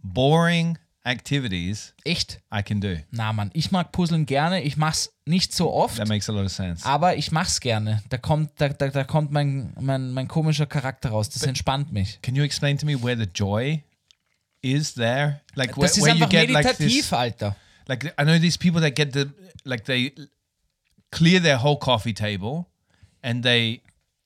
boring 0.00 0.78
activities 1.06 1.94
Echt? 2.04 2.40
I 2.52 2.62
can 2.62 2.80
do. 2.80 2.96
Na, 3.10 3.32
Mann, 3.32 3.50
ich 3.54 3.70
mag 3.70 3.92
Puzzeln 3.92 4.26
gerne. 4.26 4.62
Ich 4.62 4.76
mach's 4.76 5.12
nicht 5.24 5.54
so 5.54 5.72
oft, 5.72 5.96
That 5.96 6.08
makes 6.08 6.28
a 6.28 6.32
lot 6.32 6.44
of 6.44 6.52
sense. 6.52 6.84
aber 6.84 7.16
ich 7.16 7.32
mach's 7.32 7.60
gerne. 7.60 8.02
Da 8.08 8.18
kommt, 8.18 8.50
da, 8.58 8.68
da, 8.68 8.88
da 8.88 9.04
kommt 9.04 9.30
mein, 9.30 9.72
mein, 9.80 10.12
mein 10.12 10.28
komischer 10.28 10.66
Charakter 10.66 11.10
raus. 11.10 11.30
Das 11.30 11.42
entspannt 11.44 11.92
mich. 11.92 12.20
Can 12.22 12.34
you 12.34 12.42
explain 12.42 12.76
to 12.76 12.84
me 12.84 13.00
where 13.02 13.16
the 13.16 13.30
joy 13.32 13.82
is 14.62 14.94
there? 14.94 15.40
Like 15.54 15.76
where, 15.76 15.86
Das 15.86 15.96
ist 15.96 16.04
where 16.04 16.14
you 16.14 16.24
einfach 16.24 16.30
get 16.30 16.50
like 16.50 16.64
meditativ, 16.64 16.88
this. 16.88 17.12
Alter. 17.12 17.56
Like 17.88 18.04
I 18.18 18.24
know 18.24 18.38
these 18.38 18.58
people 18.58 18.80
that 18.80 18.96
get 18.96 19.12
the 19.12 19.32
like 19.64 19.84
they 19.84 20.12
clear 21.12 21.40
their 21.40 21.58
whole 21.58 21.78
coffee 21.78 22.12
table 22.12 22.66
and 23.22 23.44
they 23.44 23.82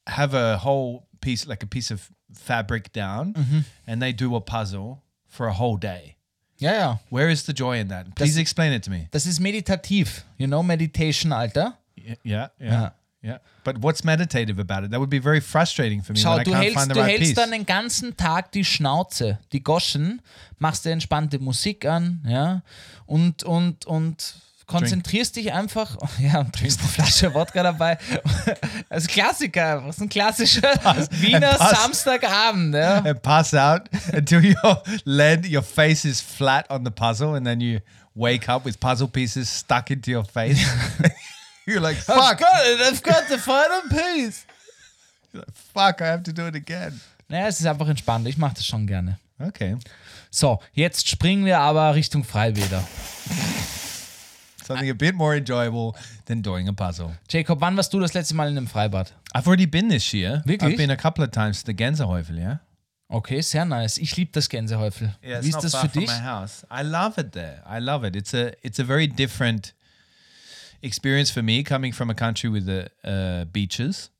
have 0.06 0.34
a 0.34 0.58
whole 0.58 1.06
piece 1.20 1.46
like 1.46 1.62
a 1.62 1.66
piece 1.66 1.90
of 1.90 2.10
fabric 2.32 2.92
down 2.92 3.34
mhm. 3.34 3.64
and 3.86 4.00
they 4.00 4.12
do 4.12 4.34
a 4.34 4.40
puzzle 4.40 5.02
for 5.28 5.46
a 5.46 5.52
whole 5.52 5.76
day. 5.76 6.16
Ja, 6.61 6.72
ja. 6.74 7.00
Where 7.11 7.30
is 7.32 7.44
the 7.46 7.52
joy 7.52 7.80
in 7.80 7.88
that? 7.88 8.14
Please 8.14 8.38
explain 8.38 8.72
it 8.72 8.84
to 8.84 8.90
me. 8.90 9.08
Das 9.11 9.26
ist 9.26 9.40
meditativ. 9.40 10.24
You 10.38 10.46
know, 10.46 10.62
Meditation, 10.62 11.32
Alter. 11.32 11.74
Yeah, 11.96 12.50
yeah, 12.61 12.92
yeah. 13.22 13.38
But 13.64 13.82
what's 13.82 14.04
meditative 14.04 14.58
about 14.61 14.84
it? 14.84 14.90
That 14.90 15.00
would 15.00 15.11
be 15.11 15.20
very 15.20 15.40
frustrating 15.40 16.02
for 16.02 16.12
me 16.12 16.18
Schau, 16.20 16.32
when 16.36 16.40
I 16.40 16.44
du 16.44 16.50
can't 16.52 16.62
hältst, 16.62 16.78
find 16.78 16.90
the 16.90 16.94
du 16.94 17.00
right 17.00 17.11
hältst 17.11 17.28
piece. 17.30 17.34
dann 17.34 17.50
den 17.50 17.66
ganzen 17.66 18.16
Tag 18.16 18.52
die 18.52 18.64
Schnauze, 18.64 19.38
die 19.52 19.62
Goschen, 19.62 20.22
machst 20.58 20.84
dir 20.84 20.90
entspannte 20.92 21.38
Musik 21.38 21.84
an, 21.86 22.20
ja, 22.26 22.62
und, 23.06 23.42
und, 23.42 23.86
und 23.86 24.34
konzentrierst 24.70 25.36
dich 25.36 25.52
einfach, 25.52 25.96
ja, 26.18 26.38
und 26.40 26.54
trinkst 26.54 26.80
eine 26.80 26.88
Flasche 26.88 27.34
Wodka 27.34 27.62
dabei. 27.62 27.98
Das 28.88 29.04
ist 29.04 29.08
Klassiker, 29.08 29.72
einfach. 29.74 29.86
das 29.88 29.96
ist 29.96 30.02
ein 30.02 30.08
klassischer 30.08 30.72
Wiener 31.20 31.54
Pass. 31.54 31.82
Samstagabend, 31.82 32.74
ja. 32.74 32.98
and 32.98 33.20
pass 33.22 33.52
out 33.52 33.82
until 34.12 34.44
your 34.44 34.82
lead, 35.04 35.46
your 35.46 35.62
face 35.62 36.04
is 36.04 36.20
flat 36.20 36.70
on 36.70 36.84
the 36.84 36.90
puzzle, 36.90 37.34
and 37.34 37.44
then 37.44 37.60
you 37.60 37.80
wake 38.14 38.48
up 38.48 38.64
with 38.64 38.78
puzzle 38.78 39.08
pieces 39.08 39.48
stuck 39.50 39.90
into 39.90 40.10
your 40.10 40.24
face. 40.24 40.64
You're 41.66 41.80
like, 41.80 41.98
I've 41.98 42.04
fuck, 42.04 42.38
got 42.40 42.66
it, 42.66 42.80
I've 42.80 43.02
got 43.02 43.28
the 43.28 43.38
final 43.38 43.82
piece. 43.90 44.46
fuck, 45.52 46.00
I 46.00 46.06
have 46.06 46.22
to 46.24 46.32
do 46.32 46.46
it 46.46 46.54
again. 46.54 47.00
Naja, 47.28 47.48
es 47.48 47.60
ist 47.60 47.66
einfach 47.66 47.88
entspannt, 47.88 48.26
ich 48.26 48.38
mache 48.38 48.54
das 48.54 48.66
schon 48.66 48.86
gerne. 48.86 49.18
Okay, 49.38 49.76
So, 50.30 50.60
jetzt 50.74 51.08
springen 51.08 51.44
wir 51.44 51.60
aber 51.60 51.94
Richtung 51.94 52.24
Freibäder. 52.24 52.84
Something 54.70 54.90
a 54.90 54.94
bit 54.94 55.14
more 55.14 55.34
enjoyable 55.36 55.96
than 56.26 56.42
doing 56.42 56.68
a 56.68 56.72
puzzle. 56.72 57.14
Jacob, 57.28 57.60
wann 57.60 57.76
warst 57.76 57.92
du 57.92 58.00
das 58.00 58.14
letzte 58.14 58.34
Mal 58.34 58.48
in 58.48 58.56
einem 58.56 58.66
Freibad? 58.66 59.12
I've 59.34 59.46
already 59.46 59.66
been 59.66 59.88
this 59.88 60.12
year. 60.12 60.42
Wirklich? 60.44 60.72
I've 60.72 60.76
been 60.76 60.90
a 60.90 60.96
couple 60.96 61.24
of 61.24 61.30
times 61.30 61.62
to 61.62 61.66
the 61.66 61.74
Gänsehaufel, 61.74 62.38
yeah. 62.38 62.58
Okay, 63.12 63.40
sehr 63.42 63.64
nice. 63.64 63.98
Ich 63.98 64.16
liebe 64.16 64.30
das 64.32 64.48
Gänsehäufel. 64.48 65.12
Wie 65.20 65.48
ist 65.48 65.62
das 65.64 65.74
für 65.74 65.88
dich? 65.88 66.08
my 66.08 66.20
house. 66.22 66.64
I 66.70 66.82
love 66.82 67.18
it 67.18 67.32
there. 67.32 67.60
I 67.66 67.80
love 67.80 68.06
it. 68.06 68.14
It's 68.14 68.32
a 68.32 68.52
it's 68.62 68.78
a 68.78 68.84
very 68.84 69.08
different 69.08 69.74
experience 70.80 71.30
for 71.30 71.42
me 71.42 71.64
coming 71.64 71.92
from 71.92 72.08
a 72.10 72.14
country 72.14 72.48
with 72.48 72.66
the 72.66 72.88
uh, 73.04 73.46
beaches. 73.46 74.10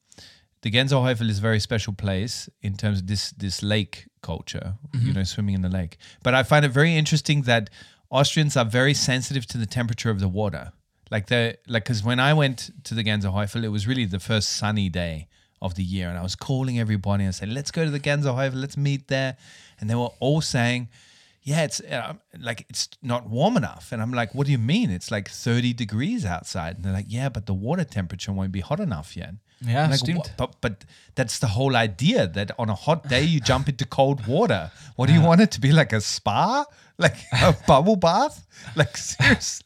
The 0.63 0.71
Gänsehaufel 0.71 1.31
is 1.31 1.39
a 1.39 1.41
very 1.41 1.61
special 1.61 1.95
place 1.95 2.51
in 2.63 2.77
terms 2.77 3.01
of 3.01 3.07
this 3.07 3.31
this 3.31 3.63
lake 3.63 4.09
culture, 4.23 4.75
you 4.93 5.13
know, 5.13 5.23
swimming 5.25 5.55
in 5.55 5.63
the 5.63 5.71
lake. 5.71 5.97
But 6.23 6.35
I 6.35 6.43
find 6.43 6.65
it 6.65 6.73
very 6.73 6.97
interesting 6.97 7.43
that 7.43 7.71
Austrians 8.11 8.57
are 8.57 8.65
very 8.65 8.95
sensitive 8.95 9.47
to 9.47 9.59
the 9.59 9.67
temperature 9.67 10.11
of 10.11 10.21
the 10.21 10.29
water. 10.29 10.73
Like 11.11 11.27
they 11.27 11.57
like 11.67 11.85
because 11.85 12.03
when 12.05 12.21
I 12.21 12.35
went 12.35 12.71
to 12.85 12.95
the 12.95 13.03
Gänsehaufel, 13.03 13.65
it 13.65 13.69
was 13.69 13.87
really 13.87 14.05
the 14.05 14.21
first 14.21 14.51
sunny 14.51 14.89
day 14.89 15.29
of 15.61 15.75
the 15.75 15.83
year, 15.83 16.09
and 16.09 16.19
I 16.19 16.23
was 16.23 16.37
calling 16.37 16.79
everybody 16.79 17.25
and 17.25 17.35
saying, 17.35 17.53
"Let's 17.53 17.71
go 17.71 17.85
to 17.85 17.91
the 17.91 18.01
Gänsehaufel, 18.01 18.55
let's 18.55 18.77
meet 18.77 19.09
there," 19.09 19.37
and 19.81 19.91
they 19.91 19.95
were 19.95 20.13
all 20.21 20.41
saying. 20.41 20.89
Yeah, 21.43 21.63
it's 21.63 21.81
uh, 21.81 22.13
like 22.39 22.67
it's 22.69 22.87
not 23.03 23.27
warm 23.27 23.57
enough, 23.57 23.93
and 23.93 24.03
I'm 24.03 24.13
like, 24.13 24.35
"What 24.35 24.45
do 24.45 24.53
you 24.53 24.59
mean? 24.59 24.91
It's 24.91 25.11
like 25.11 25.31
30 25.31 25.73
degrees 25.73 26.27
outside." 26.27 26.77
And 26.77 26.85
they're 26.85 26.93
like, 26.93 27.07
"Yeah, 27.09 27.31
but 27.31 27.47
the 27.47 27.55
water 27.55 27.83
temperature 27.83 28.31
won't 28.31 28.53
be 28.53 28.61
hot 28.61 28.79
enough 28.79 29.17
yet." 29.17 29.37
I'm 29.85 29.91
like, 29.91 30.01
stimmt. 30.01 30.37
But 30.37 30.61
but 30.61 30.85
that's 31.15 31.39
the 31.39 31.47
whole 31.49 31.77
idea 31.77 32.27
that 32.29 32.51
on 32.59 32.69
a 32.69 32.75
hot 32.75 33.09
day 33.09 33.23
you 33.23 33.41
jump 33.41 33.71
into 33.71 33.87
cold 33.87 34.27
water. 34.27 34.71
What 34.97 35.07
do 35.07 35.15
you 35.15 35.23
want 35.23 35.41
it 35.41 35.51
to 35.53 35.61
be 35.63 35.73
like 35.73 35.95
a 35.95 36.03
spa, 36.03 36.67
like 37.01 37.17
a 37.33 37.53
bubble 37.67 37.97
bath? 37.97 38.43
Like 38.75 38.97
seriously? 38.97 39.65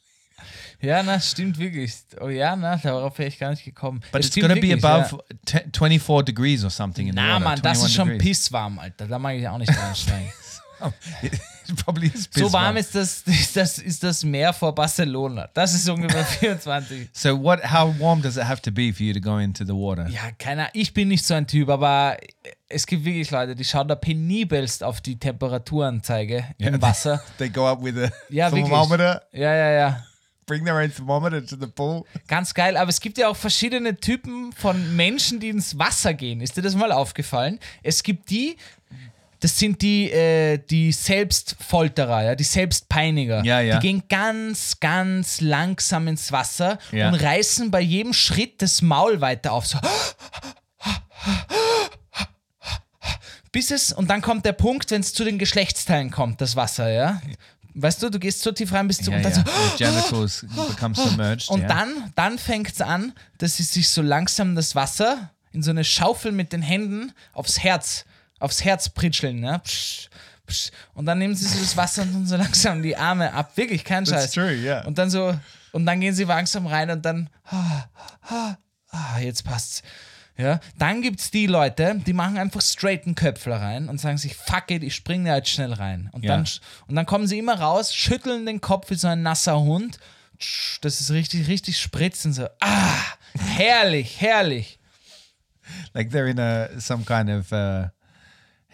Ja, 0.80 1.02
na, 1.02 1.18
stimmt 1.18 1.58
wirklich. 1.58 1.94
Oh 2.20 2.28
ja, 2.28 2.54
na, 2.56 2.76
darauf 2.76 3.16
wäre 3.18 3.28
ich 3.28 3.38
gar 3.38 3.50
nicht 3.50 3.64
gekommen. 3.64 4.00
But 4.12 4.20
Es 4.20 4.26
it's 4.26 4.36
gonna 4.36 4.54
be 4.54 4.62
wirklich, 4.62 4.84
above 4.84 5.18
Ja. 5.30 5.36
te- 5.60 5.64
24 5.72 6.24
degrees 6.26 6.62
or 6.64 6.70
something 6.70 7.06
in 7.08 7.14
the 7.14 7.20
Na, 7.20 7.34
water. 7.34 7.44
Mann, 7.44 7.62
das 7.62 7.78
21 7.78 7.86
ist 7.86 7.94
schon 7.94 8.08
degrees. 8.08 8.38
pisswarm, 8.38 8.78
Alter. 8.78 9.06
Da 9.06 9.18
mag 9.18 9.34
ich 9.36 9.48
auch 9.48 9.56
nicht 9.58 9.72
reinsteigen. 9.76 10.30
So 12.30 12.52
warm 12.52 12.76
ist 12.76 12.94
das, 12.94 13.22
ist, 13.26 13.56
das, 13.56 13.78
ist 13.78 14.02
das 14.02 14.24
Meer 14.24 14.52
vor 14.52 14.74
Barcelona. 14.74 15.48
Das 15.54 15.74
ist 15.74 15.88
ungefähr 15.88 16.24
24. 16.40 17.08
So 17.12 17.40
what? 17.42 17.60
How 17.72 17.98
warm 17.98 18.20
does 18.22 18.36
it 18.36 18.44
have 18.44 18.60
to 18.62 18.70
be 18.70 18.92
for 18.92 19.02
you 19.06 19.12
to 19.14 19.20
go 19.20 19.38
into 19.38 19.64
the 19.64 19.72
water? 19.72 20.08
Ja, 20.08 20.30
keiner. 20.38 20.68
Ich 20.72 20.92
bin 20.94 21.08
nicht 21.08 21.24
so 21.24 21.34
ein 21.34 21.46
Typ, 21.46 21.68
aber 21.68 22.16
es 22.68 22.86
gibt 22.86 23.04
wirklich 23.04 23.30
Leute, 23.30 23.54
die 23.54 23.64
schauen 23.64 23.88
da 23.88 23.94
penibelst 23.94 24.82
auf 24.84 25.00
die 25.00 25.18
Temperaturanzeige 25.18 26.44
im 26.58 26.80
Wasser. 26.82 27.22
They 27.38 27.48
go 27.50 27.66
up 27.68 27.82
with 27.82 27.96
a 27.96 28.10
Ja, 28.28 28.50
wirklich. 28.50 28.66
thermometer, 28.66 29.22
Ja, 29.32 29.54
ja, 29.54 29.70
ja. 29.70 30.04
bring 30.46 30.64
their 30.64 30.74
own 30.76 30.92
thermometer 30.92 31.44
to 31.44 31.56
the 31.58 31.66
pool. 31.66 32.04
Ganz 32.26 32.52
geil, 32.54 32.76
aber 32.76 32.90
es 32.90 33.00
gibt 33.00 33.16
ja 33.18 33.28
auch 33.28 33.36
verschiedene 33.36 33.96
Typen 33.96 34.52
von 34.52 34.94
Menschen, 34.96 35.40
die 35.40 35.48
ins 35.48 35.78
Wasser 35.78 36.12
gehen. 36.14 36.40
Ist 36.40 36.56
dir 36.56 36.62
das 36.62 36.74
mal 36.74 36.92
aufgefallen? 36.92 37.58
Es 37.82 38.02
gibt 38.02 38.28
die, 38.30 38.56
das 39.44 39.58
sind 39.58 39.82
die, 39.82 40.10
äh, 40.10 40.56
die 40.56 40.90
Selbstfolterer, 40.90 42.22
ja, 42.24 42.34
die 42.34 42.44
Selbstpeiniger. 42.44 43.44
Ja, 43.44 43.60
ja. 43.60 43.78
Die 43.78 43.86
gehen 43.86 44.02
ganz, 44.08 44.80
ganz 44.80 45.42
langsam 45.42 46.08
ins 46.08 46.32
Wasser 46.32 46.78
Ja. 46.92 47.08
und 47.08 47.14
reißen 47.16 47.70
bei 47.70 47.82
jedem 47.82 48.14
Schritt 48.14 48.62
das 48.62 48.80
Maul 48.80 49.20
weiter 49.20 49.52
auf. 49.52 49.66
So. 49.66 49.78
Bis 53.52 53.70
es, 53.70 53.92
und 53.92 54.08
dann 54.08 54.22
kommt 54.22 54.46
der 54.46 54.52
Punkt, 54.54 54.90
wenn 54.90 55.02
es 55.02 55.12
zu 55.12 55.24
den 55.24 55.38
Geschlechtsteilen 55.38 56.10
kommt, 56.10 56.40
das 56.40 56.56
Wasser, 56.56 56.90
ja. 56.90 57.20
Weißt 57.74 58.02
du, 58.02 58.08
du 58.08 58.18
gehst 58.18 58.40
so 58.40 58.50
tief 58.50 58.72
rein, 58.72 58.88
bis 58.88 58.98
du 58.98 59.10
Yeah, 59.10 59.18
und 59.18 59.24
dann 59.24 59.32
yeah. 59.32 59.44
so, 59.44 59.76
The 59.76 59.84
genitals 59.84 60.46
become 60.70 60.94
submerged. 60.94 61.50
und 61.50 61.68
dann, 61.68 62.12
dann 62.14 62.38
fängt 62.38 62.72
es 62.72 62.80
an, 62.80 63.12
dass 63.36 63.58
sie 63.58 63.62
sich 63.64 63.90
so 63.90 64.00
langsam 64.00 64.54
das 64.54 64.74
Wasser 64.74 65.30
in 65.52 65.62
so 65.62 65.70
eine 65.70 65.84
Schaufel 65.84 66.32
mit 66.32 66.52
den 66.54 66.62
Händen 66.62 67.12
aufs 67.34 67.58
Herz, 67.62 68.06
aufs 68.44 68.64
Herz 68.64 68.88
pritscheln. 68.88 69.42
Ja? 69.42 69.58
Psch, 69.58 70.08
psch. 70.46 70.70
Und 70.94 71.06
dann 71.06 71.18
nehmen 71.18 71.34
sie 71.34 71.46
so 71.46 71.58
das 71.58 71.76
Wasser 71.76 72.02
und 72.02 72.12
tun 72.12 72.26
so 72.26 72.36
langsam 72.36 72.82
die 72.82 72.96
Arme 72.96 73.32
ab. 73.32 73.56
Wirklich, 73.56 73.84
kein 73.84 74.06
Scheiß. 74.06 74.32
true, 74.32 74.52
yeah. 74.52 74.84
Und 74.86 74.98
dann 74.98 75.10
so, 75.10 75.34
und 75.72 75.86
dann 75.86 76.00
gehen 76.00 76.14
sie 76.14 76.24
langsam 76.24 76.66
rein 76.66 76.90
und 76.90 77.04
dann, 77.04 77.30
ah, 77.46 77.84
ah, 78.28 78.56
ah, 78.90 79.18
jetzt 79.18 79.44
passt's. 79.44 79.82
Ja, 80.36 80.58
dann 80.78 81.00
gibt's 81.00 81.30
die 81.30 81.46
Leute, 81.46 82.00
die 82.04 82.12
machen 82.12 82.38
einfach 82.38 82.60
straighten 82.60 83.14
Köpfler 83.14 83.60
rein 83.60 83.88
und 83.88 84.00
sagen 84.00 84.18
sich, 84.18 84.34
fuck 84.34 84.68
it, 84.72 84.82
ich 84.82 84.94
springe 84.96 85.30
da 85.30 85.36
jetzt 85.36 85.48
schnell 85.50 85.72
rein. 85.72 86.08
Und, 86.12 86.24
Ja. 86.24 86.36
dann, 86.36 86.48
und 86.88 86.96
dann 86.96 87.06
kommen 87.06 87.28
sie 87.28 87.38
immer 87.38 87.60
raus, 87.60 87.94
schütteln 87.94 88.44
den 88.44 88.60
Kopf 88.60 88.90
wie 88.90 88.96
so 88.96 89.06
ein 89.06 89.22
nasser 89.22 89.60
Hund. 89.60 89.98
Das 90.80 91.00
ist 91.00 91.12
richtig, 91.12 91.46
richtig 91.46 91.80
spritzen 91.80 92.32
so. 92.32 92.48
Ah, 92.58 92.96
herrlich, 93.38 94.20
herrlich. 94.20 94.80
like 95.94 96.10
they're 96.10 96.26
in 96.28 96.38
a 96.40 96.80
some 96.80 97.04
kind 97.04 97.30
of 97.30 97.52
uh, 97.52 97.88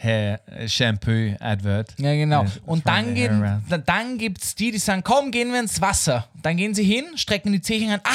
hair 0.02 0.40
uh, 0.48 0.66
shampoo 0.66 1.34
advert. 1.40 1.94
Ja, 1.98 2.12
genau. 2.14 2.42
Yeah, 2.42 2.52
Und 2.66 2.86
dann, 2.86 3.14
their 3.14 3.14
hair 3.14 3.28
gehen, 3.28 3.42
around. 3.44 3.62
da- 3.70 3.78
dann 3.78 4.18
gibt's 4.18 4.54
die, 4.54 4.70
die 4.70 4.78
sagen, 4.78 5.02
komm, 5.04 5.30
gehen 5.30 5.52
wir 5.52 5.60
ins 5.60 5.80
Wasser. 5.80 6.28
Dann 6.42 6.56
gehen 6.56 6.74
sie 6.74 6.84
hin, 6.84 7.04
strecken 7.16 7.52
die 7.52 7.60
Zehen 7.60 7.90
an. 7.90 8.00
Ah, 8.04 8.10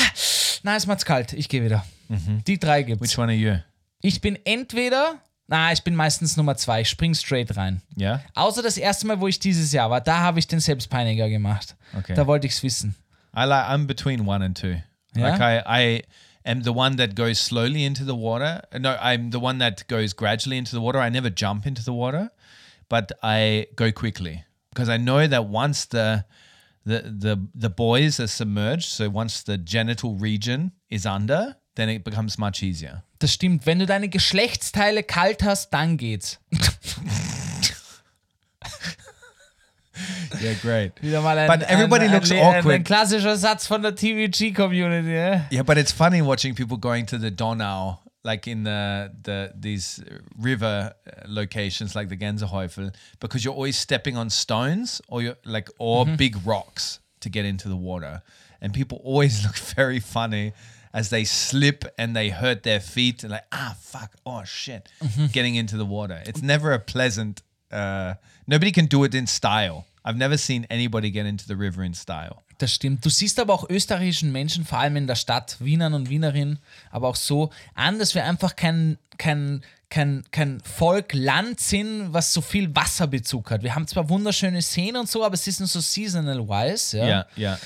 na, 0.63 0.75
es 0.75 0.87
macht's 0.87 1.05
kalt, 1.05 1.33
ich 1.33 1.47
gehe 1.49 1.63
wieder. 1.63 1.85
Die 2.47 2.59
drei 2.59 2.83
gibt's. 2.83 3.01
Which 3.01 3.17
one 3.17 3.31
are 3.31 3.37
you? 3.37 3.55
Ich 4.01 4.21
bin 4.21 4.37
entweder, 4.45 5.15
na, 5.47 5.71
ich 5.71 5.83
bin 5.83 5.95
meistens 5.95 6.37
Nummer 6.37 6.55
zwei, 6.57 6.81
ich 6.81 6.89
spring 6.89 7.13
straight 7.15 7.55
rein. 7.57 7.81
Yeah. 7.99 8.21
Außer 8.35 8.61
das 8.63 8.77
erste 8.77 9.07
Mal, 9.07 9.19
wo 9.19 9.27
ich 9.27 9.39
dieses 9.39 9.71
Jahr 9.71 9.89
war, 9.89 10.01
da 10.01 10.19
habe 10.19 10.39
ich 10.39 10.47
den 10.47 10.59
Selbstpeiniger 10.59 11.29
gemacht. 11.29 11.75
Okay. 11.97 12.13
Da 12.13 12.27
wollte 12.27 12.47
ich's 12.47 12.61
wissen. 12.63 12.95
I 13.35 13.43
like. 13.43 13.65
I'm 13.67 13.85
between 13.87 14.27
one 14.27 14.43
and 14.45 14.57
two. 14.57 14.75
Yeah? 15.15 15.29
Like 15.35 15.41
I, 15.41 15.63
I 15.97 16.03
am 16.45 16.61
the 16.61 16.73
one 16.73 16.95
that 16.97 17.15
goes 17.15 17.39
slowly 17.39 17.83
into 17.83 18.03
the 18.03 18.15
water. 18.15 18.61
No, 18.77 18.97
I'm 19.01 19.31
the 19.31 19.39
one 19.39 19.57
that 19.59 19.87
goes 19.87 20.13
gradually 20.13 20.57
into 20.57 20.73
the 20.73 20.81
water. 20.81 20.99
I 20.99 21.09
never 21.09 21.29
jump 21.29 21.65
into 21.65 21.83
the 21.83 21.93
water, 21.93 22.31
but 22.89 23.11
I 23.23 23.67
go 23.75 23.91
quickly 23.91 24.45
because 24.69 24.89
I 24.89 24.97
know 24.97 25.27
that 25.27 25.45
once 25.45 25.85
the 25.85 26.25
the 26.85 27.01
the 27.01 27.47
the 27.53 27.69
boys 27.69 28.19
are 28.19 28.27
submerged. 28.27 28.85
So 28.85 29.09
once 29.09 29.43
the 29.43 29.57
genital 29.57 30.15
region 30.15 30.71
is 30.89 31.05
under, 31.05 31.55
then 31.75 31.89
it 31.89 32.03
becomes 32.03 32.37
much 32.37 32.61
easier. 32.63 33.03
Das 33.19 33.33
stimmt. 33.33 33.65
Wenn 33.65 33.79
du 33.79 33.85
deine 33.85 34.09
Geschlechtsteile 34.09 35.03
kalt 35.03 35.43
hast, 35.43 35.73
dann 35.73 35.97
geht's. 35.97 36.39
Yeah, 40.41 40.53
great. 40.61 40.91
Wieder 41.01 41.21
mal 41.21 41.37
ein, 41.37 41.47
But 41.47 41.63
everybody 41.69 42.05
ein, 42.05 42.11
looks 42.11 42.31
ein, 42.31 42.39
awkward. 42.39 42.75
ein 42.75 42.83
klassischer 42.83 43.37
Satz 43.37 43.67
von 43.67 43.81
der 43.81 43.95
TVG-Community. 43.95 45.13
Ja? 45.13 45.45
Yeah, 45.51 45.63
but 45.63 45.77
it's 45.77 45.91
funny 45.91 46.21
watching 46.21 46.55
people 46.55 46.77
going 46.77 47.05
to 47.07 47.17
the 47.17 47.31
Donau, 47.31 47.99
like 48.23 48.47
in 48.47 48.63
the 48.63 49.11
the 49.23 49.51
these 49.55 50.03
river 50.37 50.93
uh, 51.07 51.11
locations, 51.27 51.95
like 51.95 52.09
the 52.09 52.17
Gänsehaufel, 52.17 52.93
because 53.19 53.43
you're 53.45 53.53
always 53.55 53.77
stepping 53.77 54.17
on 54.17 54.29
stones 54.29 55.01
or 55.07 55.21
you're 55.21 55.37
like 55.45 55.69
or 55.79 56.05
big 56.05 56.35
rocks 56.45 56.99
to 57.21 57.29
get 57.29 57.45
into 57.45 57.69
the 57.69 57.77
water, 57.77 58.21
and 58.61 58.73
people 58.73 58.99
always 59.03 59.43
look 59.45 59.55
very 59.57 59.99
funny 59.99 60.53
as 60.93 61.09
they 61.09 61.23
slip 61.25 61.83
and 61.97 62.15
they 62.15 62.29
hurt 62.29 62.63
their 62.63 62.79
feet 62.79 63.23
and 63.23 63.31
like 63.31 63.45
ah 63.51 63.75
fuck 63.79 64.13
oh 64.25 64.43
shit, 64.43 64.89
getting 65.31 65.55
into 65.55 65.77
the 65.77 65.85
water. 65.85 66.21
It's 66.25 66.41
never 66.41 66.71
a 66.73 66.79
pleasant. 66.79 67.41
Uh, 67.71 68.13
nobody 68.47 68.71
can 68.71 68.87
do 68.87 69.05
it 69.05 69.13
in 69.13 69.27
style. 69.27 69.85
I've 70.03 70.17
never 70.17 70.37
seen 70.37 70.65
anybody 70.69 71.11
get 71.11 71.25
into 71.25 71.45
the 71.47 71.55
river 71.55 71.83
in 71.83 71.93
style. 71.93 72.37
Das 72.57 72.73
stimmt. 72.73 73.03
Du 73.03 73.09
siehst 73.09 73.39
aber 73.39 73.53
auch 73.53 73.69
österreichischen 73.69 74.31
Menschen, 74.31 74.65
vor 74.65 74.79
allem 74.79 74.95
in 74.95 75.07
der 75.07 75.15
Stadt, 75.15 75.57
Wienern 75.59 75.93
und 75.93 76.09
Wienerinnen, 76.09 76.59
aber 76.91 77.09
auch 77.09 77.15
so 77.15 77.49
an, 77.73 77.99
dass 77.99 78.15
wir 78.15 78.23
einfach 78.23 78.55
kein, 78.55 78.97
kein, 79.17 79.61
kein, 79.89 80.23
kein 80.31 80.61
Volk, 80.61 81.13
Land 81.13 81.59
sind, 81.59 82.13
was 82.13 82.31
so 82.31 82.41
viel 82.41 82.73
Wasserbezug 82.73 83.51
hat. 83.51 83.63
Wir 83.63 83.75
haben 83.75 83.87
zwar 83.87 84.09
wunderschöne 84.09 84.61
Seen 84.61 84.95
und 84.95 85.09
so, 85.09 85.25
aber 85.25 85.33
es 85.33 85.47
ist 85.47 85.59
nur 85.59 85.67
so 85.67 85.81
seasonal-wise. 85.81 86.97
Ja? 86.97 87.05
Yeah, 87.05 87.27
yeah. 87.37 87.59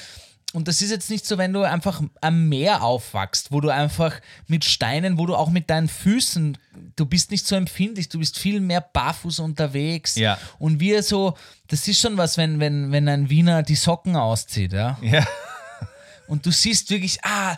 Und 0.52 0.68
das 0.68 0.82
ist 0.82 0.90
jetzt 0.90 1.12
nicht 1.12 1.28
so, 1.28 1.38
wenn 1.38 1.54
du 1.54 1.62
einfach 1.62 2.02
am 2.22 2.50
Meer 2.50 2.82
aufwachst, 2.82 3.52
wo 3.52 3.62
du 3.62 3.70
einfach 3.70 4.20
mit 4.48 4.66
Steinen, 4.66 5.20
wo 5.20 5.28
du 5.28 5.36
auch 5.36 5.52
mit 5.52 5.70
deinen 5.70 5.88
Füßen, 5.88 6.58
du 6.96 7.06
bist 7.06 7.30
nicht 7.30 7.46
so 7.46 7.56
empfindlich, 7.56 8.10
du 8.10 8.18
bist 8.18 8.40
viel 8.40 8.60
mehr 8.60 8.82
barfuß 8.82 9.40
unterwegs. 9.40 10.16
Ja. 10.16 10.40
Und 10.58 10.80
wir 10.80 11.04
so, 11.04 11.38
das 11.68 11.88
ist 11.88 12.00
schon 12.00 12.18
was, 12.18 12.38
wenn, 12.38 12.60
wenn, 12.60 12.92
wenn 12.92 13.08
ein 13.08 13.30
Wiener 13.30 13.62
die 13.62 13.76
Socken 13.76 14.16
auszieht, 14.16 14.74
ja. 14.74 14.98
Yeah. 15.04 15.28
Und 16.28 16.46
du 16.46 16.52
siehst 16.52 16.90
wirklich, 16.90 17.20
ah, 17.24 17.56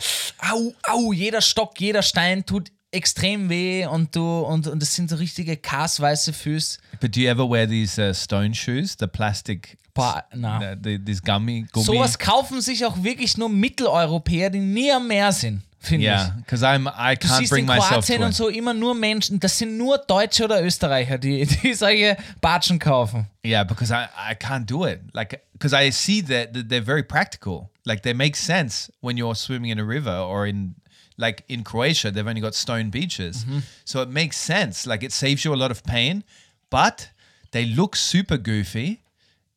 au, 0.50 0.72
au, 0.84 1.12
jeder 1.12 1.40
Stock, 1.40 1.78
jeder 1.78 2.02
Stein 2.02 2.44
tut 2.44 2.72
extrem 2.92 3.48
weh 3.48 3.86
und 3.86 4.14
du, 4.14 4.40
und, 4.40 4.66
und 4.68 4.80
das 4.80 4.94
sind 4.94 5.10
so 5.10 5.16
richtige 5.16 5.56
kassweiße 5.56 6.32
Füße. 6.32 6.78
But 7.00 7.16
do 7.16 7.20
you 7.20 7.28
ever 7.28 7.48
wear 7.48 7.66
these 7.66 7.98
uh, 8.00 8.14
stone 8.14 8.54
shoes, 8.54 8.96
the 9.00 9.06
plastic, 9.06 9.76
Boah, 9.94 10.22
na. 10.34 10.58
uh, 10.58 10.76
the, 10.80 10.98
these 11.04 11.20
gummy, 11.20 11.66
gummy? 11.72 11.84
Sowas 11.86 12.18
kaufen 12.18 12.60
sich 12.60 12.84
auch 12.86 13.02
wirklich 13.02 13.36
nur 13.36 13.48
Mitteleuropäer, 13.48 14.50
die 14.50 14.60
nie 14.60 14.92
am 14.92 15.08
Meer 15.08 15.32
sind, 15.32 15.62
finde 15.80 16.04
ich. 16.04 16.10
yeah, 16.10 16.34
because 16.38 16.64
I'm 16.64 16.86
I 16.86 17.16
Du 17.16 17.26
can't 17.26 17.48
bring 17.48 17.66
in 17.68 17.70
Kroatien 17.78 18.22
und 18.22 18.34
so 18.34 18.48
immer 18.48 18.74
nur 18.74 18.94
Menschen, 18.94 19.40
das 19.40 19.58
sind 19.58 19.76
nur 19.76 19.98
Deutsche 19.98 20.44
oder 20.44 20.62
Österreicher, 20.62 21.18
die, 21.18 21.44
die 21.62 21.74
solche 21.74 22.16
Batschen 22.40 22.78
kaufen. 22.78 23.26
Yeah, 23.44 23.64
because 23.64 23.92
I, 23.92 24.04
I 24.30 24.34
can't 24.34 24.66
do 24.66 24.86
it. 24.86 25.00
Like, 25.12 25.40
because 25.54 25.74
I 25.74 25.90
see 25.90 26.22
that 26.22 26.52
they're 26.68 26.84
very 26.84 27.02
practical. 27.02 27.70
Like, 27.84 28.02
they 28.02 28.14
make 28.14 28.36
sense 28.36 28.92
when 29.00 29.16
you're 29.16 29.34
swimming 29.34 29.70
in 29.72 29.78
a 29.80 29.84
river 29.84 30.18
or 30.20 30.46
in, 30.46 30.74
like, 31.16 31.44
in 31.48 31.64
Croatia, 31.64 32.10
they've 32.10 32.26
only 32.26 32.40
got 32.40 32.54
stone 32.54 32.90
beaches. 32.90 33.44
Mm-hmm. 33.44 33.58
So 33.84 34.02
it 34.02 34.08
makes 34.08 34.36
sense. 34.36 34.86
Like, 34.86 35.02
it 35.02 35.12
saves 35.12 35.44
you 35.44 35.54
a 35.54 35.56
lot 35.56 35.70
of 35.70 35.84
pain, 35.84 36.24
but 36.70 37.10
they 37.52 37.64
look 37.64 37.96
super 37.96 38.36
goofy. 38.36 39.02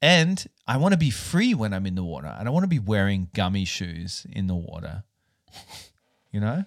And 0.02 0.46
I 0.68 0.78
want 0.78 0.92
to 0.92 0.98
be 0.98 1.10
free 1.10 1.54
when 1.54 1.74
I'm 1.74 1.86
in 1.86 1.96
the 1.96 2.04
water. 2.04 2.36
I 2.38 2.44
don't 2.44 2.54
want 2.54 2.64
to 2.64 2.70
be 2.70 2.80
wearing 2.80 3.30
gummy 3.34 3.66
shoes 3.66 4.28
in 4.32 4.48
the 4.48 4.56
water. 4.56 5.04
You 6.32 6.42
know? 6.42 6.66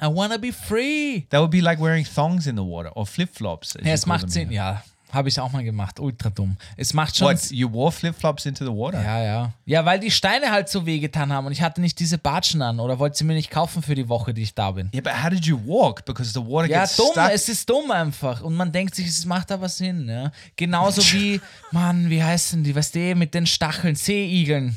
I 0.00 0.06
wanna 0.06 0.38
be 0.38 0.52
free. 0.52 1.26
That 1.30 1.40
would 1.40 1.50
be 1.50 1.60
like 1.60 1.80
wearing 1.80 2.04
thongs 2.04 2.46
in 2.46 2.54
the 2.54 2.62
water 2.62 2.90
or 2.94 3.06
flip 3.06 3.30
flops. 3.30 3.76
Ja, 3.82 3.92
es 3.92 4.06
macht 4.06 4.30
Sinn. 4.30 4.52
Ja, 4.52 4.82
habe 5.12 5.28
ich 5.28 5.38
auch 5.38 5.52
mal 5.52 5.62
gemacht. 5.62 6.00
Ultra 6.00 6.30
dumm. 6.30 6.56
Es 6.76 6.94
macht 6.94 7.16
schon 7.16 7.28
What? 7.28 7.50
You 7.50 7.70
wore 7.72 7.92
flip 7.92 8.14
flops 8.18 8.46
into 8.46 8.64
the 8.64 8.70
water? 8.72 9.02
Ja, 9.02 9.22
ja. 9.22 9.52
Ja, 9.66 9.84
weil 9.84 10.00
die 10.00 10.10
Steine 10.10 10.50
halt 10.50 10.68
so 10.68 10.84
wehgetan 10.86 11.32
haben 11.32 11.46
und 11.46 11.52
ich 11.52 11.62
hatte 11.62 11.80
nicht 11.80 12.00
diese 12.00 12.18
Batschen 12.18 12.62
an 12.62 12.80
oder 12.80 12.98
wollte 12.98 13.18
sie 13.18 13.24
mir 13.24 13.34
nicht 13.34 13.50
kaufen 13.50 13.82
für 13.82 13.94
die 13.94 14.08
Woche, 14.08 14.32
die 14.34 14.42
ich 14.42 14.54
da 14.54 14.70
bin. 14.72 14.90
Yeah, 14.92 15.02
but 15.02 15.22
how 15.22 15.30
did 15.30 15.44
you 15.44 15.58
walk? 15.64 16.04
Because 16.04 16.32
the 16.32 16.40
water 16.40 16.68
Ja, 16.68 16.80
gets 16.80 16.96
dumm, 16.96 17.08
stuck. 17.12 17.30
es 17.32 17.48
ist 17.48 17.68
dumm 17.68 17.90
einfach. 17.90 18.40
Und 18.42 18.54
man 18.56 18.72
denkt 18.72 18.94
sich, 18.94 19.06
es 19.06 19.24
macht 19.26 19.52
aber 19.52 19.68
Sinn. 19.68 20.08
Ja? 20.08 20.32
Genauso 20.56 21.02
wie, 21.12 21.40
Mann, 21.70 22.08
wie 22.10 22.22
heißen 22.22 22.64
die, 22.64 22.74
weißt 22.74 22.94
du, 22.94 23.14
mit 23.14 23.34
den 23.34 23.46
Stacheln, 23.46 23.94
Seeigeln. 23.94 24.76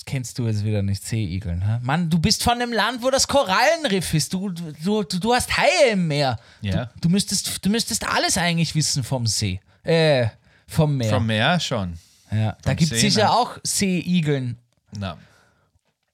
Das 0.00 0.06
kennst 0.06 0.38
du 0.38 0.46
jetzt 0.46 0.64
wieder 0.64 0.80
nicht, 0.80 1.04
Seeigeln. 1.04 1.60
Hä? 1.60 1.78
Mann, 1.82 2.08
du 2.08 2.18
bist 2.18 2.42
von 2.42 2.54
einem 2.54 2.72
Land, 2.72 3.02
wo 3.02 3.10
das 3.10 3.28
Korallenriff 3.28 4.14
ist. 4.14 4.32
Du, 4.32 4.48
du, 4.48 5.02
du, 5.02 5.34
hast 5.34 5.54
Haie 5.58 5.90
im 5.90 6.08
Meer. 6.08 6.38
Ja. 6.62 6.86
Du, 6.86 7.00
du, 7.02 7.08
müsstest, 7.10 7.62
du 7.62 7.68
müsstest 7.68 8.08
alles 8.08 8.38
eigentlich 8.38 8.74
wissen 8.74 9.04
vom 9.04 9.26
See. 9.26 9.60
Äh, 9.82 10.28
vom 10.66 10.96
Meer. 10.96 11.10
From 11.10 11.26
Meer, 11.26 11.60
schon. 11.60 11.98
ja. 12.32 12.56
Da 12.62 12.70
vom 12.70 12.76
gibt 12.76 12.92
es 12.92 12.98
sicher 12.98 13.24
ne? 13.24 13.30
auch 13.30 13.58
Seeigeln. 13.62 14.56
No. 14.98 15.12
I 15.12 15.16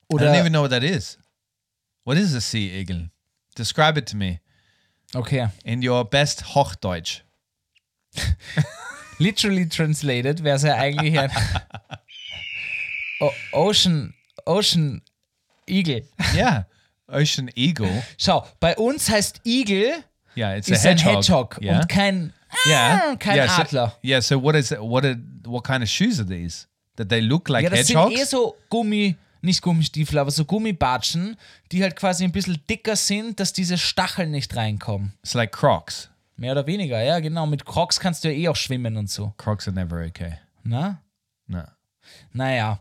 Oder, 0.08 0.32
don't 0.32 0.40
even 0.40 0.52
know 0.52 0.62
what 0.62 0.72
that 0.72 0.82
is. 0.82 1.16
What 2.02 2.18
is 2.18 2.34
a 2.34 2.40
sea 2.40 2.80
eagle? 2.80 3.10
Describe 3.56 3.96
it 4.00 4.08
to 4.08 4.16
me 4.16 4.40
okay. 5.14 5.46
in 5.62 5.88
your 5.88 6.04
best 6.04 6.56
Hochdeutsch. 6.56 7.22
Literally 9.18 9.68
translated 9.68 10.42
wäre 10.42 10.56
es 10.56 10.62
ja 10.64 10.74
eigentlich 10.74 11.16
ein 11.20 11.30
o 13.20 13.30
Ocean, 13.52 14.14
Ocean 14.44 15.02
Eagle. 15.66 16.02
Yeah. 16.34 16.64
Ocean 17.08 17.48
eagle. 17.54 18.02
Schau, 18.18 18.44
bei 18.58 18.76
uns 18.76 19.08
heißt 19.08 19.40
Eagle 19.44 20.02
Yeah, 20.36 20.56
it's 20.56 20.68
ist 20.68 20.84
a 20.84 20.90
ein 20.90 20.98
hedgehog. 20.98 21.54
Hedgehog 21.54 21.58
Yeah. 21.62 21.80
und 21.80 21.88
kein, 21.88 22.32
yeah. 22.66 23.00
Ah, 23.12 23.16
kein 23.16 23.36
yeah, 23.36 23.48
so- 23.48 23.62
Adler. 23.62 23.96
yeah. 24.02 24.20
So 24.20 24.42
what 24.42 24.54
is 24.56 24.70
it? 24.72 24.80
What 24.80 25.04
are, 25.04 25.16
what 25.46 25.62
kind 25.64 25.82
of 25.84 25.88
shoes 25.88 26.18
are 26.18 26.26
these? 26.28 26.66
That 26.96 27.08
they 27.08 27.20
look 27.20 27.48
like 27.48 27.62
ja, 27.64 27.70
das 27.70 27.88
hedgehogs? 27.88 28.10
sind 28.12 28.20
eh 28.20 28.24
so 28.24 28.56
Gummi, 28.70 29.16
nicht 29.40 29.62
Gummistiefel, 29.62 30.18
aber 30.18 30.30
so 30.32 30.44
Gummibatschen, 30.44 31.36
die 31.72 31.82
halt 31.82 31.94
quasi 31.96 32.24
ein 32.24 32.32
bisschen 32.32 32.58
dicker 32.68 32.96
sind, 32.96 33.38
dass 33.38 33.52
diese 33.52 33.78
Stacheln 33.78 34.30
nicht 34.32 34.54
reinkommen. 34.56 35.12
it's 35.22 35.34
like 35.34 35.52
Crocs. 35.52 36.10
Mehr 36.36 36.52
oder 36.52 36.66
weniger, 36.66 37.00
ja, 37.02 37.20
genau. 37.20 37.46
Mit 37.46 37.64
Crocs 37.64 37.98
kannst 38.00 38.24
du 38.24 38.28
ja 38.32 38.34
eh 38.36 38.48
auch 38.48 38.56
schwimmen 38.56 38.96
und 38.96 39.08
so. 39.08 39.32
Crocs 39.38 39.68
are 39.68 39.74
never 39.74 40.04
okay. 40.04 40.34
Na? 40.64 41.00
No. 41.46 41.62
Naja. 42.32 42.80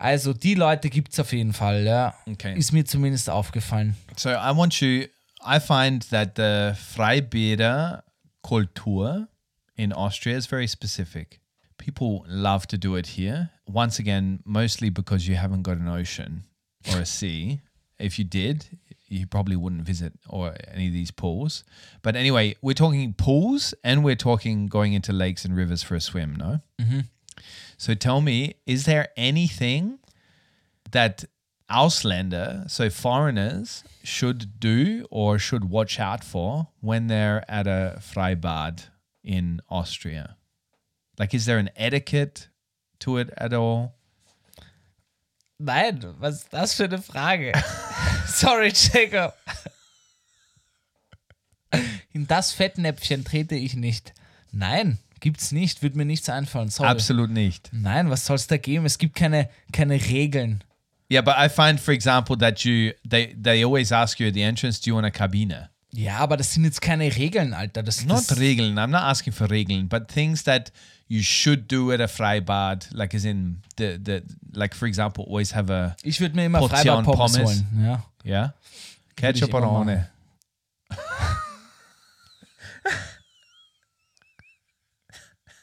Also, 0.00 0.32
die 0.32 0.54
Leute 0.54 0.88
gibt 0.88 1.12
es 1.12 1.20
auf 1.20 1.32
jeden 1.34 1.52
Fall, 1.52 1.84
ja. 1.84 2.14
Okay. 2.26 2.58
Ist 2.58 2.72
mir 2.72 2.86
zumindest 2.86 3.28
aufgefallen. 3.28 3.96
So 4.16 4.30
I 4.30 4.56
want 4.56 4.80
you. 4.80 5.04
I 5.46 5.60
find 5.60 6.08
that 6.08 6.36
the 6.36 6.72
Freibäder 6.74 8.02
culture 8.42 9.28
in 9.76 9.92
Austria 9.92 10.36
is 10.38 10.46
very 10.46 10.66
specific. 10.66 11.40
People 11.76 12.22
love 12.26 12.66
to 12.68 12.78
do 12.78 12.96
it 12.96 13.06
here. 13.06 13.50
Once 13.66 13.98
again, 13.98 14.40
mostly 14.44 14.88
because 14.90 15.28
you 15.28 15.36
haven't 15.36 15.62
got 15.62 15.76
an 15.76 15.88
ocean 15.88 16.44
or 16.90 17.00
a 17.00 17.06
sea. 17.06 17.60
If 17.98 18.18
you 18.18 18.24
did, 18.24 18.66
you 19.08 19.26
probably 19.26 19.56
wouldn't 19.56 19.82
visit 19.82 20.14
or 20.28 20.54
any 20.72 20.86
of 20.86 20.94
these 20.94 21.10
pools. 21.10 21.62
But 22.00 22.16
anyway, 22.16 22.56
we're 22.62 22.74
talking 22.74 23.12
pools 23.12 23.74
and 23.84 24.02
we're 24.02 24.16
talking 24.16 24.66
going 24.66 24.94
into 24.94 25.12
lakes 25.12 25.44
and 25.44 25.54
rivers 25.54 25.82
for 25.82 25.94
a 25.94 26.00
swim. 26.00 26.36
No. 26.36 26.60
Mm-hmm. 26.80 27.00
So 27.80 27.94
tell 27.94 28.20
me, 28.20 28.56
is 28.66 28.84
there 28.84 29.08
anything 29.16 30.00
that 30.90 31.24
Ausländer, 31.70 32.70
so 32.70 32.90
foreigners, 32.90 33.84
should 34.04 34.60
do 34.60 35.06
or 35.10 35.38
should 35.38 35.70
watch 35.70 35.98
out 35.98 36.22
for 36.22 36.68
when 36.82 37.06
they're 37.06 37.42
at 37.50 37.66
a 37.66 37.96
Freibad 38.00 38.90
in 39.24 39.62
Austria? 39.70 40.36
Like, 41.18 41.32
is 41.32 41.46
there 41.46 41.56
an 41.56 41.70
etiquette 41.74 42.48
to 42.98 43.16
it 43.16 43.30
at 43.38 43.54
all? 43.54 43.94
Nein, 45.58 46.04
was 46.18 46.42
ist 46.42 46.52
das 46.52 46.74
für 46.74 46.84
eine 46.84 46.98
Frage? 46.98 47.52
Sorry, 48.26 48.72
Jacob. 48.74 49.34
In 52.12 52.26
das 52.26 52.52
Fettnäpfchen 52.52 53.24
trete 53.24 53.54
ich 53.54 53.74
nicht. 53.74 54.12
Nein, 54.52 54.98
gibt's 55.20 55.52
nicht, 55.52 55.82
wird 55.82 55.94
mir 55.96 56.04
nichts 56.04 56.28
einfallen. 56.28 56.68
Sorry. 56.68 56.88
Absolut 56.88 57.30
nicht. 57.30 57.70
Nein, 57.72 58.10
was 58.10 58.26
soll's 58.26 58.46
da 58.46 58.56
geben? 58.56 58.84
Es 58.86 58.98
gibt 58.98 59.14
keine, 59.14 59.48
keine 59.72 59.94
Regeln. 59.94 60.64
Yeah, 61.10 61.22
but 61.22 61.34
I 61.36 61.48
find, 61.48 61.80
for 61.80 61.92
example, 61.92 62.36
that 62.38 62.60
you 62.64 62.92
they 63.08 63.34
they 63.34 63.64
always 63.64 63.90
ask 63.90 64.20
you 64.20 64.28
at 64.28 64.34
the 64.34 64.42
entrance, 64.42 64.80
do 64.80 64.90
you 64.90 64.94
want 64.94 65.06
a 65.06 65.10
cabine? 65.10 65.68
Ja, 65.92 66.18
aber 66.18 66.36
das 66.36 66.54
sind 66.54 66.64
jetzt 66.64 66.80
keine 66.80 67.16
Regeln, 67.16 67.52
Alter. 67.52 67.82
Das, 67.82 68.04
Not 68.04 68.30
das, 68.30 68.38
Regeln. 68.38 68.78
I'm 68.78 68.86
not 68.88 69.02
asking 69.02 69.32
for 69.32 69.50
Regeln, 69.50 69.88
but 69.88 70.06
things 70.06 70.44
that 70.44 70.70
you 71.08 71.20
should 71.20 71.70
do 71.70 71.90
at 71.90 72.00
a 72.00 72.06
Freibad, 72.06 72.86
like 72.92 73.12
as 73.12 73.24
in 73.24 73.60
the 73.76 73.98
the 74.00 74.22
like 74.52 74.72
for 74.72 74.86
example, 74.86 75.24
always 75.24 75.52
have 75.52 75.68
a 75.72 75.96
ich 76.04 76.20
würde 76.20 76.36
mir 76.36 76.46
immer 76.46 76.60
Portion 76.60 76.78
Freibad 76.78 77.04
Pommes 77.04 77.32
Pommes. 77.32 77.48
holen. 77.48 77.84
Ja. 77.84 78.04
yeah, 78.24 78.54
ketchup 79.16 79.48
immer 79.48 79.72
ohne. 79.72 80.08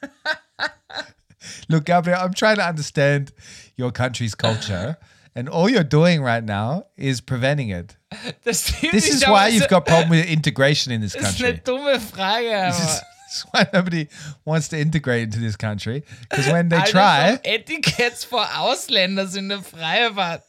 Look, 1.70 1.86
Gabriel, 1.86 2.20
I'm 2.22 2.34
trying 2.34 2.58
to 2.58 2.66
understand 2.66 3.32
your 3.76 3.92
country's 3.92 4.36
culture, 4.36 4.98
and 5.36 5.48
all 5.50 5.70
you're 5.70 5.84
doing 5.84 6.22
right 6.22 6.44
now 6.44 6.86
is 6.98 7.22
preventing 7.22 7.70
it. 7.70 7.96
This 8.44 8.84
is 8.84 9.24
why 9.26 9.48
you've 9.50 9.68
got 9.70 9.86
problem 9.88 10.10
with 10.10 10.26
integration 10.26 10.92
in 10.92 11.02
this 11.02 11.14
Das 11.14 11.34
ist 11.34 11.42
eine 11.42 11.54
country. 11.60 11.62
dumme 11.66 12.00
Frage, 12.00 12.72
This 12.72 12.80
is, 12.80 12.86
this 13.28 13.38
is 13.38 13.46
why 13.52 13.68
nobody 13.74 14.08
wants 14.46 14.70
to 14.70 14.78
integrate 14.80 15.24
into 15.24 15.40
this 15.40 15.56
country. 15.56 16.04
Because 16.30 16.48
when 16.48 16.70
they 16.70 16.82
try, 16.84 17.40
Etiketts 17.44 18.24
vor 18.26 18.46
Ausländern 18.58 19.28
sind 19.28 19.50
der 19.50 19.62
Freibad. 19.62 20.42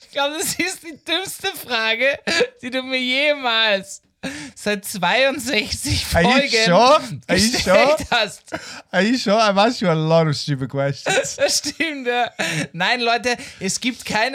Ich 0.00 0.10
glaube, 0.12 0.36
das 0.38 0.54
ist 0.54 0.82
die 0.82 0.98
dümmste 1.04 1.48
Frage, 1.56 2.18
die 2.62 2.70
du 2.70 2.82
mir 2.82 2.98
jemals 3.00 4.02
seit 4.54 4.84
62 4.84 6.14
Are 6.14 6.22
you 6.22 6.28
Folgen 6.28 6.64
sure? 6.64 7.00
Are 7.28 7.36
you 7.36 7.58
sure? 7.58 7.96
hast. 8.10 8.42
are 8.92 9.02
you 9.02 9.16
sure? 9.16 9.34
I've 9.40 9.56
asked 9.58 9.80
you 9.80 9.88
a 9.90 9.94
lot 9.94 10.26
of 10.28 10.36
stupid 10.36 10.68
questions. 10.68 11.36
Das 11.36 11.58
stimmt, 11.58 12.06
ja. 12.06 12.30
Nein, 12.72 13.00
Leute, 13.00 13.36
es 13.58 13.80
gibt 13.80 14.04
keine 14.04 14.28